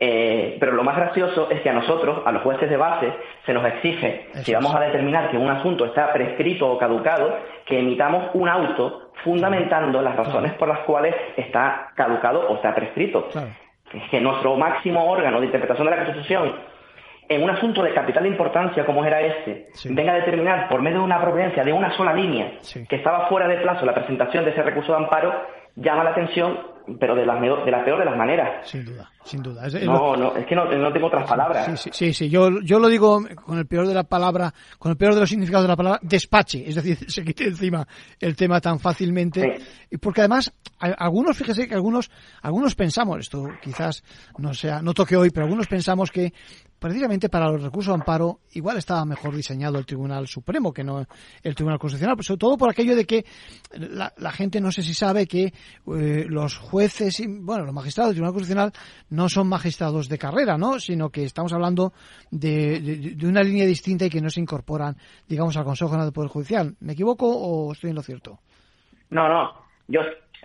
Eh, 0.00 0.56
pero 0.58 0.72
lo 0.72 0.82
más 0.82 0.96
gracioso 0.96 1.50
es 1.50 1.60
que 1.60 1.68
a 1.68 1.74
nosotros, 1.74 2.22
a 2.24 2.32
los 2.32 2.42
jueces 2.42 2.70
de 2.70 2.76
base, 2.76 3.12
se 3.44 3.52
nos 3.52 3.66
exige, 3.66 4.28
si 4.42 4.54
vamos 4.54 4.74
a 4.74 4.80
determinar 4.80 5.30
que 5.30 5.36
un 5.36 5.50
asunto 5.50 5.84
está 5.84 6.10
prescrito 6.12 6.70
o 6.70 6.78
caducado, 6.78 7.38
que 7.66 7.78
emitamos 7.78 8.30
un 8.34 8.48
auto 8.48 9.10
fundamentando 9.22 10.00
las 10.00 10.16
razones 10.16 10.54
por 10.54 10.68
las 10.68 10.80
cuales 10.80 11.14
está 11.36 11.92
caducado 11.94 12.48
o 12.48 12.56
está 12.56 12.74
prescrito. 12.74 13.28
Es 13.92 14.10
que 14.10 14.20
nuestro 14.22 14.56
máximo 14.56 15.04
órgano 15.04 15.38
de 15.40 15.46
interpretación 15.46 15.86
de 15.86 15.96
la 15.96 16.04
Constitución 16.04 16.54
en 17.28 17.42
un 17.42 17.50
asunto 17.50 17.82
de 17.82 17.94
capital 17.94 18.26
importancia 18.26 18.84
como 18.84 19.04
era 19.04 19.20
este, 19.20 19.66
venga 19.84 20.12
a 20.12 20.16
determinar 20.16 20.68
por 20.68 20.82
medio 20.82 20.98
de 20.98 21.04
una 21.04 21.20
providencia 21.20 21.64
de 21.64 21.72
una 21.72 21.96
sola 21.96 22.12
línea 22.12 22.52
que 22.88 22.96
estaba 22.96 23.28
fuera 23.28 23.48
de 23.48 23.56
plazo 23.58 23.86
la 23.86 23.94
presentación 23.94 24.44
de 24.44 24.50
ese 24.50 24.62
recurso 24.62 24.92
de 24.92 24.98
amparo, 24.98 25.32
llama 25.76 26.04
la 26.04 26.10
atención, 26.10 26.73
pero 26.98 27.14
de 27.14 27.24
la, 27.24 27.40
de 27.40 27.70
la 27.70 27.84
peor 27.84 27.98
de 27.98 28.04
las 28.04 28.16
maneras. 28.16 28.68
Sin 28.68 28.84
duda, 28.84 29.10
sin 29.24 29.42
duda. 29.42 29.68
no, 29.84 30.16
no, 30.16 30.36
es 30.36 30.46
que 30.46 30.54
no, 30.54 30.92
tengo 30.92 31.06
otras 31.06 31.28
palabras. 31.28 31.80
Sí, 31.80 31.90
sí, 31.92 32.12
sí, 32.12 32.28
Yo, 32.28 32.60
yo 32.60 32.78
lo 32.78 32.88
digo 32.88 33.20
con 33.34 33.58
el 33.58 33.66
peor 33.66 33.86
de 33.86 33.94
la 33.94 34.04
palabra, 34.04 34.52
con 34.78 34.90
el 34.90 34.98
peor 34.98 35.14
de 35.14 35.20
los 35.20 35.30
significados 35.30 35.64
de 35.64 35.68
la 35.68 35.76
palabra, 35.76 36.00
despache. 36.02 36.68
Es 36.68 36.74
decir, 36.74 36.98
se 37.10 37.24
quite 37.24 37.44
encima 37.44 37.86
el 38.20 38.36
tema 38.36 38.60
tan 38.60 38.78
fácilmente. 38.78 39.56
y 39.90 39.96
Porque 39.96 40.20
además, 40.20 40.52
algunos, 40.78 41.36
fíjese 41.36 41.66
que 41.66 41.74
algunos, 41.74 42.10
algunos 42.42 42.74
pensamos, 42.74 43.20
esto 43.20 43.48
quizás 43.62 44.02
no 44.38 44.52
sea, 44.52 44.82
no 44.82 44.92
toque 44.92 45.16
hoy, 45.16 45.30
pero 45.30 45.46
algunos 45.46 45.66
pensamos 45.66 46.10
que 46.10 46.32
precisamente 46.84 47.30
para 47.30 47.48
los 47.50 47.62
recursos 47.62 47.94
de 47.94 48.00
amparo 48.00 48.40
igual 48.52 48.76
estaba 48.76 49.06
mejor 49.06 49.34
diseñado 49.34 49.78
el 49.78 49.86
Tribunal 49.86 50.26
Supremo 50.28 50.70
que 50.70 50.84
no 50.84 51.06
el 51.42 51.54
Tribunal 51.54 51.78
Constitucional, 51.78 52.22
sobre 52.22 52.38
todo 52.38 52.58
por 52.58 52.68
aquello 52.68 52.94
de 52.94 53.06
que 53.06 53.24
la, 53.72 54.32
gente 54.32 54.60
no 54.60 54.70
sé 54.70 54.82
si 54.82 54.92
sabe 54.92 55.26
que 55.26 55.44
eh, 55.46 56.26
los 56.28 56.58
jueces, 56.58 56.73
y, 56.80 57.26
bueno, 57.26 57.64
los 57.64 57.74
magistrados 57.74 58.10
del 58.10 58.16
Tribunal 58.16 58.32
Constitucional 58.32 58.72
no 59.10 59.28
son 59.28 59.48
magistrados 59.48 60.08
de 60.08 60.18
carrera, 60.18 60.56
¿no? 60.56 60.78
Sino 60.78 61.10
que 61.10 61.24
estamos 61.24 61.52
hablando 61.52 61.92
de, 62.30 63.16
una 63.24 63.42
línea 63.42 63.66
distinta 63.66 64.06
y 64.06 64.10
que 64.10 64.20
no 64.20 64.30
se 64.30 64.40
incorporan, 64.40 64.96
digamos, 65.28 65.56
al 65.56 65.64
Consejo 65.64 65.90
General 65.90 66.06
del 66.06 66.14
Poder 66.14 66.30
Judicial. 66.30 66.74
¿Me 66.80 66.92
equivoco 66.94 67.26
o 67.26 67.72
estoy 67.72 67.90
en 67.90 67.96
lo 67.96 68.02
cierto? 68.02 68.38
No, 69.10 69.28
no. 69.28 69.52
Yo 69.88 70.00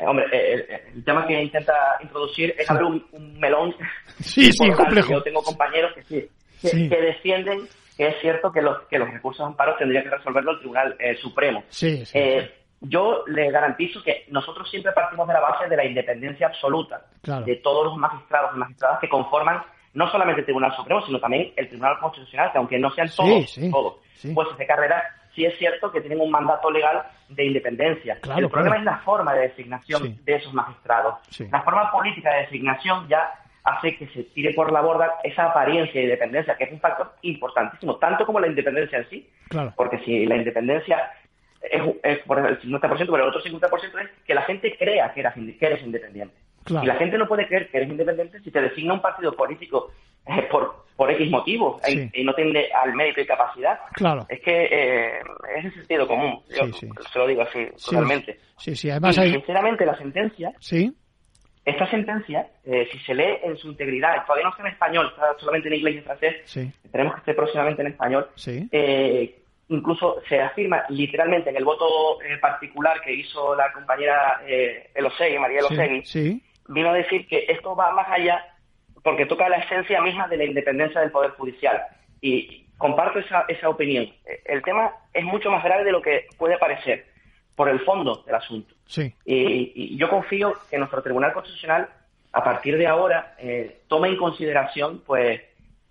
hombre, 0.08 0.26
el, 0.32 1.04
tema 1.04 1.26
que 1.28 1.42
intenta 1.42 1.74
introducir 2.02 2.56
es 2.58 2.70
abrir 2.70 3.04
un, 3.12 3.40
melón. 3.40 3.76
Sí, 4.20 4.52
sí, 4.52 4.72
complejo. 4.72 5.14
Yo 5.14 5.24
tengo 5.24 5.42
compañeros 5.42 5.94
que 5.96 6.04
sí, 6.04 6.30
que, 6.62 7.02
defienden 7.02 7.68
que 7.96 8.08
es 8.08 8.16
cierto 8.22 8.52
que 8.52 8.62
los, 8.62 8.82
que 8.90 8.98
los 8.98 9.10
recursos 9.12 9.46
de 9.46 9.52
amparo 9.52 9.76
tendría 9.78 10.04
que 10.04 10.10
resolverlo 10.10 10.52
el 10.52 10.60
Tribunal 10.60 10.96
eh, 11.00 11.16
Supremo. 11.18 11.64
Sí, 11.70 12.04
eh, 12.14 12.59
yo 12.82 13.24
le 13.28 13.52
garantizo 13.52 14.02
que 14.04 14.26
nosotros 14.30 14.70
siempre 14.70 14.92
partimos 14.94 15.28
de 15.28 15.34
la 15.34 15.42
base 15.42 15.68
de 15.68 15.76
la 15.76 15.86
independencia 15.86 16.48
absoluta 16.48 17.06
de 17.46 17.56
todos 17.58 17.86
los 17.86 17.98
magistrados 17.98 18.52
y 18.56 18.60
magistradas 18.60 19.00
que 19.00 19.10
conforman 19.10 19.62
no 19.94 20.10
solamente 20.12 20.42
el 20.42 20.46
Tribunal 20.46 20.76
Supremo, 20.76 21.06
sino 21.06 21.20
también 21.20 21.52
el 21.56 21.68
Tribunal 21.68 21.98
Constitucional, 22.00 22.52
que 22.52 22.58
aunque 22.58 22.80
no 22.80 22.92
sean 22.92 23.10
todos, 23.16 23.60
todos 23.72 23.96
pues 24.34 24.58
de 24.58 24.68
carrera, 24.68 25.04
sí 25.34 25.46
es 25.46 25.58
cierto 25.58 25.92
que 25.92 26.02
tienen 26.02 26.22
un 26.22 26.32
mandato 26.32 26.70
legal 26.70 27.04
de 27.30 27.46
independencia. 27.46 28.18
el 28.38 28.50
problema 28.50 28.78
es 28.78 28.84
la 28.84 28.98
forma 29.00 29.34
de 29.34 29.50
designación 29.50 30.20
de 30.24 30.36
esos 30.36 30.54
magistrados. 30.54 31.16
La 31.52 31.62
forma 31.64 31.92
política 31.92 32.34
de 32.34 32.42
designación 32.42 33.08
ya 33.08 33.32
hace 33.64 33.96
que 33.98 34.08
se 34.08 34.24
tire 34.24 34.54
por 34.54 34.72
la 34.72 34.82
borda 34.82 35.16
esa 35.24 35.46
apariencia 35.46 36.00
de 36.00 36.08
independencia, 36.08 36.56
que 36.58 36.64
es 36.64 36.72
un 36.72 36.80
factor 36.80 37.14
importantísimo, 37.22 37.98
tanto 37.98 38.26
como 38.26 38.40
la 38.40 38.48
independencia 38.48 39.00
en 39.00 39.10
sí. 39.10 39.30
Porque 39.76 40.00
si 40.00 40.26
la 40.26 40.38
independencia 40.38 41.12
es, 41.62 42.20
por 42.20 42.40
el 42.40 42.60
50%, 42.60 42.82
pero 42.82 43.16
el 43.16 43.30
otro 43.30 43.42
50% 43.42 44.02
es 44.02 44.10
que 44.26 44.34
la 44.34 44.44
gente 44.44 44.76
crea 44.78 45.14
que, 45.14 45.22
eres 45.22 45.84
independiente. 45.84 46.36
Y 46.70 46.86
la 46.86 46.96
gente 46.96 47.18
no 47.18 47.28
puede 47.28 47.48
creer 47.48 47.70
que 47.70 47.78
eres 47.78 47.90
independiente 47.90 48.40
si 48.42 48.52
te 48.52 48.62
designa 48.62 48.94
un 48.94 49.02
partido 49.02 49.34
político 49.34 49.92
eh, 50.28 50.48
por, 50.52 50.86
por 50.96 51.10
X 51.12 51.30
motivos 51.30 51.82
y, 51.88 52.24
no 52.24 52.34
tiene 52.34 52.68
al 52.72 52.94
mérito 52.94 53.22
y 53.22 53.26
capacidad. 53.26 53.80
Claro. 53.94 54.26
Es 54.30 54.40
que 54.42 54.66
eh, 54.66 55.20
es 55.58 55.66
el 55.66 55.74
sentido 55.74 56.08
común. 56.08 56.42
Yo 56.50 56.72
se 56.74 57.20
lo 57.20 57.28
digo 57.28 57.42
así, 57.42 57.66
totalmente. 57.86 58.40
Sí, 58.58 58.76
sí, 58.76 58.92
además 58.92 59.18
y, 59.18 59.32
sinceramente, 59.32 59.86
la 59.86 59.98
sentencia. 59.98 60.52
Sí. 60.60 60.94
Esta 61.66 61.90
sentencia, 61.90 62.48
eh, 62.66 62.88
si 62.92 62.98
se 63.00 63.14
lee 63.14 63.38
en 63.44 63.56
su 63.58 63.70
integridad, 63.70 64.26
todavía 64.26 64.46
no 64.46 64.52
está 64.52 64.64
en 64.64 64.74
español, 64.74 65.08
está 65.08 65.38
solamente 65.38 65.68
en 65.68 65.76
inglés 65.76 65.96
y 65.96 65.98
en 66.00 66.04
francés, 66.04 66.58
esperemos 66.84 67.14
que 67.14 67.20
esté 67.20 67.34
próximamente 67.34 67.82
en 67.82 67.88
español, 67.90 68.28
eh, 68.48 69.40
incluso 69.70 70.22
se 70.28 70.42
afirma 70.42 70.84
literalmente 70.90 71.50
en 71.50 71.58
el 71.58 71.64
voto 71.64 72.22
eh, 72.22 72.38
particular 72.38 73.02
que 73.02 73.14
hizo 73.14 73.56
la 73.56 73.72
compañera 73.72 74.42
eh, 74.46 74.90
Elosegui, 74.94 75.38
María 75.38 75.60
Elosegui, 75.60 76.42
vino 76.68 76.90
a 76.90 76.94
decir 76.94 77.28
que 77.28 77.46
esto 77.48 77.76
va 77.76 77.92
más 77.92 78.08
allá 78.10 78.44
porque 79.04 79.26
toca 79.26 79.48
la 79.48 79.58
esencia 79.58 80.02
misma 80.02 80.28
de 80.28 80.38
la 80.38 80.46
independencia 80.46 81.02
del 81.02 81.12
Poder 81.12 81.32
Judicial. 81.32 81.82
Y 82.22 82.66
comparto 82.78 83.20
esa, 83.20 83.46
esa 83.48 83.70
opinión. 83.70 84.10
El 84.46 84.62
tema 84.62 84.92
es 85.14 85.24
mucho 85.24 85.50
más 85.52 85.64
grave 85.64 85.84
de 85.84 85.92
lo 85.92 86.02
que 86.02 86.28
puede 86.38 86.58
parecer 86.58 87.06
por 87.56 87.70
el 87.70 87.80
fondo 87.82 88.24
del 88.26 88.36
asunto. 88.36 88.74
Y, 89.26 89.98
yo 89.98 90.10
confío 90.10 90.56
que 90.70 90.78
nuestro 90.78 91.02
Tribunal 91.02 91.34
Constitucional, 91.34 91.90
a 92.32 92.44
partir 92.44 92.78
de 92.78 92.88
ahora, 92.88 93.36
eh, 93.38 93.82
tome 93.88 94.10
en 94.10 94.18
consideración 94.18 95.04
pues, 95.06 95.42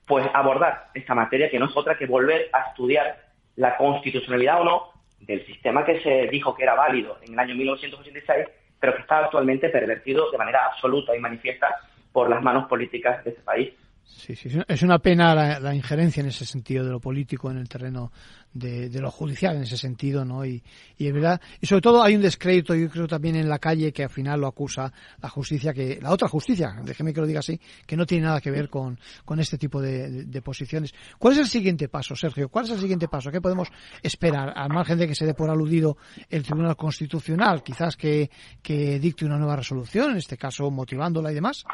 pues 0.07 0.27
abordar 0.33 0.89
esta 0.95 1.15
materia, 1.15 1.51
que 1.51 1.59
no 1.59 1.67
es 1.67 1.77
otra 1.77 1.97
que 1.97 2.07
volver 2.07 2.49
a 2.53 2.71
estudiar 2.71 3.28
la 3.59 3.77
constitucionalidad 3.77 4.61
o 4.61 4.65
no 4.65 4.93
del 5.21 5.45
sistema 5.45 5.85
que 5.85 6.01
se 6.01 6.29
dijo 6.29 6.55
que 6.55 6.63
era 6.63 6.75
válido 6.75 7.19
en 7.27 7.33
el 7.33 7.39
año 7.39 7.57
1986, 7.57 8.47
pero 8.79 8.95
que 8.95 9.03
está 9.03 9.19
actualmente 9.19 9.69
pervertido 9.69 10.31
de 10.31 10.39
manera 10.39 10.67
absoluta 10.67 11.15
y 11.15 11.19
manifiesta 11.19 11.75
por 12.13 12.31
las 12.31 12.41
manos 12.41 12.69
políticas 12.69 13.25
de 13.25 13.31
este 13.31 13.43
país. 13.43 13.73
Sí, 14.09 14.35
sí, 14.35 14.49
es 14.67 14.83
una 14.83 14.99
pena 14.99 15.35
la, 15.61 15.75
injerencia 15.75 16.23
en 16.23 16.29
ese 16.29 16.47
sentido 16.47 16.83
de 16.83 16.91
lo 16.91 16.99
político 16.99 17.51
en 17.51 17.59
el 17.59 17.69
terreno 17.69 18.11
de, 18.53 18.91
lo 19.01 19.11
judicial, 19.11 19.57
en 19.57 19.63
ese 19.63 19.77
sentido, 19.77 20.25
¿no? 20.25 20.47
Y, 20.47 20.63
y 20.97 21.07
es 21.07 21.13
verdad, 21.13 21.41
y 21.61 21.67
sobre 21.67 21.83
todo 21.83 22.03
hay 22.03 22.17
un 22.17 22.23
descrédito, 22.23 22.75
yo 22.75 22.89
creo 22.89 23.07
también 23.07 23.37
en 23.37 23.49
la 23.49 23.59
calle 23.59 23.93
que 23.93 24.05
al 24.05 24.11
final 24.11 24.41
lo 24.41 24.47
acusa 24.47 24.93
la 25.21 25.29
justicia, 25.29 25.75
que 25.75 25.99
la 26.01 26.11
otra 26.11 26.27
justicia, 26.27 26.75
déjeme 26.83 27.13
que 27.13 27.21
lo 27.21 27.27
diga 27.27 27.41
así, 27.41 27.61
que 27.87 27.97
no 27.97 28.07
tiene 28.07 28.25
nada 28.25 28.41
que 28.41 28.51
ver 28.51 28.71
con, 28.71 28.99
este 29.39 29.59
tipo 29.59 29.81
de, 29.81 30.43
posiciones. 30.43 30.95
¿Cuál 31.19 31.35
es 31.35 31.41
el 31.41 31.47
siguiente 31.47 31.89
paso, 31.89 32.17
Sergio? 32.17 32.49
¿Cuál 32.49 32.65
es 32.65 32.71
el 32.73 32.81
siguiente 32.81 33.09
paso? 33.09 33.31
¿Qué 33.31 33.43
podemos 33.43 33.69
esperar? 34.03 34.55
Al 34.57 34.71
margen 34.71 34.99
de 34.99 35.07
que 35.07 35.15
se 35.15 35.27
dé 35.27 35.35
por 35.35 35.51
aludido 35.51 35.99
el 36.31 36.43
Tribunal 36.43 36.77
Constitucional, 36.77 37.63
quizás 37.63 37.97
que, 37.97 38.31
que 38.63 38.99
dicte 38.99 39.27
una 39.27 39.37
nueva 39.37 39.57
resolución, 39.57 40.13
en 40.13 40.17
este 40.17 40.39
caso 40.39 40.71
motivándola 40.71 41.31
y 41.31 41.35
demás. 41.35 41.65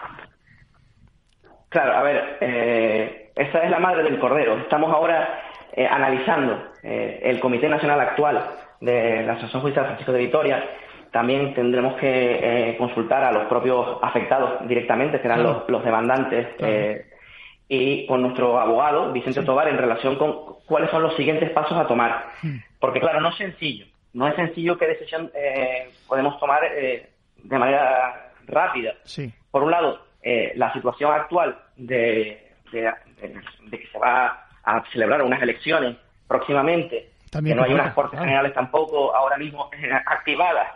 Claro, 1.74 1.92
a 1.92 2.02
ver, 2.04 2.38
eh, 2.40 3.30
esa 3.34 3.64
es 3.64 3.68
la 3.68 3.80
madre 3.80 4.04
del 4.04 4.20
cordero. 4.20 4.56
Estamos 4.58 4.94
ahora 4.94 5.42
eh, 5.72 5.84
analizando 5.84 6.68
eh, 6.84 7.18
el 7.24 7.40
Comité 7.40 7.68
Nacional 7.68 7.98
actual 7.98 8.48
de 8.80 9.24
la 9.24 9.32
Asociación 9.32 9.62
Judicial 9.62 9.86
Francisco 9.86 10.12
de 10.12 10.20
Vitoria. 10.20 10.64
También 11.10 11.52
tendremos 11.52 11.96
que 11.96 12.76
consultar 12.78 13.24
a 13.24 13.32
los 13.32 13.46
propios 13.46 13.98
afectados 14.02 14.68
directamente, 14.68 15.20
que 15.20 15.26
eran 15.26 15.42
los, 15.42 15.84
demandantes, 15.84 16.46
y 17.68 18.06
con 18.06 18.22
nuestro 18.22 18.60
abogado, 18.60 19.12
Vicente 19.12 19.42
Tobar, 19.42 19.66
en 19.66 19.78
relación 19.78 20.14
con 20.14 20.60
cuáles 20.66 20.90
son 20.90 21.02
los 21.02 21.16
siguientes 21.16 21.50
pasos 21.50 21.76
a 21.76 21.88
tomar. 21.88 22.26
Hmm. 22.40 22.58
Porque, 22.78 23.00
claro, 23.00 23.20
no 23.20 23.30
es 23.30 23.36
sencillo. 23.36 23.86
No 24.12 24.28
es 24.28 24.36
sencillo 24.36 24.78
qué 24.78 24.86
decisión 24.86 25.32
podemos 26.06 26.38
tomar 26.38 26.62
de 26.70 27.58
manera 27.58 28.30
rápida. 28.46 28.94
Por 29.50 29.64
un 29.64 29.72
lado, 29.72 29.98
la 30.54 30.72
situación 30.72 31.12
actual 31.12 31.63
de, 31.76 32.52
que 32.70 32.92
se 33.92 33.98
va 33.98 34.46
a 34.64 34.82
celebrar 34.92 35.22
unas 35.22 35.42
elecciones 35.42 35.96
próximamente, 36.26 37.10
que 37.30 37.54
no 37.54 37.64
hay 37.64 37.74
unas 37.74 37.94
Cortes 37.94 38.18
Generales 38.18 38.54
tampoco 38.54 39.14
ahora 39.14 39.36
mismo 39.36 39.70
activadas, 40.06 40.68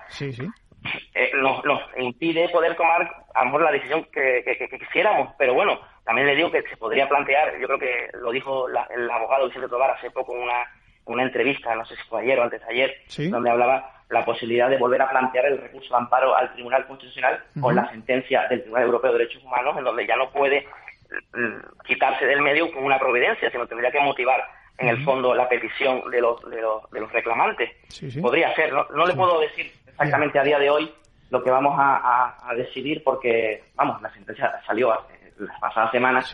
eh, 1.14 1.30
nos, 1.34 1.64
impide 1.96 2.48
poder 2.50 2.76
tomar 2.76 3.24
a 3.34 3.40
lo 3.40 3.46
mejor 3.46 3.62
la 3.62 3.72
decisión 3.72 4.06
que, 4.12 4.68
quisiéramos, 4.78 5.34
pero 5.38 5.54
bueno, 5.54 5.78
también 6.04 6.26
le 6.26 6.36
digo 6.36 6.50
que 6.50 6.62
se 6.62 6.76
podría 6.76 7.08
plantear, 7.08 7.58
yo 7.60 7.66
creo 7.66 7.78
que 7.78 8.08
lo 8.18 8.30
dijo 8.30 8.66
el 8.68 9.10
abogado 9.10 9.46
Vicente 9.46 9.68
Tobar 9.68 9.90
hace 9.90 10.10
poco 10.10 10.34
en 10.34 10.42
una, 10.42 10.64
una 11.06 11.22
entrevista, 11.24 11.74
no 11.74 11.84
sé 11.84 11.96
si 11.96 12.02
fue 12.08 12.22
ayer 12.22 12.38
o 12.38 12.44
antes 12.44 12.60
de 12.60 12.72
ayer, 12.72 12.94
donde 13.30 13.50
hablaba 13.50 13.98
la 14.08 14.24
posibilidad 14.24 14.70
de 14.70 14.78
volver 14.78 15.02
a 15.02 15.10
plantear 15.10 15.46
el 15.46 15.58
recurso 15.58 15.90
de 15.90 15.96
amparo 15.96 16.34
al 16.34 16.52
Tribunal 16.54 16.86
Constitucional 16.86 17.42
con 17.60 17.74
la 17.74 17.90
sentencia 17.90 18.46
del 18.48 18.62
Tribunal 18.62 18.84
Europeo 18.84 19.12
de 19.12 19.18
Derechos 19.18 19.44
Humanos, 19.44 19.76
en 19.76 19.84
donde 19.84 20.06
ya 20.06 20.16
no 20.16 20.30
puede 20.30 20.66
quitarse 21.86 22.26
del 22.26 22.42
medio 22.42 22.70
con 22.72 22.84
una 22.84 22.98
providencia, 22.98 23.50
sino 23.50 23.66
tendría 23.66 23.90
que 23.90 24.00
motivar 24.00 24.42
en 24.78 24.88
el 24.88 25.04
fondo 25.04 25.34
la 25.34 25.48
petición 25.48 26.08
de 26.10 26.20
los, 26.20 26.40
de 26.50 26.62
los, 26.62 26.90
de 26.90 27.00
los 27.00 27.12
reclamantes. 27.12 27.70
Podría 28.20 28.54
ser, 28.54 28.72
no, 28.72 29.06
le 29.06 29.14
puedo 29.14 29.40
decir 29.40 29.72
exactamente 29.86 30.38
a 30.38 30.44
día 30.44 30.58
de 30.58 30.70
hoy 30.70 30.90
lo 31.30 31.42
que 31.42 31.50
vamos 31.50 31.74
a, 31.76 32.54
decidir 32.56 33.02
porque, 33.04 33.64
vamos, 33.74 34.00
la 34.00 34.12
sentencia 34.12 34.52
salió 34.66 34.88
la 35.38 35.58
pasada 35.60 35.90
semana, 35.90 36.24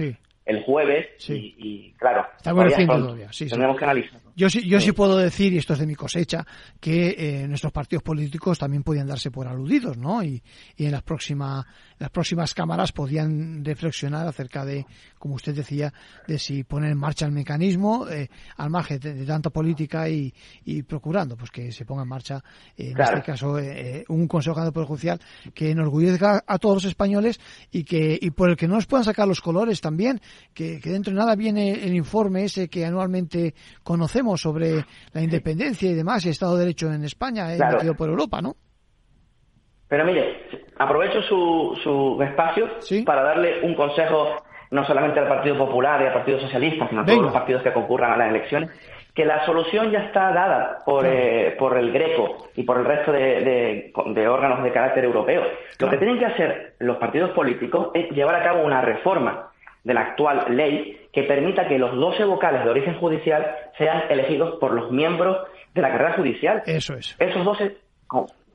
el 0.44 0.62
jueves, 0.62 1.06
y, 1.28 1.92
claro, 1.92 2.26
tendremos 2.42 3.78
que 3.78 3.84
analizar. 3.84 4.20
Yo 4.36 4.50
sí, 4.50 4.68
yo 4.68 4.80
sí. 4.80 4.92
puedo 4.92 5.16
decir, 5.16 5.52
y 5.52 5.58
esto 5.58 5.72
es 5.72 5.78
de 5.78 5.86
mi 5.86 5.94
cosecha, 5.94 6.44
que 6.80 7.14
eh, 7.16 7.48
nuestros 7.48 7.72
partidos 7.72 8.02
políticos 8.02 8.58
también 8.58 8.82
podían 8.82 9.06
darse 9.06 9.30
por 9.30 9.46
aludidos, 9.46 9.96
¿no? 9.96 10.22
Y, 10.22 10.42
y 10.76 10.86
en 10.86 10.92
las 10.92 11.02
próximas, 11.02 11.64
las 11.98 12.10
próximas 12.10 12.54
cámaras 12.54 12.92
podían 12.92 13.64
reflexionar 13.64 14.26
acerca 14.26 14.64
de, 14.64 14.86
como 15.18 15.34
usted 15.34 15.54
decía, 15.54 15.92
de 16.26 16.38
si 16.38 16.64
poner 16.64 16.92
en 16.92 16.98
marcha 16.98 17.26
el 17.26 17.32
mecanismo 17.32 18.08
eh, 18.08 18.28
al 18.56 18.70
margen 18.70 18.98
de, 19.00 19.24
tanta 19.24 19.50
política 19.50 20.08
y, 20.08 20.32
y, 20.64 20.82
procurando 20.82 21.36
pues 21.36 21.50
que 21.50 21.72
se 21.72 21.84
ponga 21.84 22.02
en 22.02 22.08
marcha, 22.08 22.42
eh, 22.76 22.92
en 22.94 23.00
este 23.00 23.22
caso, 23.22 23.56
un 24.08 24.28
Consejo 24.28 24.64
de 24.64 24.72
Poder 24.72 24.88
Judicial 24.88 25.20
que 25.54 25.70
enorgullezca 25.70 26.44
a 26.46 26.58
todos 26.58 26.76
los 26.76 26.84
españoles 26.84 27.40
y 27.70 27.84
que 27.84 28.18
y 28.20 28.30
por 28.30 28.50
el 28.50 28.56
que 28.56 28.68
no 28.68 28.74
nos 28.74 28.86
puedan 28.86 29.04
sacar 29.04 29.26
los 29.26 29.40
colores 29.40 29.80
también, 29.80 30.20
que, 30.52 30.80
que 30.80 30.90
dentro 30.90 31.12
de 31.12 31.18
nada 31.18 31.34
viene 31.36 31.72
el 31.84 31.94
informe 31.94 32.44
ese 32.44 32.68
que 32.68 32.84
anualmente 32.84 33.54
conocemos 33.82 34.40
sobre 34.40 34.84
la 35.12 35.22
independencia 35.22 35.90
y 35.90 35.94
demás 35.94 36.24
y 36.24 36.30
Estado 36.30 36.54
de 36.54 36.60
Derecho 36.60 36.92
en 36.92 37.04
España, 37.04 37.54
eh, 37.54 37.58
por 37.96 38.08
Europa, 38.08 38.40
¿no? 38.40 38.56
Pero 39.94 40.06
mire, 40.06 40.48
aprovecho 40.76 41.22
su, 41.22 41.78
su 41.84 42.20
espacio 42.20 42.68
para 43.06 43.22
darle 43.22 43.60
un 43.62 43.76
consejo 43.76 44.42
no 44.72 44.84
solamente 44.84 45.20
al 45.20 45.28
Partido 45.28 45.56
Popular 45.56 46.02
y 46.02 46.06
al 46.06 46.12
Partido 46.12 46.40
Socialista, 46.40 46.88
sino 46.88 47.02
a 47.02 47.04
todos 47.04 47.22
los 47.22 47.32
partidos 47.32 47.62
que 47.62 47.72
concurran 47.72 48.10
a 48.10 48.16
las 48.16 48.30
elecciones, 48.30 48.70
que 49.14 49.24
la 49.24 49.46
solución 49.46 49.92
ya 49.92 50.00
está 50.00 50.32
dada 50.32 50.78
por, 50.84 51.06
eh, 51.06 51.54
por 51.60 51.78
el 51.78 51.92
Greco 51.92 52.48
y 52.56 52.64
por 52.64 52.78
el 52.78 52.86
resto 52.86 53.12
de, 53.12 53.92
de, 53.94 54.28
órganos 54.28 54.64
de 54.64 54.72
carácter 54.72 55.04
europeo. 55.04 55.44
Lo 55.78 55.88
que 55.88 55.96
tienen 55.96 56.18
que 56.18 56.26
hacer 56.26 56.74
los 56.80 56.96
partidos 56.96 57.30
políticos 57.30 57.90
es 57.94 58.10
llevar 58.10 58.34
a 58.34 58.42
cabo 58.42 58.64
una 58.64 58.80
reforma 58.80 59.52
de 59.84 59.94
la 59.94 60.00
actual 60.00 60.56
ley 60.56 61.06
que 61.12 61.22
permita 61.22 61.68
que 61.68 61.78
los 61.78 61.94
12 61.94 62.24
vocales 62.24 62.64
de 62.64 62.70
origen 62.70 62.98
judicial 62.98 63.46
sean 63.78 64.02
elegidos 64.10 64.58
por 64.58 64.72
los 64.72 64.90
miembros 64.90 65.38
de 65.72 65.82
la 65.82 65.92
carrera 65.92 66.14
judicial. 66.14 66.64
Eso 66.66 66.94
es. 66.94 67.14
Esos 67.20 67.44
12, 67.44 67.76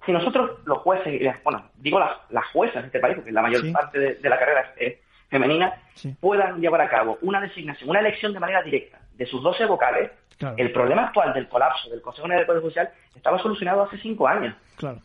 si 0.09 0.13
nosotros 0.13 0.57
los 0.65 0.79
jueces, 0.79 1.21
bueno, 1.43 1.69
digo 1.75 1.99
las, 1.99 2.17
las 2.31 2.43
juezas 2.47 2.81
de 2.81 2.87
este 2.87 2.99
país, 2.99 3.15
porque 3.15 3.31
la 3.31 3.43
mayor 3.43 3.71
parte 3.71 3.99
de, 3.99 4.29
la 4.29 4.39
carrera 4.39 4.73
es 4.75 4.97
femenina, 5.29 5.71
puedan 6.19 6.59
llevar 6.59 6.81
a 6.81 6.89
cabo 6.89 7.19
una 7.21 7.39
designación, 7.39 7.91
una 7.91 7.99
elección 7.99 8.33
de 8.33 8.39
manera 8.39 8.63
directa 8.63 8.99
de 9.13 9.27
sus 9.27 9.43
12 9.43 9.67
vocales, 9.67 10.09
el 10.57 10.71
problema 10.71 11.03
actual 11.03 11.31
del 11.35 11.47
colapso 11.47 11.91
del 11.91 12.01
Consejo 12.01 12.23
General 12.23 12.39
del 12.39 12.47
Poder 12.47 12.61
Judicial 12.63 12.89
estaba 13.15 13.37
solucionado 13.37 13.83
hace 13.83 13.99
cinco 13.99 14.27
años. 14.27 14.55
Claro. 14.77 14.99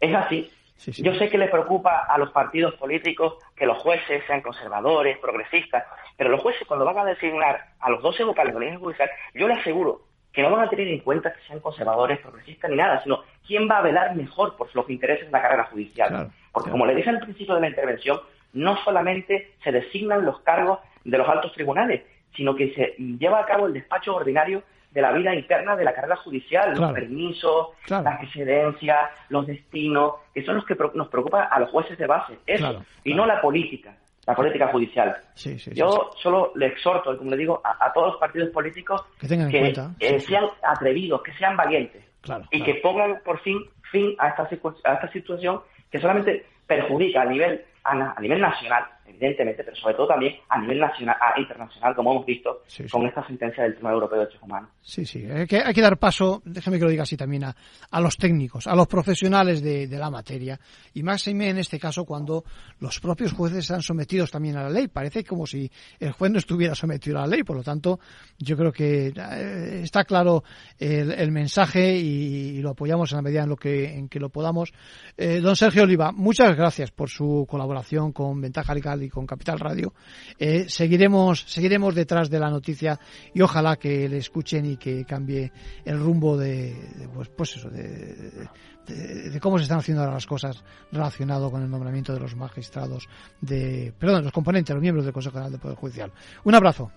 Es 0.00 0.14
así. 0.14 0.50
Yo 1.02 1.14
sé 1.16 1.28
que 1.28 1.36
le 1.36 1.48
preocupa 1.48 2.06
a 2.08 2.16
los 2.16 2.30
partidos 2.30 2.72
políticos 2.76 3.34
que 3.54 3.66
los 3.66 3.76
jueces 3.82 4.24
sean 4.26 4.40
conservadores, 4.40 5.18
progresistas, 5.18 5.84
pero 6.16 6.30
los 6.30 6.40
jueces 6.40 6.66
cuando 6.66 6.86
van 6.86 6.96
a 6.96 7.04
designar 7.04 7.66
a 7.80 7.90
los 7.90 8.02
12 8.02 8.24
vocales 8.24 8.54
de 8.54 8.70
la 8.70 8.78
Judicial, 8.78 9.10
yo 9.34 9.46
le 9.46 9.54
aseguro 9.54 10.06
que 10.32 10.42
no 10.42 10.50
van 10.50 10.66
a 10.66 10.70
tener 10.70 10.88
en 10.88 11.00
cuenta 11.00 11.32
que 11.32 11.40
sean 11.46 11.60
conservadores, 11.60 12.18
progresistas 12.20 12.70
ni 12.70 12.76
nada, 12.76 13.02
sino 13.02 13.22
quién 13.46 13.68
va 13.68 13.78
a 13.78 13.82
velar 13.82 14.16
mejor 14.16 14.56
por 14.56 14.74
los 14.74 14.88
intereses 14.88 15.26
de 15.26 15.32
la 15.32 15.42
carrera 15.42 15.64
judicial. 15.64 16.30
Porque 16.52 16.70
como 16.70 16.86
le 16.86 16.94
dije 16.94 17.10
al 17.10 17.20
principio 17.20 17.54
de 17.54 17.60
la 17.60 17.68
intervención, 17.68 18.20
no 18.52 18.76
solamente 18.84 19.52
se 19.62 19.72
designan 19.72 20.24
los 20.24 20.40
cargos 20.40 20.78
de 21.04 21.18
los 21.18 21.28
altos 21.28 21.52
tribunales, 21.52 22.02
sino 22.34 22.54
que 22.54 22.72
se 22.74 22.94
lleva 23.18 23.40
a 23.40 23.46
cabo 23.46 23.66
el 23.66 23.74
despacho 23.74 24.14
ordinario 24.14 24.62
de 24.90 25.02
la 25.02 25.12
vida 25.12 25.34
interna 25.34 25.74
de 25.74 25.84
la 25.84 25.94
carrera 25.94 26.16
judicial, 26.16 26.74
los 26.78 26.92
permisos, 26.92 27.68
las 27.88 28.22
excedencias, 28.22 29.10
los 29.30 29.46
destinos, 29.46 30.14
que 30.34 30.44
son 30.44 30.56
los 30.56 30.66
que 30.66 30.76
nos 30.94 31.08
preocupan 31.08 31.48
a 31.50 31.58
los 31.60 31.70
jueces 31.70 31.96
de 31.96 32.06
base, 32.06 32.38
eso, 32.46 32.84
y 33.02 33.14
no 33.14 33.24
la 33.24 33.40
política, 33.40 33.94
la 34.26 34.34
política 34.34 34.68
judicial. 34.68 35.16
Yo 35.72 36.10
solo 36.22 36.52
le 36.54 36.66
exhorto, 36.66 37.16
como 37.16 37.30
le 37.30 37.36
digo, 37.36 37.60
a, 37.64 37.92
todos 37.92 38.12
los 38.12 38.16
partidos 38.20 38.50
políticos 38.50 39.02
que, 39.18 39.74
eh, 39.98 40.20
sean 40.20 40.46
atrevidos, 40.62 41.22
que 41.22 41.32
sean 41.34 41.56
valientes. 41.56 42.04
Y 42.50 42.62
que 42.62 42.74
pongan 42.76 43.20
por 43.24 43.40
fin 43.40 43.58
fin 43.90 44.14
a 44.18 44.28
esta, 44.28 44.48
a 44.84 44.94
esta 44.94 45.12
situación 45.12 45.60
que 45.90 46.00
solamente 46.00 46.46
perjudica 46.66 47.22
a 47.22 47.24
nivel 47.26 47.62
a, 47.84 48.20
nivel 48.20 48.40
nacional, 48.40 48.84
evidentemente, 49.14 49.64
pero 49.64 49.76
sobre 49.76 49.94
todo 49.94 50.08
también 50.08 50.36
a 50.48 50.60
nivel 50.60 50.80
nacional, 50.80 51.16
a, 51.20 51.38
internacional, 51.38 51.94
como 51.94 52.12
hemos 52.12 52.26
visto 52.26 52.62
con 52.90 53.06
esta 53.06 53.26
sentencia 53.26 53.64
del 53.64 53.74
Tribunal 53.74 53.94
Europeo 53.94 54.18
de 54.18 54.24
Derechos 54.24 54.42
Humanos. 54.42 54.70
Sí, 54.80 55.04
sí, 55.04 55.24
hay 55.30 55.46
que, 55.46 55.58
hay 55.58 55.74
que 55.74 55.82
dar 55.82 55.98
paso, 55.98 56.40
déjeme 56.44 56.78
que 56.78 56.84
lo 56.84 56.90
diga 56.90 57.02
así 57.02 57.16
también, 57.16 57.44
a, 57.44 57.54
a 57.90 58.00
los 58.00 58.16
técnicos, 58.16 58.66
a 58.66 58.74
los 58.74 58.86
profesionales 58.86 59.62
de, 59.62 59.86
de 59.86 59.98
la 59.98 60.10
materia, 60.10 60.58
y 60.94 61.02
más 61.02 61.26
en 61.26 61.58
este 61.58 61.78
caso 61.78 62.04
cuando 62.04 62.44
los 62.78 63.00
propios 63.00 63.32
jueces 63.32 63.58
están 63.58 63.82
sometidos 63.82 64.30
también 64.30 64.56
a 64.56 64.64
la 64.64 64.70
ley. 64.70 64.88
Parece 64.88 65.24
como 65.24 65.46
si 65.46 65.70
el 65.98 66.12
juez 66.12 66.30
no 66.30 66.38
estuviera 66.38 66.74
sometido 66.74 67.18
a 67.18 67.22
la 67.22 67.26
ley, 67.28 67.42
por 67.42 67.56
lo 67.56 67.62
tanto, 67.62 67.98
yo 68.38 68.56
creo 68.56 68.72
que 68.72 69.08
eh, 69.08 69.80
está 69.82 70.04
claro 70.04 70.42
el, 70.78 71.12
el 71.12 71.32
mensaje 71.32 71.96
y, 71.96 72.60
lo 72.62 72.70
apoyamos 72.70 73.10
en 73.10 73.16
la 73.16 73.22
medida 73.22 73.42
en, 73.42 73.48
lo 73.48 73.56
que, 73.56 73.92
en 73.94 74.08
que 74.08 74.20
lo 74.20 74.28
podamos. 74.28 74.72
Eh, 75.16 75.40
don 75.40 75.56
Sergio 75.56 75.82
Oliva, 75.82 76.12
muchas 76.12 76.56
gracias 76.56 76.90
por 76.92 77.08
su 77.08 77.44
colaboración 77.48 78.12
con 78.12 78.40
Ventaja 78.40 78.74
Legal 78.74 79.01
y 79.02 79.08
con 79.08 79.26
Capital 79.26 79.58
Radio. 79.58 79.92
Eh, 80.38 80.68
seguiremos, 80.68 81.44
seguiremos 81.46 81.94
detrás 81.94 82.30
de 82.30 82.38
la 82.38 82.50
noticia 82.50 82.98
y 83.34 83.40
ojalá 83.40 83.76
que 83.76 84.08
le 84.08 84.18
escuchen 84.18 84.66
y 84.66 84.76
que 84.76 85.04
cambie 85.04 85.52
el 85.84 85.98
rumbo 85.98 86.36
de, 86.36 86.74
pues, 87.14 87.28
pues 87.28 87.56
eso, 87.56 87.70
de, 87.70 88.48
de, 88.86 89.40
cómo 89.40 89.58
se 89.58 89.64
están 89.64 89.78
haciendo 89.78 90.02
ahora 90.02 90.14
las 90.14 90.26
cosas 90.26 90.64
relacionado 90.90 91.50
con 91.50 91.62
el 91.62 91.70
nombramiento 91.70 92.12
de 92.12 92.20
los 92.20 92.34
magistrados, 92.36 93.08
de, 93.40 93.92
perdón, 93.98 94.24
los 94.24 94.32
componentes, 94.32 94.74
los 94.74 94.82
miembros 94.82 95.04
del 95.04 95.14
Consejo 95.14 95.34
General 95.34 95.52
del 95.52 95.60
Poder 95.60 95.76
Judicial. 95.76 96.12
Un 96.44 96.54
abrazo. 96.54 96.90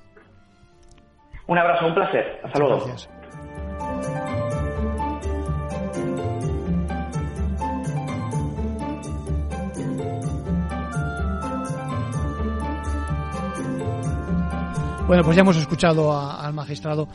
Un 1.48 1.58
abrazo, 1.58 1.86
un 1.86 1.94
placer. 1.94 2.40
Hasta 2.44 2.60
luego. 2.60 2.86
Gracias. 2.86 3.10
Bueno, 15.08 15.24
pues 15.24 15.36
ya 15.36 15.42
hemos 15.42 15.58
escuchado 15.58 16.20
al 16.20 16.52
magistrado. 16.54 17.08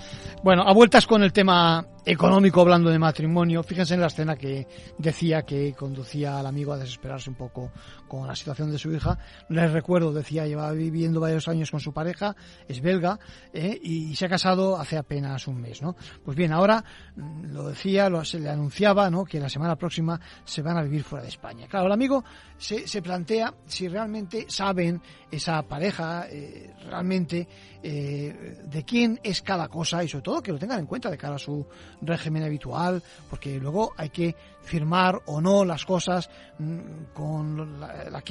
Bueno, 0.45 0.62
a 0.62 0.72
vueltas 0.72 1.07
con 1.09 1.24
el 1.24 1.32
tema 1.32 1.84
económico 2.05 2.61
hablando 2.61 2.90
de 2.90 2.98
matrimonio. 2.98 3.62
Fíjense 3.62 3.94
en 3.94 4.01
la 4.01 4.07
escena 4.07 4.36
que 4.36 4.66
decía 4.98 5.42
que 5.42 5.74
conducía 5.74 6.38
al 6.38 6.46
amigo 6.46 6.72
a 6.72 6.78
desesperarse 6.78 7.30
un 7.30 7.36
poco 7.36 7.70
con 8.09 8.26
la 8.26 8.34
situación 8.34 8.70
de 8.70 8.78
su 8.78 8.92
hija. 8.92 9.18
Les 9.48 9.70
recuerdo, 9.70 10.12
decía, 10.12 10.46
lleva 10.46 10.72
viviendo 10.72 11.20
varios 11.20 11.48
años 11.48 11.70
con 11.70 11.80
su 11.80 11.92
pareja, 11.92 12.34
es 12.68 12.80
belga, 12.80 13.18
eh, 13.53 13.78
y 13.82 14.14
se 14.16 14.26
ha 14.26 14.28
casado 14.28 14.78
hace 14.78 14.96
apenas 14.96 15.46
un 15.46 15.61
mes, 15.61 15.82
¿no? 15.82 15.96
Pues 16.24 16.36
bien, 16.36 16.53
ahora 16.53 16.84
mm, 17.16 17.53
lo 17.53 17.68
decía, 17.68 18.09
lo, 18.09 18.24
se 18.24 18.40
le 18.40 18.48
anunciaba, 18.48 19.11
¿no? 19.11 19.24
Que 19.24 19.40
la 19.40 19.48
semana 19.48 19.76
próxima 19.76 20.20
se 20.44 20.62
van 20.62 20.76
a 20.76 20.82
vivir 20.82 21.03
fuera 21.03 21.22
de 21.22 21.28
España. 21.28 21.66
Claro, 21.68 21.86
el 21.86 21.92
amigo 21.92 22.24
se, 22.59 22.86
se 22.88 23.03
plantea 23.03 23.55
si 23.66 23.88
realmente 23.88 24.46
saben 24.48 25.01
esa 25.30 25.62
pareja, 25.62 26.26
eh, 26.28 26.74
realmente 26.84 27.46
eh, 27.82 28.59
de 28.64 28.84
quién 28.84 29.18
es 29.22 29.42
cada 29.42 29.68
cosa 29.68 30.05
y 30.05 30.09
sobre 30.09 30.22
todo 30.22 30.42
que 30.42 30.53
lo 30.53 30.59
tengan 30.59 30.80
en 30.80 30.86
cuenta 30.86 31.11
de 31.11 31.16
cara 31.16 31.36
a 31.36 31.38
su 31.38 31.66
régimen 32.03 32.42
habitual, 32.42 33.03
porque 33.28 33.59
luego 33.59 33.92
hay 33.96 34.11
que 34.11 34.34
firmar 34.62 35.20
o 35.26 35.40
no 35.40 35.64
las 35.64 35.84
cosas 35.84 36.28
mm, 36.59 37.12
con 37.14 37.80
la, 37.80 38.11
la 38.11 38.22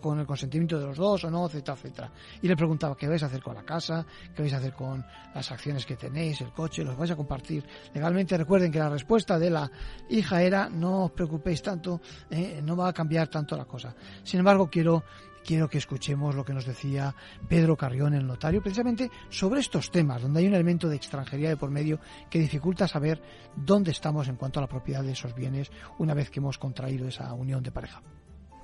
con 0.00 0.18
el 0.18 0.26
consentimiento 0.26 0.78
de 0.78 0.86
los 0.86 0.96
dos 0.96 1.24
o 1.24 1.30
no, 1.30 1.46
etcétera, 1.46 1.76
etcétera. 1.76 2.12
Y 2.42 2.48
le 2.48 2.56
preguntaba 2.56 2.96
qué 2.96 3.08
vais 3.08 3.22
a 3.22 3.26
hacer 3.26 3.42
con 3.42 3.54
la 3.54 3.62
casa, 3.62 4.04
qué 4.34 4.42
vais 4.42 4.52
a 4.52 4.58
hacer 4.58 4.72
con 4.72 5.04
las 5.34 5.50
acciones 5.50 5.86
que 5.86 5.96
tenéis, 5.96 6.40
el 6.40 6.52
coche, 6.52 6.84
los 6.84 6.96
vais 6.96 7.10
a 7.10 7.16
compartir 7.16 7.64
legalmente. 7.94 8.36
Recuerden 8.36 8.70
que 8.70 8.78
la 8.78 8.88
respuesta 8.88 9.38
de 9.38 9.50
la 9.50 9.70
hija 10.08 10.42
era 10.42 10.68
no 10.68 11.04
os 11.04 11.12
preocupéis 11.12 11.62
tanto, 11.62 12.00
eh, 12.30 12.60
no 12.62 12.76
va 12.76 12.88
a 12.88 12.92
cambiar 12.92 13.28
tanto 13.28 13.56
la 13.56 13.64
cosa. 13.64 13.94
Sin 14.22 14.40
embargo, 14.40 14.68
quiero 14.68 15.04
quiero 15.46 15.68
que 15.68 15.78
escuchemos 15.78 16.34
lo 16.34 16.44
que 16.44 16.52
nos 16.52 16.66
decía 16.66 17.14
Pedro 17.48 17.76
Carrión, 17.76 18.14
el 18.14 18.26
notario, 18.26 18.60
precisamente 18.60 19.10
sobre 19.30 19.60
estos 19.60 19.90
temas, 19.90 20.20
donde 20.20 20.40
hay 20.40 20.46
un 20.48 20.54
elemento 20.54 20.88
de 20.88 20.96
extranjería 20.96 21.48
de 21.48 21.56
por 21.56 21.70
medio 21.70 22.00
que 22.28 22.40
dificulta 22.40 22.88
saber 22.88 23.22
dónde 23.54 23.92
estamos 23.92 24.28
en 24.28 24.36
cuanto 24.36 24.58
a 24.58 24.62
la 24.62 24.68
propiedad 24.68 25.04
de 25.04 25.12
esos 25.12 25.34
bienes 25.34 25.70
una 25.98 26.14
vez 26.14 26.30
que 26.30 26.40
hemos 26.40 26.58
contraído 26.58 27.06
esa 27.06 27.32
unión 27.32 27.62
de 27.62 27.70
pareja. 27.70 28.02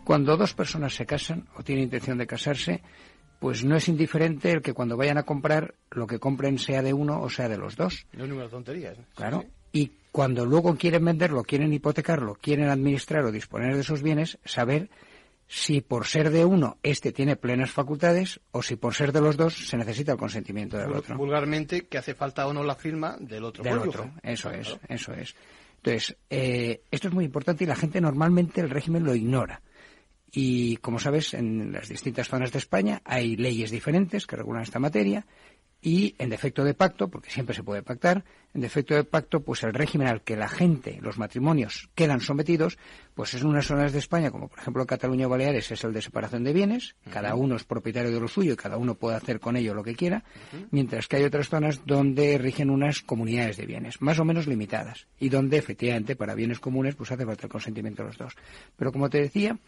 Cuando 0.05 0.37
dos 0.37 0.53
personas 0.55 0.95
se 0.95 1.07
casan 1.07 1.47
o 1.57 1.63
tienen 1.63 1.85
intención 1.85 2.19
de 2.19 2.27
casarse, 2.27 2.83
pues 3.39 3.65
no 3.65 3.77
es 3.77 3.89
indiferente 3.89 4.51
el 4.51 4.63
que 4.63 4.75
cuando 4.75 4.97
vayan 4.97 5.19
a 5.19 5.23
comprar, 5.23 5.75
lo 5.91 6.09
que 6.09 6.19
compren 6.19 6.59
sea 6.59 6.83
de 6.83 6.93
uno 6.93 7.21
o 7.21 7.31
sea 7.31 7.49
de 7.49 7.59
los 7.59 7.77
dos. 7.77 8.07
No 8.13 8.25
es 8.25 8.29
ninguna 8.29 8.49
tontería. 8.49 8.93
Claro. 9.15 9.45
Y 9.71 9.93
cuando 10.11 10.45
luego 10.45 10.75
quieren 10.77 11.05
venderlo, 11.05 11.45
quieren 11.45 11.73
hipotecarlo, 11.73 12.35
quieren 12.35 12.69
administrar 12.69 13.25
o 13.25 13.33
disponer 13.33 13.75
de 13.75 13.81
esos 13.81 14.03
bienes, 14.03 14.39
saber 14.45 14.91
si 15.55 15.83
por 15.83 16.07
ser 16.07 16.31
de 16.31 16.47
uno 16.47 16.79
este 16.83 17.13
tiene 17.13 17.37
plenas 17.37 17.71
facultades 17.71 18.41
o 18.53 18.63
si 18.63 18.77
por 18.77 18.95
ser 18.95 19.13
de 19.13 19.21
los 19.21 19.37
dos 19.37 19.69
se 19.69 19.77
necesita 19.77 20.13
el 20.13 20.19
consentimiento 20.19 20.79
del 20.79 20.91
otro. 20.95 21.15
Vulgarmente 21.19 21.83
que 21.89 21.99
hace 21.99 22.15
falta 22.15 22.47
o 22.47 22.55
no 22.55 22.65
la 22.65 22.75
firma 22.75 23.19
del 23.21 23.45
otro. 23.45 23.63
Del 23.63 23.77
otro, 23.77 24.11
eso 24.23 24.51
es, 24.51 24.75
eso 24.89 25.13
es. 25.13 25.37
Entonces, 25.77 26.17
eh, 26.31 26.81
esto 26.91 27.09
es 27.09 27.15
muy 27.15 27.27
importante 27.27 27.65
y 27.65 27.67
la 27.67 27.77
gente 27.77 28.01
normalmente 28.01 28.63
el 28.63 28.71
régimen 28.71 29.05
lo 29.05 29.15
ignora. 29.15 29.61
Y 30.33 30.79
como 30.79 30.99
sabes, 30.99 31.35
en 31.35 31.71
las 31.71 31.91
distintas 31.91 32.29
zonas 32.29 32.51
de 32.51 32.59
España 32.59 33.03
hay 33.05 33.37
leyes 33.37 33.71
diferentes 33.71 34.27
que 34.27 34.37
regulan 34.37 34.63
esta 34.63 34.79
materia 34.79 35.27
y 35.83 36.15
en 36.19 36.31
defecto 36.31 36.63
de 36.63 36.75
pacto, 36.75 37.09
porque 37.09 37.31
siempre 37.31 37.57
se 37.57 37.65
puede 37.65 37.83
pactar, 37.83 38.25
en 38.55 38.61
defecto 38.61 38.95
de 38.95 39.03
pacto, 39.03 39.41
pues 39.41 39.65
el 39.65 39.75
régimen 39.75 40.07
al 40.07 40.23
que 40.23 40.37
la 40.37 40.49
gente, 40.49 40.99
los 41.03 41.19
matrimonios, 41.19 41.91
quedan 41.97 42.21
sometidos, 42.21 42.79
pues 43.15 43.35
es 43.35 43.43
en 43.43 43.49
unas 43.49 43.67
zonas 43.67 43.93
de 43.93 43.99
España, 43.99 44.31
como 44.31 44.49
por 44.49 44.61
ejemplo 44.61 44.87
Cataluña 44.87 45.27
o 45.27 45.31
Baleares, 45.31 45.73
es 45.73 45.83
el 45.83 45.93
de 45.93 46.01
separación 46.01 46.45
de 46.45 46.53
bienes, 46.53 46.95
cada 47.11 47.35
uno 47.35 47.57
es 47.57 47.65
propietario 47.65 48.13
de 48.13 48.21
lo 48.21 48.29
suyo 48.29 48.53
y 48.53 48.57
cada 48.57 48.77
uno 48.77 48.95
puede 48.95 49.17
hacer 49.17 49.41
con 49.41 49.57
ello 49.57 49.75
lo 49.75 49.83
que 49.83 49.97
quiera, 49.97 50.23
mientras 50.71 51.09
que 51.09 51.17
hay 51.17 51.25
otras 51.25 51.49
zonas 51.49 51.85
donde 51.85 52.39
rigen 52.39 52.71
unas 52.71 53.03
comunidades 53.03 53.57
de 53.57 53.67
bienes, 53.67 54.01
más 54.01 54.21
o 54.21 54.25
menos 54.25 54.47
limitadas, 54.47 55.09
y 55.19 55.31
donde 55.31 55.57
efectivamente 55.57 56.15
para 56.15 56.35
bienes 56.35 56.61
comunes 56.61 56.95
pues 56.95 57.11
hace 57.11 57.27
falta 57.27 57.47
el 57.47 57.53
consentimiento 57.53 58.03
de 58.03 58.09
los 58.09 58.19
dos. 58.19 58.35
Pero 58.77 58.93
como 58.93 59.11
te 59.11 59.19
decía, 59.19 59.59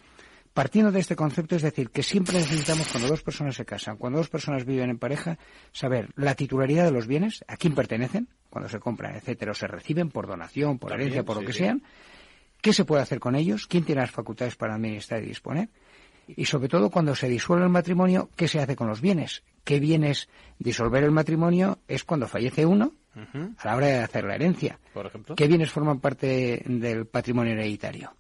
Partiendo 0.55 0.93
de 0.93 1.01
este 1.01 1.17
concepto, 1.17 1.57
es 1.57 1.63
decir, 1.63 1.91
que 1.91 2.05
siempre 2.05 2.39
necesitamos, 2.39 2.89
cuando 2.89 3.09
dos 3.09 3.23
personas 3.23 3.57
se 3.57 3.65
casan, 3.65 3.97
cuando 3.97 4.19
dos 4.19 4.29
personas 4.29 4.65
viven 4.65 4.89
en 4.89 4.99
pareja, 4.99 5.37
saber 5.73 6.11
la 6.15 6.37
titularidad 6.37 6.85
de 6.85 6.93
los 6.93 7.09
bienes, 7.09 7.45
a 7.49 7.57
quién 7.57 7.75
pertenecen, 7.75 8.29
cuando 8.51 8.69
se 8.69 8.79
compran, 8.79 9.17
etcétera, 9.17 9.51
o 9.51 9.55
se 9.55 9.67
reciben 9.67 10.11
por 10.11 10.29
donación, 10.29 10.79
por 10.79 10.93
herencia, 10.93 11.25
por 11.25 11.41
lo 11.41 11.45
que 11.45 11.53
sean, 11.53 11.83
qué 12.61 12.73
se 12.73 12.85
puede 12.85 13.03
hacer 13.03 13.19
con 13.19 13.35
ellos, 13.35 13.67
quién 13.67 13.85
tiene 13.85 14.01
las 14.03 14.13
facultades 14.13 14.55
para 14.55 14.77
administrar 14.77 15.25
y 15.25 15.27
disponer, 15.27 15.71
y 16.29 16.45
sobre 16.45 16.69
todo 16.69 16.89
cuando 16.89 17.17
se 17.17 17.29
disuelve 17.29 17.65
el 17.65 17.71
matrimonio, 17.71 18.31
qué 18.37 18.47
se 18.47 18.61
hace 18.61 18.77
con 18.77 18.87
los 18.87 19.01
bienes, 19.01 19.43
qué 19.65 19.81
bienes 19.81 20.29
disolver 20.61 21.03
el 21.03 21.11
matrimonio 21.11 21.81
es 21.89 22.05
cuando 22.05 22.29
fallece 22.29 22.65
uno, 22.65 22.95
a 23.15 23.67
la 23.67 23.77
hora 23.77 23.87
de 23.87 23.99
hacer 23.99 24.25
la 24.25 24.37
herencia. 24.37 24.79
Por 24.93 25.07
ejemplo. 25.07 25.35
¿Qué 25.35 25.49
bienes 25.49 25.71
forman 25.71 26.01
parte 26.01 26.63
del 26.65 27.07
patrimonio 27.07 27.53
hereditario? 27.53 28.15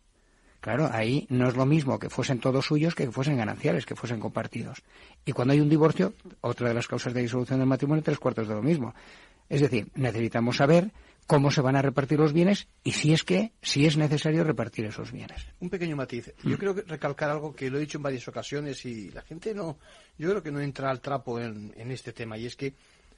Claro, 0.65 0.89
ahí 0.91 1.27
no 1.29 1.47
es 1.47 1.57
lo 1.57 1.67
mismo 1.67 1.99
que 1.99 2.09
fuesen 2.09 2.41
todos 2.41 2.65
suyos 2.65 2.95
que 2.95 3.05
que 3.05 3.13
fuesen 3.13 3.37
gananciales, 3.37 3.85
que 3.85 3.95
fuesen 3.95 4.19
compartidos. 4.19 4.83
Y 5.27 5.33
cuando 5.33 5.53
hay 5.53 5.61
un 5.61 5.69
divorcio, 5.69 6.15
otra 6.41 6.69
de 6.69 6.75
las 6.75 6.89
causas 6.89 7.13
de 7.13 7.21
disolución 7.21 7.59
del 7.59 7.69
matrimonio, 7.69 8.03
tres 8.03 8.19
cuartos 8.19 8.49
de 8.49 8.55
lo 8.55 8.63
mismo. 8.63 8.95
Es 9.51 9.61
decir, 9.61 9.89
necesitamos 9.95 10.57
saber 10.57 10.91
cómo 11.27 11.51
se 11.51 11.61
van 11.61 11.77
a 11.77 11.83
repartir 11.83 12.19
los 12.19 12.33
bienes 12.33 12.67
y 12.83 12.93
si 12.93 13.13
es 13.13 13.25
que, 13.25 13.53
si 13.61 13.85
es 13.85 13.99
necesario 13.99 14.43
repartir 14.43 14.87
esos 14.87 15.13
bienes. 15.13 15.47
Un 15.61 15.69
pequeño 15.69 15.97
matiz. 15.97 16.33
Yo 16.43 16.57
quiero 16.57 16.73
recalcar 16.73 17.29
algo 17.29 17.55
que 17.55 17.69
lo 17.69 17.77
he 17.77 17.83
dicho 17.83 17.99
en 17.99 18.03
varias 18.03 18.27
ocasiones 18.27 18.87
y 18.87 19.11
la 19.11 19.21
gente 19.21 19.53
no, 19.53 19.77
yo 20.17 20.31
creo 20.31 20.43
que 20.43 20.51
no 20.51 20.61
entra 20.61 20.89
al 20.89 21.03
trapo 21.03 21.39
en, 21.39 21.75
este 21.77 22.15
tema 22.15 22.39
y 22.39 22.47
es 22.47 22.57
que 22.57 22.73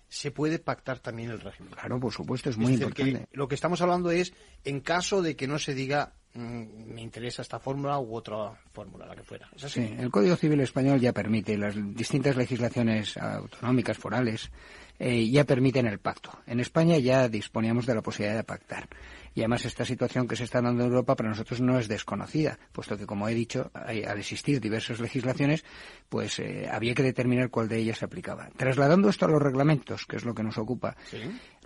se 0.09 0.31
puede 0.31 0.59
pactar 0.59 1.01
también 1.01 1.31
el 1.31 1.41
régimen. 1.41 1.73
Claro, 1.73 1.99
por 2.01 2.13
supuesto, 2.13 2.51
es 2.51 2.57
muy 2.57 2.75
importante. 2.75 3.27
lo 3.33 3.49
que 3.49 3.55
estamos 3.55 3.81
hablando 3.81 4.11
es 4.11 4.33
en 4.65 4.81
caso 4.81 5.23
de 5.23 5.37
que 5.37 5.47
no 5.47 5.59
se 5.59 5.75
diga 5.75 6.15
Mm, 6.37 6.93
me 6.93 7.01
interesa 7.01 7.41
esta 7.41 7.59
fórmula 7.59 7.99
u 7.99 8.15
otra 8.15 8.53
fórmula, 8.71 9.07
la 9.07 9.17
que 9.17 9.23
fuera. 9.23 9.49
Sí, 9.57 9.97
el 9.99 10.11
Código 10.11 10.37
Civil 10.37 10.61
Español 10.61 11.01
ya 11.01 11.13
permite, 11.13 11.57
las 11.57 11.75
distintas 11.95 12.37
legislaciones 12.37 13.17
autonómicas, 13.17 13.97
forales, 13.97 14.51
eh, 14.99 15.29
ya 15.29 15.45
permiten 15.45 15.87
el 15.87 15.99
pacto. 15.99 16.31
En 16.47 16.61
España 16.61 16.99
ya 16.99 17.29
disponíamos 17.29 17.87
de 17.87 17.95
la 17.95 18.03
posibilidad 18.03 18.37
de 18.37 18.45
pactar. 18.45 18.89
Y 19.35 19.41
además 19.41 19.67
esta 19.67 19.85
situación 19.85 20.27
que 20.27 20.35
se 20.35 20.45
está 20.45 20.63
dando 20.63 20.83
en 20.83 20.89
Europa 20.89 21.15
para 21.15 21.29
nosotros 21.29 21.61
no 21.61 21.79
es 21.79 21.89
desconocida, 21.89 22.59
puesto 22.73 22.97
que, 22.97 23.05
como 23.05 23.29
he 23.29 23.35
dicho, 23.35 23.71
al 23.75 24.19
existir 24.19 24.63
diversas 24.63 24.99
legislaciones, 24.99 25.63
pues 26.09 26.39
eh, 26.39 26.67
había 26.73 26.95
que 26.95 27.03
determinar 27.03 27.51
cuál 27.51 27.69
de 27.69 27.77
ellas 27.77 27.99
se 27.99 28.07
aplicaba. 28.07 28.49
Trasladando 28.57 29.11
esto 29.11 29.27
a 29.27 29.29
los 29.29 29.43
reglamentos, 29.43 30.07
que 30.07 30.17
es 30.17 30.25
lo 30.25 30.35
que 30.35 30.43
nos 30.43 30.57
ocupa, 30.57 30.97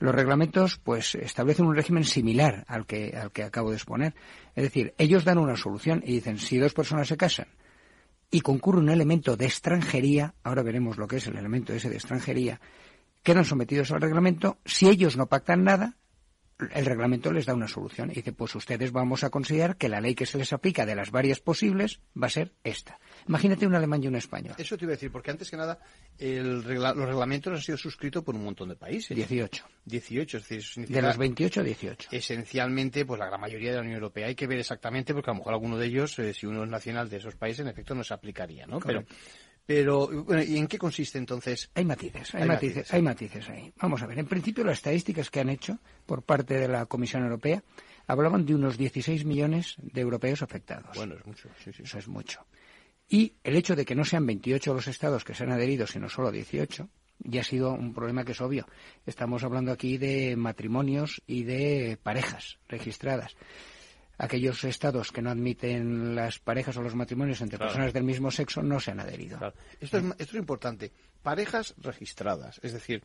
los 0.00 0.12
reglamentos 0.12 0.80
pues 0.82 1.14
establecen 1.14 1.64
un 1.64 1.76
régimen 1.76 2.02
similar 2.02 2.64
al 2.66 2.86
que, 2.86 3.16
al 3.16 3.30
que 3.30 3.44
acabo 3.44 3.70
de 3.70 3.76
exponer. 3.76 4.14
Es 4.56 4.64
decir, 4.64 4.92
ellos 4.98 5.24
dan 5.24 5.38
una 5.38 5.56
solución 5.56 6.02
y 6.04 6.14
dicen, 6.14 6.38
si 6.38 6.58
dos 6.58 6.74
personas 6.74 7.06
se 7.06 7.16
casan 7.16 7.46
y 8.32 8.40
concurre 8.40 8.78
un 8.78 8.90
elemento 8.90 9.36
de 9.36 9.46
extranjería, 9.46 10.34
ahora 10.42 10.62
veremos 10.62 10.98
lo 10.98 11.06
que 11.06 11.16
es 11.16 11.26
el 11.28 11.36
elemento 11.36 11.72
ese 11.72 11.88
de 11.88 11.96
extranjería, 11.96 12.60
quedan 13.22 13.44
sometidos 13.44 13.90
al 13.90 14.00
reglamento. 14.00 14.58
Si 14.64 14.88
ellos 14.88 15.16
no 15.16 15.26
pactan 15.26 15.64
nada, 15.64 15.96
el 16.74 16.84
reglamento 16.84 17.32
les 17.32 17.46
da 17.46 17.54
una 17.54 17.68
solución 17.68 18.10
y 18.10 18.14
dice, 18.14 18.32
pues 18.32 18.54
ustedes 18.54 18.92
vamos 18.92 19.24
a 19.24 19.30
considerar 19.30 19.76
que 19.76 19.88
la 19.88 20.00
ley 20.00 20.14
que 20.14 20.26
se 20.26 20.38
les 20.38 20.52
aplica 20.52 20.86
de 20.86 20.94
las 20.94 21.10
varias 21.10 21.40
posibles 21.40 22.00
va 22.20 22.26
a 22.26 22.30
ser 22.30 22.52
esta. 22.64 22.98
Imagínate 23.28 23.66
un 23.66 23.74
alemán 23.74 24.02
y 24.02 24.08
un 24.08 24.16
español. 24.16 24.54
Eso 24.58 24.76
te 24.76 24.84
iba 24.84 24.92
a 24.92 24.96
decir, 24.96 25.10
porque 25.10 25.30
antes 25.30 25.50
que 25.50 25.56
nada 25.56 25.78
los 26.18 26.64
reglamentos 26.64 27.52
han 27.52 27.62
sido 27.62 27.78
suscritos 27.78 28.22
por 28.22 28.34
un 28.34 28.44
montón 28.44 28.68
de 28.68 28.76
países. 28.76 29.16
18. 29.16 29.64
18, 29.84 30.36
es 30.36 30.48
decir, 30.48 30.86
De 30.86 31.02
los 31.02 31.16
28, 31.16 31.62
18. 31.62 32.08
Esencialmente, 32.12 33.04
pues 33.04 33.18
la 33.18 33.26
gran 33.26 33.40
mayoría 33.40 33.70
de 33.70 33.76
la 33.76 33.82
Unión 33.82 33.96
Europea. 33.96 34.26
Hay 34.26 34.34
que 34.34 34.46
ver 34.46 34.58
exactamente, 34.58 35.14
porque 35.14 35.30
a 35.30 35.34
lo 35.34 35.38
mejor 35.38 35.54
alguno 35.54 35.78
de 35.78 35.86
ellos, 35.86 36.18
eh, 36.18 36.34
si 36.34 36.46
uno 36.46 36.64
es 36.64 36.70
nacional 36.70 37.08
de 37.08 37.16
esos 37.16 37.36
países, 37.36 37.60
en 37.60 37.68
efecto 37.68 37.94
no 37.94 38.04
se 38.04 38.14
aplicaría, 38.14 38.66
¿no? 38.66 38.80
Pero 38.80 39.04
pero, 39.70 40.08
bueno, 40.24 40.42
¿y 40.42 40.56
en 40.56 40.66
qué 40.66 40.78
consiste 40.78 41.16
entonces? 41.16 41.70
Hay 41.76 41.84
matices, 41.84 42.34
hay, 42.34 42.44
matices, 42.44 42.92
hay 42.92 43.02
matices 43.02 43.48
ahí. 43.50 43.72
Vamos 43.80 44.02
a 44.02 44.08
ver, 44.08 44.18
en 44.18 44.26
principio 44.26 44.64
las 44.64 44.78
estadísticas 44.78 45.30
que 45.30 45.38
han 45.38 45.48
hecho 45.48 45.78
por 46.06 46.24
parte 46.24 46.54
de 46.54 46.66
la 46.66 46.86
Comisión 46.86 47.22
Europea 47.22 47.62
hablaban 48.08 48.44
de 48.44 48.56
unos 48.56 48.76
16 48.76 49.24
millones 49.24 49.76
de 49.78 50.00
europeos 50.00 50.42
afectados. 50.42 50.96
Bueno, 50.96 51.14
es 51.14 51.24
mucho, 51.24 51.48
sí, 51.62 51.70
sí. 51.72 51.84
Eso 51.84 52.00
es 52.00 52.08
mucho. 52.08 52.44
Y 53.08 53.34
el 53.44 53.54
hecho 53.54 53.76
de 53.76 53.84
que 53.84 53.94
no 53.94 54.04
sean 54.04 54.26
28 54.26 54.74
los 54.74 54.88
estados 54.88 55.22
que 55.22 55.34
se 55.34 55.44
han 55.44 55.52
adherido, 55.52 55.86
sino 55.86 56.08
solo 56.08 56.32
18, 56.32 56.88
ya 57.20 57.42
ha 57.42 57.44
sido 57.44 57.72
un 57.72 57.94
problema 57.94 58.24
que 58.24 58.32
es 58.32 58.40
obvio. 58.40 58.66
Estamos 59.06 59.44
hablando 59.44 59.70
aquí 59.70 59.98
de 59.98 60.34
matrimonios 60.34 61.22
y 61.28 61.44
de 61.44 61.96
parejas 62.02 62.58
registradas 62.66 63.36
aquellos 64.20 64.62
estados 64.64 65.12
que 65.12 65.22
no 65.22 65.30
admiten 65.30 66.14
las 66.14 66.38
parejas 66.38 66.76
o 66.76 66.82
los 66.82 66.94
matrimonios 66.94 67.40
entre 67.40 67.58
personas 67.58 67.92
del 67.94 68.04
mismo 68.04 68.30
sexo 68.30 68.62
no 68.62 68.78
se 68.78 68.90
han 68.90 69.00
adherido. 69.00 69.38
Esto, 69.80 69.96
es, 69.96 70.04
esto 70.18 70.36
es 70.36 70.40
importante. 70.40 70.92
Parejas 71.22 71.74
registradas, 71.78 72.60
es 72.62 72.74
decir, 72.74 73.02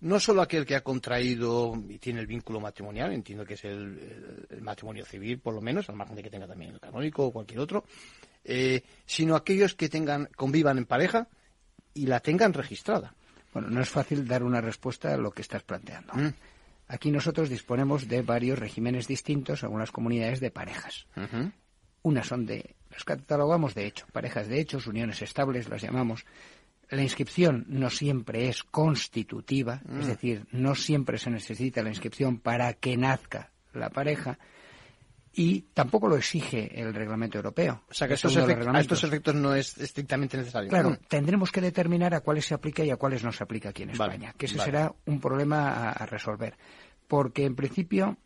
no 0.00 0.20
solo 0.20 0.42
aquel 0.42 0.64
que 0.64 0.76
ha 0.76 0.82
contraído 0.82 1.74
y 1.88 1.98
tiene 1.98 2.20
el 2.20 2.28
vínculo 2.28 2.60
matrimonial, 2.60 3.12
entiendo 3.12 3.44
que 3.44 3.54
es 3.54 3.64
el, 3.64 4.46
matrimonio 4.60 5.04
civil, 5.04 5.40
por 5.40 5.54
lo 5.54 5.60
menos, 5.60 5.88
al 5.88 5.96
margen 5.96 6.14
de 6.14 6.22
que 6.22 6.30
tenga 6.30 6.46
también 6.46 6.72
el 6.72 6.80
canónico 6.80 7.26
o 7.26 7.32
cualquier 7.32 7.58
otro, 7.58 7.84
eh, 8.44 8.82
sino 9.04 9.34
aquellos 9.34 9.74
que 9.74 9.88
tengan 9.88 10.28
convivan 10.36 10.78
en 10.78 10.86
pareja 10.86 11.26
y 11.94 12.06
la 12.06 12.20
tengan 12.20 12.52
registrada. 12.52 13.12
Bueno, 13.52 13.70
no 13.70 13.80
es 13.80 13.88
fácil 13.88 14.26
dar 14.28 14.44
una 14.44 14.60
respuesta 14.60 15.14
a 15.14 15.16
lo 15.16 15.32
que 15.32 15.42
estás 15.42 15.64
planteando. 15.64 16.12
Mm. 16.14 16.34
Aquí 16.86 17.10
nosotros 17.10 17.48
disponemos 17.48 18.08
de 18.08 18.22
varios 18.22 18.58
regímenes 18.58 19.08
distintos, 19.08 19.64
algunas 19.64 19.90
comunidades 19.90 20.40
de 20.40 20.50
parejas. 20.50 21.06
Unas 22.02 22.26
son 22.26 22.44
de, 22.44 22.76
las 22.90 23.04
catalogamos 23.04 23.74
de 23.74 23.86
hecho, 23.86 24.06
parejas 24.12 24.48
de 24.48 24.60
hechos, 24.60 24.86
uniones 24.86 25.22
estables, 25.22 25.68
las 25.68 25.82
llamamos. 25.82 26.26
La 26.90 27.02
inscripción 27.02 27.64
no 27.68 27.88
siempre 27.88 28.48
es 28.48 28.62
constitutiva, 28.62 29.80
es 29.98 30.04
mm. 30.04 30.08
decir, 30.08 30.46
no 30.52 30.74
siempre 30.74 31.18
se 31.18 31.30
necesita 31.30 31.82
la 31.82 31.88
inscripción 31.88 32.38
para 32.38 32.74
que 32.74 32.96
nazca 32.96 33.50
la 33.72 33.88
pareja 33.88 34.38
y 35.36 35.62
tampoco 35.74 36.08
lo 36.08 36.16
exige 36.16 36.80
el 36.80 36.94
reglamento 36.94 37.38
europeo. 37.38 37.82
O 37.90 37.94
sea 37.94 38.06
que 38.06 38.14
estos 38.14 38.36
a 38.36 38.80
estos 38.80 39.04
efectos 39.04 39.34
no 39.34 39.54
es 39.54 39.76
estrictamente 39.78 40.36
necesario. 40.36 40.70
Claro, 40.70 40.98
tendremos 41.08 41.50
que 41.50 41.60
determinar 41.60 42.14
a 42.14 42.20
cuáles 42.20 42.46
se 42.46 42.54
aplica 42.54 42.84
y 42.84 42.90
a 42.90 42.96
cuáles 42.96 43.24
no 43.24 43.32
se 43.32 43.42
aplica 43.42 43.70
aquí 43.70 43.82
en 43.82 43.90
España, 43.90 44.34
que 44.36 44.46
ese 44.46 44.58
será 44.58 44.92
un 45.06 45.20
problema 45.20 45.90
a 45.90 46.06
resolver. 46.06 46.56
Porque 47.08 47.44
en 47.44 47.54
principio 47.54 48.16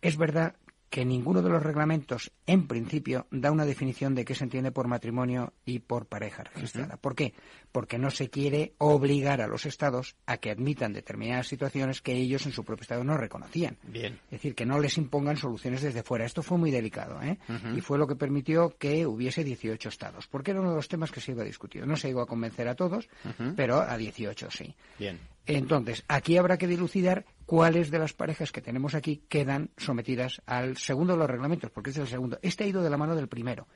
es 0.00 0.16
verdad 0.16 0.54
que 0.92 1.06
ninguno 1.06 1.40
de 1.40 1.48
los 1.48 1.62
reglamentos, 1.62 2.30
en 2.46 2.68
principio, 2.68 3.26
da 3.30 3.50
una 3.50 3.64
definición 3.64 4.14
de 4.14 4.26
qué 4.26 4.34
se 4.34 4.44
entiende 4.44 4.72
por 4.72 4.88
matrimonio 4.88 5.54
y 5.64 5.78
por 5.78 6.04
pareja 6.04 6.44
registrada. 6.44 6.98
¿Por 6.98 7.14
qué? 7.14 7.32
Porque 7.72 7.96
no 7.96 8.10
se 8.10 8.28
quiere 8.28 8.74
obligar 8.76 9.40
a 9.40 9.46
los 9.46 9.64
estados 9.64 10.16
a 10.26 10.36
que 10.36 10.50
admitan 10.50 10.92
determinadas 10.92 11.46
situaciones 11.46 12.02
que 12.02 12.12
ellos 12.12 12.44
en 12.44 12.52
su 12.52 12.62
propio 12.62 12.82
estado 12.82 13.04
no 13.04 13.16
reconocían. 13.16 13.78
Bien. 13.84 14.20
Es 14.26 14.32
decir, 14.32 14.54
que 14.54 14.66
no 14.66 14.78
les 14.78 14.98
impongan 14.98 15.38
soluciones 15.38 15.80
desde 15.80 16.02
fuera. 16.02 16.26
Esto 16.26 16.42
fue 16.42 16.58
muy 16.58 16.70
delicado, 16.70 17.22
¿eh? 17.22 17.38
Y 17.74 17.80
fue 17.80 17.96
lo 17.96 18.06
que 18.06 18.14
permitió 18.14 18.76
que 18.76 19.06
hubiese 19.06 19.44
18 19.44 19.88
estados. 19.88 20.26
Porque 20.26 20.50
era 20.50 20.60
uno 20.60 20.72
de 20.72 20.76
los 20.76 20.88
temas 20.88 21.10
que 21.10 21.22
se 21.22 21.32
iba 21.32 21.40
a 21.40 21.46
discutir. 21.46 21.86
No 21.86 21.96
se 21.96 22.10
iba 22.10 22.22
a 22.22 22.26
convencer 22.26 22.68
a 22.68 22.74
todos, 22.74 23.08
pero 23.56 23.80
a 23.80 23.96
18 23.96 24.50
sí. 24.50 24.74
Bien. 24.98 25.18
Entonces, 25.46 26.04
aquí 26.08 26.36
habrá 26.36 26.56
que 26.56 26.66
dilucidar 26.66 27.24
cuáles 27.46 27.90
de 27.90 27.98
las 27.98 28.12
parejas 28.12 28.52
que 28.52 28.60
tenemos 28.60 28.94
aquí 28.94 29.24
quedan 29.28 29.70
sometidas 29.76 30.40
al 30.46 30.76
segundo 30.76 31.14
de 31.14 31.18
los 31.18 31.30
reglamentos, 31.30 31.70
porque 31.70 31.90
este 31.90 32.02
es 32.02 32.08
el 32.08 32.12
segundo. 32.12 32.38
Este 32.42 32.64
ha 32.64 32.66
ido 32.66 32.82
de 32.82 32.90
la 32.90 32.96
mano 32.96 33.16
del 33.16 33.28
primero. 33.28 33.66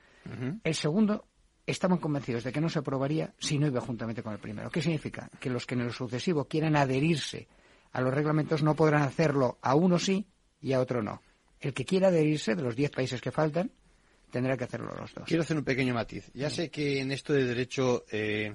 El 0.65 0.75
segundo 0.75 1.27
estaban 1.67 1.99
convencidos 1.99 2.45
de 2.45 2.53
que 2.53 2.61
no 2.61 2.69
se 2.69 2.79
aprobaría 2.79 3.35
si 3.39 3.59
no 3.59 3.67
iba 3.67 3.81
juntamente 3.81 4.23
con 4.23 4.33
el 4.33 4.39
primero. 4.39 4.71
¿Qué 4.71 4.83
significa? 4.83 5.29
Que 5.41 5.51
los 5.51 5.67
que 5.67 5.75
en 5.75 5.83
el 5.83 5.93
sucesivo 5.93 6.47
quieran 6.47 6.77
adherirse 6.77 7.49
a 7.93 8.01
los 8.01 8.15
reglamentos 8.15 8.63
no 8.63 8.75
podrán 8.75 9.03
hacerlo 9.03 9.59
a 9.63 9.75
uno 9.75 9.99
sí 9.99 10.27
y 10.61 10.73
a 10.73 10.81
otro 10.81 11.03
no. 11.03 11.23
El 11.61 11.75
que 11.75 11.85
quiera 11.85 12.09
adherirse 12.09 12.55
de 12.55 12.63
los 12.63 12.77
diez 12.77 12.91
países 12.91 13.21
que 13.21 13.31
faltan 13.31 13.73
tendrá 14.31 14.57
que 14.57 14.65
hacerlo 14.65 14.95
los 14.95 15.15
dos. 15.15 15.25
Quiero 15.27 15.43
hacer 15.43 15.57
un 15.57 15.65
pequeño 15.65 15.95
matiz. 15.95 16.31
Ya 16.35 16.51
sé 16.51 16.71
que 16.71 17.01
en 17.01 17.13
esto 17.13 17.33
de 17.33 17.45
derecho 17.45 18.05
eh, 18.11 18.55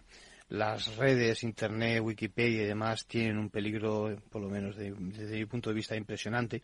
las 0.51 0.97
redes, 0.97 1.43
Internet, 1.43 2.01
Wikipedia 2.01 2.63
y 2.63 2.65
demás 2.65 3.05
tienen 3.05 3.37
un 3.37 3.49
peligro, 3.49 4.17
por 4.29 4.41
lo 4.41 4.49
menos 4.49 4.75
desde 4.75 5.37
mi 5.37 5.45
punto 5.45 5.69
de 5.69 5.75
vista, 5.75 5.95
impresionante. 5.95 6.61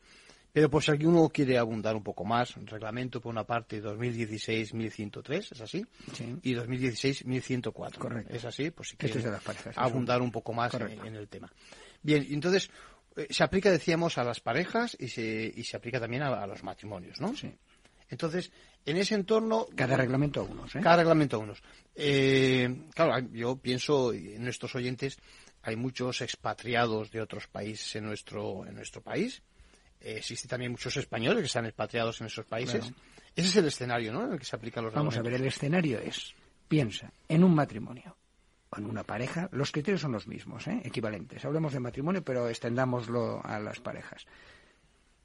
Pero 0.52 0.70
por 0.70 0.84
si 0.84 0.92
alguno 0.92 1.30
quiere 1.30 1.58
abundar 1.58 1.96
un 1.96 2.04
poco 2.04 2.26
más, 2.26 2.56
reglamento 2.66 3.22
por 3.22 3.32
una 3.32 3.46
parte 3.46 3.82
2016-1103, 3.82 5.52
¿es 5.54 5.62
así? 5.62 5.86
Sí. 6.14 6.36
Y 6.44 6.54
2016-1104. 6.56 7.98
Correcto. 7.98 8.34
¿Es 8.34 8.44
así? 8.44 8.72
Pues 8.72 8.90
si 8.90 8.98
quiere 8.98 9.24
abundar 9.76 10.22
un 10.22 10.32
poco 10.32 10.52
más 10.52 10.74
en, 10.74 11.16
el 11.16 11.28
tema. 11.30 11.50
Bien, 12.02 12.26
entonces, 12.30 12.70
eh, 13.16 13.28
se 13.30 13.44
aplica, 13.44 13.72
decíamos, 13.72 14.18
a 14.18 14.24
las 14.26 14.42
parejas 14.42 14.98
y 15.00 15.08
se, 15.08 15.54
y 15.56 15.64
se 15.64 15.78
aplica 15.78 16.00
también 16.00 16.24
a, 16.24 16.44
a 16.44 16.48
los 16.48 16.62
matrimonios, 16.64 17.22
¿no? 17.22 17.34
Sí. 17.36 17.54
Entonces, 18.10 18.52
en 18.86 18.98
ese 18.98 19.16
entorno... 19.16 19.68
Cada 19.76 19.98
reglamento 19.98 20.42
a 20.42 20.44
unos, 20.44 20.76
¿eh? 20.76 20.80
Cada 20.82 20.98
reglamento 20.98 21.38
a 21.38 21.40
unos. 21.40 21.62
Eh, 21.96 22.86
claro, 22.94 23.28
yo 23.32 23.58
pienso, 23.58 24.14
en 24.14 24.44
nuestros 24.44 24.76
oyentes, 24.76 25.18
hay 25.62 25.76
muchos 25.76 26.22
expatriados 26.22 27.12
de 27.12 27.22
otros 27.22 27.48
países 27.48 27.96
en 27.98 28.06
nuestro, 28.06 28.66
en 28.66 28.76
nuestro 28.76 29.02
país. 29.02 29.42
Eh, 30.00 30.16
existen 30.18 30.50
también 30.50 30.72
muchos 30.72 30.96
españoles 30.96 31.40
que 31.42 31.48
están 31.48 31.66
expatriados 31.66 32.22
en 32.22 32.28
esos 32.28 32.46
países. 32.46 32.92
Ese 33.36 33.48
es 33.50 33.56
el 33.58 33.66
escenario, 33.66 34.14
¿no?, 34.14 34.26
en 34.26 34.34
el 34.34 34.40
que 34.40 34.46
se 34.46 34.56
aplican 34.56 34.84
los 34.84 34.94
Vamos 34.94 35.18
a 35.18 35.22
ver, 35.22 35.34
el 35.34 35.46
escenario 35.46 36.00
es, 36.00 36.34
piensa, 36.68 37.12
en 37.28 37.44
un 37.44 37.54
matrimonio 37.54 38.16
o 38.70 38.78
en 38.78 38.86
una 38.86 39.04
pareja, 39.04 39.50
los 39.52 39.72
criterios 39.72 40.02
son 40.02 40.12
los 40.12 40.28
mismos, 40.28 40.68
¿eh? 40.68 40.82
equivalentes. 40.84 41.44
Hablemos 41.46 41.74
de 41.74 41.80
matrimonio, 41.80 42.24
pero 42.24 42.48
extendámoslo 42.50 43.42
a 43.44 43.60
las 43.60 43.80
parejas. 43.80 44.26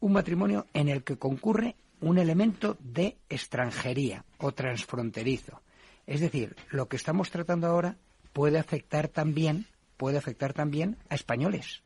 Un 0.00 0.12
matrimonio 0.12 0.66
en 0.74 0.88
el 0.88 1.04
que 1.04 1.16
concurre 1.16 1.76
un 2.02 2.18
elemento 2.18 2.76
de 2.80 3.16
extranjería 3.28 4.24
o 4.38 4.52
transfronterizo. 4.52 5.62
Es 6.06 6.20
decir, 6.20 6.54
lo 6.70 6.88
que 6.88 6.96
estamos 6.96 7.30
tratando 7.30 7.68
ahora 7.68 7.96
puede 8.32 8.58
afectar 8.58 9.08
también, 9.08 9.66
puede 9.96 10.18
afectar 10.18 10.52
también 10.52 10.98
a 11.08 11.14
españoles. 11.14 11.82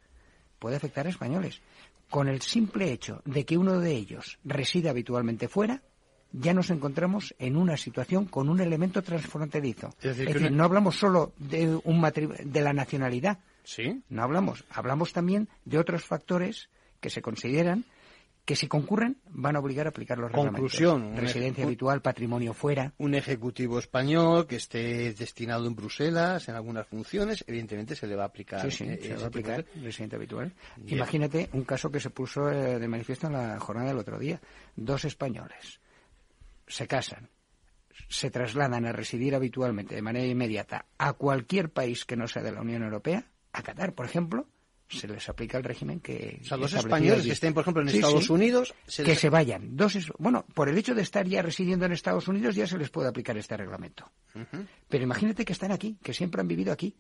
Puede 0.59 0.77
afectar 0.77 1.07
a 1.07 1.11
españoles. 1.11 1.61
Con 2.11 2.29
el 2.29 2.41
simple 2.41 2.93
hecho 2.93 3.21
de 3.25 3.45
que 3.45 3.59
uno 3.59 3.79
de 3.79 3.93
ellos 3.93 4.39
reside 4.45 4.89
habitualmente 4.89 5.49
fuera, 5.49 5.83
ya 6.33 6.55
nos 6.55 6.71
encontramos 6.71 7.35
en 7.39 7.57
una 7.57 7.77
situación 7.77 8.25
con 8.25 8.49
un 8.49 8.61
elemento 8.61 9.03
transfronterizo. 9.03 9.95
Es 10.01 10.17
decir, 10.17 10.51
no 10.51 10.65
hablamos 10.65 10.97
solo 10.97 11.33
de, 11.39 11.79
un 11.85 12.01
de 12.03 12.61
la 12.63 12.73
nacionalidad. 12.73 13.39
Sí. 13.65 14.03
No 14.09 14.23
hablamos. 14.23 14.65
Hablamos 14.71 15.13
también 15.13 15.49
de 15.65 15.79
otros 15.79 16.05
factores 16.05 16.71
que 17.01 17.11
se 17.11 17.21
consideran 17.21 17.85
que 18.47 18.55
si 18.55 18.69
concurren 18.69 19.19
van 19.29 19.57
a 19.57 19.59
obligar 19.59 19.87
a 19.87 19.91
aplicar 19.91 20.19
los 20.19 20.31
Conclusión, 20.31 21.17
Residencia 21.17 21.65
habitual, 21.65 22.01
patrimonio 22.01 22.55
fuera. 22.55 22.95
Un 22.99 23.17
ejecutivo 23.17 23.79
español 23.79 24.47
que 24.47 24.57
esté 24.57 25.13
destinado 25.13 25.67
en 25.67 25.75
Bruselas 25.75 26.49
en 26.49 26.55
algunas 26.55 26.87
funciones, 26.87 27.45
evidentemente 27.49 27.97
se 27.97 28.07
le 28.07 28.15
va 28.15 28.23
a 28.23 28.27
aplicar. 28.27 28.63
Sí, 28.63 28.71
sí, 28.71 28.85
eh, 28.85 29.01
se 29.03 29.17
va 29.17 29.25
a 29.25 29.27
aplicar 29.27 29.67
residente 29.83 30.15
habitual. 30.15 30.55
Imagínate 30.87 31.51
un 31.55 31.65
caso 31.65 31.91
que 31.91 31.99
se 31.99 32.11
puso 32.11 32.49
eh, 32.49 32.79
de 32.79 32.89
manifiesto 32.89 33.27
en 33.27 33.33
la 33.33 33.59
jornada 33.59 33.89
del 33.89 33.99
otro 33.99 34.17
día. 34.17 34.41
Dos 34.77 35.05
españoles 35.05 35.81
se 36.69 36.87
casan, 36.87 37.29
se 38.09 38.31
trasladan 38.31 38.87
a 38.87 38.93
residir 38.93 39.35
habitualmente 39.35 39.97
de 39.97 40.03
manera 40.03 40.27
inmediata 40.27 40.87
a 40.99 41.15
cualquier 41.15 41.71
país 41.71 42.05
que 42.05 42.17
no 42.17 42.29
sea 42.29 42.45
de 42.45 42.53
la 42.53 42.61
Unión 42.61 42.85
Europea, 42.85 43.27
a 43.53 43.63
Qatar, 43.63 43.93
por 43.93 44.07
ejemplo, 44.07 44.47
se 44.89 45.09
les 45.09 45.29
aplica 45.29 45.59
el 45.59 45.65
régimen 45.65 46.01
que... 46.01 46.41
O 46.43 46.45
sea, 46.45 46.57
los 46.57 46.73
españoles 46.73 47.25
que 47.25 47.33
estén, 47.33 47.55
por 47.55 47.63
ejemplo, 47.63 47.83
en 47.83 47.89
Estados 47.89 48.31
Unidos... 48.31 48.75
que 48.87 49.15
se 49.15 49.31
vayan. 49.31 49.77
Dos, 49.77 50.13
bueno, 50.19 50.45
por 50.55 50.69
el 50.69 50.79
hecho 50.79 50.95
de 50.95 51.03
estar 51.03 51.27
ya 51.27 51.43
residiendo 51.43 51.87
en 51.87 51.93
Estados 51.93 52.29
Unidos 52.29 52.55
ya 52.55 52.67
se 52.67 52.79
les 52.79 52.91
puede 52.91 53.09
aplicar 53.09 53.37
este 53.37 53.57
reglamento. 53.57 54.11
Pero 54.89 55.05
imagínate 55.05 55.45
que 55.45 55.53
están 55.53 55.73
aquí, 55.73 55.99
que 56.03 56.15
siempre 56.15 56.41
han 56.41 56.49
vivido 56.49 56.73
aquí, 56.73 56.97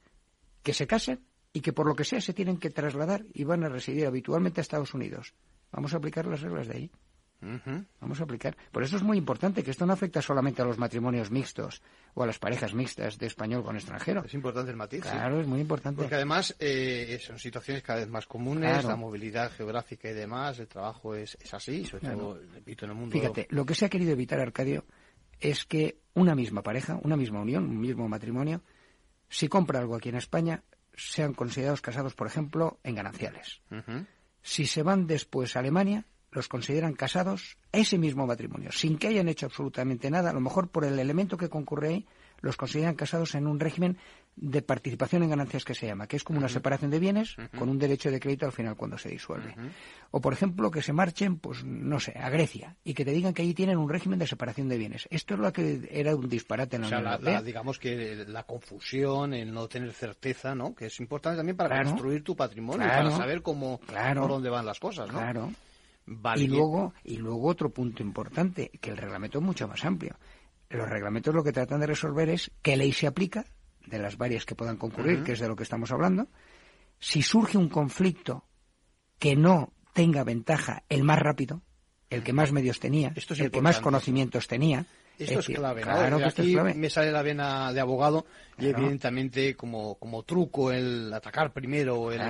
que 0.62 0.72
se 0.72 0.86
casen 0.86 1.20
y 1.52 1.60
que 1.60 1.72
por 1.72 1.86
lo 1.86 1.94
que 1.94 2.04
sea 2.04 2.20
se 2.20 2.34
tienen 2.34 2.58
que 2.58 2.70
trasladar 2.70 3.24
y 3.32 3.44
van 3.44 3.64
a 3.64 3.68
residir 3.68 4.06
habitualmente 4.06 4.60
a 4.60 4.62
Estados 4.62 4.94
Unidos. 4.94 5.34
Vamos 5.70 5.94
a 5.94 5.98
aplicar 5.98 6.26
las 6.26 6.40
reglas 6.40 6.68
de 6.68 6.74
ahí. 6.74 6.90
Vamos 7.40 8.20
a 8.20 8.24
aplicar. 8.24 8.56
Por 8.72 8.82
eso 8.82 8.96
es 8.96 9.02
muy 9.02 9.18
importante 9.18 9.62
que 9.62 9.70
esto 9.70 9.86
no 9.86 9.92
afecta 9.92 10.22
solamente 10.22 10.62
a 10.62 10.64
los 10.64 10.78
matrimonios 10.78 11.30
mixtos 11.30 11.82
o 12.14 12.22
a 12.22 12.26
las 12.26 12.38
parejas 12.38 12.74
mixtas 12.74 13.18
de 13.18 13.26
español 13.26 13.62
con 13.62 13.76
extranjero. 13.76 14.24
Es 14.24 14.34
importante 14.34 14.70
el 14.70 14.76
matiz. 14.76 15.02
Claro, 15.02 15.40
es 15.40 15.46
muy 15.46 15.60
importante. 15.60 16.00
Porque 16.00 16.14
además 16.14 16.56
eh, 16.58 17.18
son 17.20 17.38
situaciones 17.38 17.82
cada 17.82 18.00
vez 18.00 18.08
más 18.08 18.26
comunes, 18.26 18.84
la 18.84 18.96
movilidad 18.96 19.52
geográfica 19.52 20.10
y 20.10 20.14
demás, 20.14 20.58
el 20.58 20.68
trabajo 20.68 21.14
es, 21.14 21.36
así, 21.52 21.84
sobre 21.84 22.08
todo, 22.08 22.40
repito, 22.52 22.84
en 22.84 22.90
el 22.92 22.96
mundo. 22.96 23.12
Fíjate, 23.12 23.46
lo 23.50 23.64
que 23.64 23.74
se 23.74 23.84
ha 23.84 23.88
querido 23.88 24.12
evitar, 24.12 24.40
Arcadio, 24.40 24.84
es 25.40 25.64
que 25.64 25.98
una 26.14 26.34
misma 26.34 26.62
pareja, 26.62 26.98
una 27.02 27.16
misma 27.16 27.40
unión, 27.40 27.64
un 27.64 27.80
mismo 27.80 28.08
matrimonio, 28.08 28.62
si 29.28 29.48
compra 29.48 29.80
algo 29.80 29.96
aquí 29.96 30.08
en 30.08 30.16
España, 30.16 30.62
sean 30.96 31.34
considerados 31.34 31.82
casados, 31.82 32.14
por 32.14 32.26
ejemplo, 32.26 32.78
en 32.82 32.94
gananciales. 32.94 33.60
Si 34.42 34.66
se 34.66 34.82
van 34.82 35.06
después 35.06 35.56
a 35.56 35.58
Alemania, 35.58 36.06
los 36.36 36.48
consideran 36.48 36.92
casados 36.92 37.56
ese 37.72 37.96
mismo 37.98 38.26
matrimonio, 38.26 38.70
sin 38.70 38.98
que 38.98 39.08
hayan 39.08 39.28
hecho 39.28 39.46
absolutamente 39.46 40.10
nada, 40.10 40.30
a 40.30 40.34
lo 40.34 40.40
mejor 40.40 40.68
por 40.68 40.84
el 40.84 40.98
elemento 40.98 41.36
que 41.36 41.48
concurre 41.48 41.88
ahí, 41.88 42.06
los 42.42 42.56
consideran 42.56 42.94
casados 42.94 43.34
en 43.34 43.46
un 43.46 43.58
régimen 43.58 43.96
de 44.36 44.60
participación 44.60 45.22
en 45.22 45.30
ganancias 45.30 45.64
que 45.64 45.74
se 45.74 45.86
llama, 45.86 46.06
que 46.06 46.16
es 46.16 46.22
como 46.22 46.38
una 46.38 46.50
separación 46.50 46.90
de 46.90 46.98
bienes 46.98 47.36
con 47.58 47.70
un 47.70 47.78
derecho 47.78 48.10
de 48.10 48.20
crédito 48.20 48.44
al 48.44 48.52
final 48.52 48.76
cuando 48.76 48.98
se 48.98 49.08
disuelve. 49.08 49.54
O, 50.10 50.20
por 50.20 50.34
ejemplo, 50.34 50.70
que 50.70 50.82
se 50.82 50.92
marchen, 50.92 51.38
pues, 51.38 51.64
no 51.64 51.98
sé, 51.98 52.12
a 52.18 52.28
Grecia 52.28 52.76
y 52.84 52.92
que 52.92 53.06
te 53.06 53.12
digan 53.12 53.32
que 53.32 53.40
allí 53.40 53.54
tienen 53.54 53.78
un 53.78 53.88
régimen 53.88 54.18
de 54.18 54.26
separación 54.26 54.68
de 54.68 54.76
bienes. 54.76 55.08
Esto 55.10 55.34
es 55.34 55.40
lo 55.40 55.50
que 55.54 55.88
era 55.90 56.14
un 56.14 56.28
disparate 56.28 56.76
en 56.76 56.82
la 56.82 57.16
o 57.16 57.22
sea, 57.22 57.40
digamos 57.40 57.78
que 57.78 58.26
la 58.28 58.42
confusión, 58.42 59.32
el 59.32 59.54
no 59.54 59.68
tener 59.68 59.92
certeza, 59.94 60.54
¿no? 60.54 60.74
Que 60.74 60.86
es 60.86 61.00
importante 61.00 61.38
también 61.38 61.56
para 61.56 61.82
construir 61.82 62.22
tu 62.22 62.36
patrimonio, 62.36 62.86
para 62.86 63.10
saber 63.12 63.40
cómo, 63.40 63.80
por 63.80 64.28
dónde 64.28 64.50
van 64.50 64.66
las 64.66 64.78
cosas, 64.78 65.10
¿no? 65.10 65.18
Claro. 65.18 65.50
Y 66.36 66.46
luego, 66.46 66.94
y 67.04 67.16
luego 67.16 67.48
otro 67.48 67.70
punto 67.70 68.02
importante, 68.02 68.70
que 68.80 68.90
el 68.90 68.96
reglamento 68.96 69.38
es 69.38 69.44
mucho 69.44 69.66
más 69.66 69.84
amplio. 69.84 70.16
Los 70.68 70.88
reglamentos 70.88 71.34
lo 71.34 71.44
que 71.44 71.52
tratan 71.52 71.80
de 71.80 71.86
resolver 71.86 72.28
es 72.28 72.50
qué 72.62 72.76
ley 72.76 72.92
se 72.92 73.06
aplica, 73.06 73.44
de 73.86 73.98
las 73.98 74.16
varias 74.16 74.44
que 74.44 74.54
puedan 74.54 74.76
concurrir, 74.76 75.22
que 75.22 75.32
es 75.32 75.40
de 75.40 75.48
lo 75.48 75.56
que 75.56 75.62
estamos 75.62 75.92
hablando. 75.92 76.28
Si 76.98 77.22
surge 77.22 77.58
un 77.58 77.68
conflicto 77.68 78.44
que 79.18 79.36
no 79.36 79.72
tenga 79.92 80.24
ventaja 80.24 80.84
el 80.88 81.04
más 81.04 81.18
rápido, 81.18 81.62
el 82.10 82.22
que 82.22 82.32
más 82.32 82.52
medios 82.52 82.80
tenía, 82.80 83.12
el 83.38 83.50
que 83.50 83.60
más 83.60 83.80
conocimientos 83.80 84.46
tenía, 84.46 84.86
esto 85.18 85.40
es, 85.40 85.46
clave, 85.46 85.84
¿no? 85.84 86.24
Aquí 86.24 86.56
me 86.74 86.90
sale 86.90 87.10
la 87.10 87.22
vena 87.22 87.72
de 87.72 87.80
abogado 87.80 88.26
y 88.58 88.68
evidentemente 88.68 89.54
como, 89.54 89.96
como 89.96 90.22
truco 90.22 90.72
el 90.72 91.12
atacar 91.12 91.52
primero 91.52 92.00
o 92.00 92.12
el, 92.12 92.20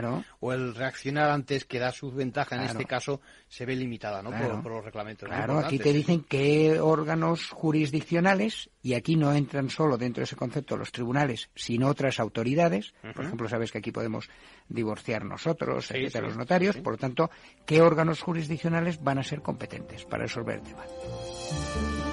o 0.41 0.53
el 0.53 0.75
reaccionar 0.75 1.31
antes 1.31 1.65
que 1.65 1.79
da 1.79 1.93
su 1.93 2.11
ventaja 2.11 2.57
en 2.57 2.63
este 2.63 2.85
caso 2.85 3.21
se 3.49 3.65
ve 3.65 3.77
limitada, 3.77 4.23
¿no? 4.23 4.31
Por, 4.63 4.73
los 4.73 4.85
reglamentos. 4.85 5.29
Claro, 5.29 5.59
aquí 5.59 5.79
te 5.79 5.93
dicen 5.93 6.25
qué 6.29 6.81
órganos 6.81 7.51
jurisdiccionales 7.51 8.71
y 8.83 8.95
aquí 8.95 9.17
no 9.17 9.33
entran 9.33 9.71
solo 9.71 9.97
dentro 9.97 10.21
de 10.21 10.25
ese 10.25 10.37
concepto 10.37 10.77
los 10.77 10.93
tribunales, 10.93 11.49
sino 11.55 11.89
otras 11.89 12.19
autoridades. 12.21 12.95
Por 13.15 13.25
ejemplo, 13.25 13.49
sabes 13.49 13.73
que 13.73 13.79
aquí 13.79 13.93
podemos 13.93 14.29
divorciar 14.69 15.25
nosotros, 15.25 15.91
los 15.91 16.37
notarios. 16.37 16.77
Por 16.77 16.95
lo 16.95 16.99
tanto, 16.99 17.31
¿qué 17.65 17.81
órganos 17.83 18.21
jurisdiccionales 18.21 19.03
van 19.03 19.19
a 19.19 19.23
ser 19.23 19.43
competentes 19.43 20.05
para 20.05 20.25
resolver 20.25 20.57
el 20.57 20.63
tema? 20.63 22.06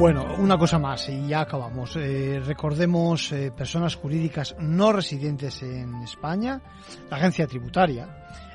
Bueno, 0.00 0.34
una 0.38 0.56
cosa 0.56 0.78
más 0.78 1.10
y 1.10 1.28
ya 1.28 1.42
acabamos. 1.42 1.94
Eh, 1.96 2.40
recordemos 2.42 3.32
eh, 3.32 3.52
personas 3.54 3.96
jurídicas 3.96 4.56
no 4.58 4.92
residentes 4.92 5.62
en 5.62 5.94
España, 5.96 6.62
la 7.10 7.18
agencia 7.18 7.46
tributaria 7.46 8.08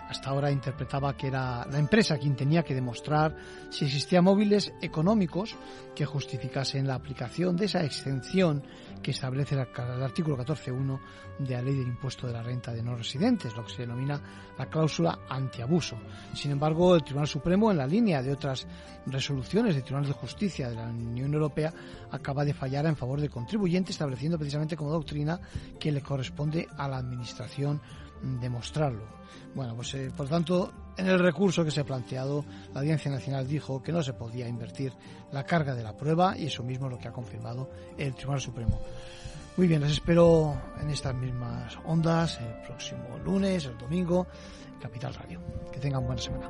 hasta 0.09 0.31
ahora 0.31 0.51
interpretaba 0.51 1.15
que 1.15 1.27
era 1.27 1.63
la 1.69 1.77
empresa 1.77 2.17
quien 2.17 2.35
tenía 2.35 2.63
que 2.63 2.73
demostrar 2.73 3.35
si 3.69 3.85
existían 3.85 4.23
móviles 4.23 4.73
económicos 4.81 5.55
que 5.95 6.05
justificasen 6.05 6.87
la 6.87 6.95
aplicación 6.95 7.55
de 7.55 7.65
esa 7.65 7.83
exención 7.83 8.63
que 9.01 9.11
establece 9.11 9.55
el 9.55 9.61
artículo 9.61 10.37
14.1 10.37 10.99
de 11.39 11.53
la 11.53 11.61
ley 11.61 11.75
del 11.75 11.87
impuesto 11.87 12.27
de 12.27 12.33
la 12.33 12.41
renta 12.41 12.73
de 12.73 12.81
no 12.81 12.95
residentes, 12.95 13.55
lo 13.55 13.63
que 13.65 13.73
se 13.73 13.81
denomina 13.81 14.21
la 14.57 14.65
cláusula 14.67 15.19
antiabuso. 15.29 15.97
Sin 16.33 16.51
embargo, 16.51 16.95
el 16.95 17.03
Tribunal 17.03 17.27
Supremo, 17.27 17.71
en 17.71 17.77
la 17.77 17.87
línea 17.87 18.21
de 18.21 18.33
otras 18.33 18.67
resoluciones 19.05 19.75
de 19.75 19.81
Tribunal 19.81 20.07
de 20.07 20.13
Justicia 20.13 20.69
de 20.69 20.75
la 20.75 20.87
Unión 20.87 21.33
Europea, 21.33 21.73
acaba 22.11 22.45
de 22.45 22.53
fallar 22.53 22.85
en 22.85 22.95
favor 22.95 23.19
del 23.19 23.29
contribuyente, 23.29 23.91
estableciendo 23.91 24.37
precisamente 24.37 24.75
como 24.75 24.91
doctrina 24.91 25.39
que 25.79 25.91
le 25.91 26.01
corresponde 26.01 26.67
a 26.77 26.87
la 26.87 26.97
Administración 26.97 27.81
demostrarlo. 28.21 29.03
Bueno, 29.53 29.75
pues 29.75 29.93
eh, 29.95 30.11
por 30.15 30.27
tanto, 30.27 30.71
en 30.97 31.07
el 31.07 31.19
recurso 31.19 31.63
que 31.63 31.71
se 31.71 31.81
ha 31.81 31.85
planteado, 31.85 32.43
la 32.73 32.81
Audiencia 32.81 33.09
Nacional 33.09 33.47
dijo 33.47 33.81
que 33.81 33.91
no 33.91 34.03
se 34.03 34.13
podía 34.13 34.47
invertir 34.47 34.93
la 35.31 35.43
carga 35.43 35.73
de 35.73 35.83
la 35.83 35.95
prueba 35.95 36.37
y 36.37 36.47
eso 36.47 36.63
mismo 36.63 36.87
es 36.87 36.93
lo 36.93 36.99
que 36.99 37.07
ha 37.07 37.13
confirmado 37.13 37.69
el 37.97 38.13
Tribunal 38.15 38.41
Supremo. 38.41 38.81
Muy 39.57 39.67
bien, 39.67 39.81
les 39.81 39.93
espero 39.93 40.53
en 40.81 40.89
estas 40.89 41.15
mismas 41.15 41.77
ondas 41.85 42.39
el 42.41 42.67
próximo 42.67 43.17
lunes, 43.23 43.65
el 43.65 43.77
domingo, 43.77 44.27
Capital 44.81 45.13
Radio. 45.13 45.39
Que 45.71 45.79
tengan 45.79 46.05
buena 46.05 46.21
semana. 46.21 46.49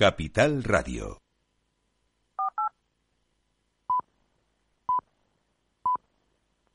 Capital 0.00 0.62
Radio. 0.62 1.20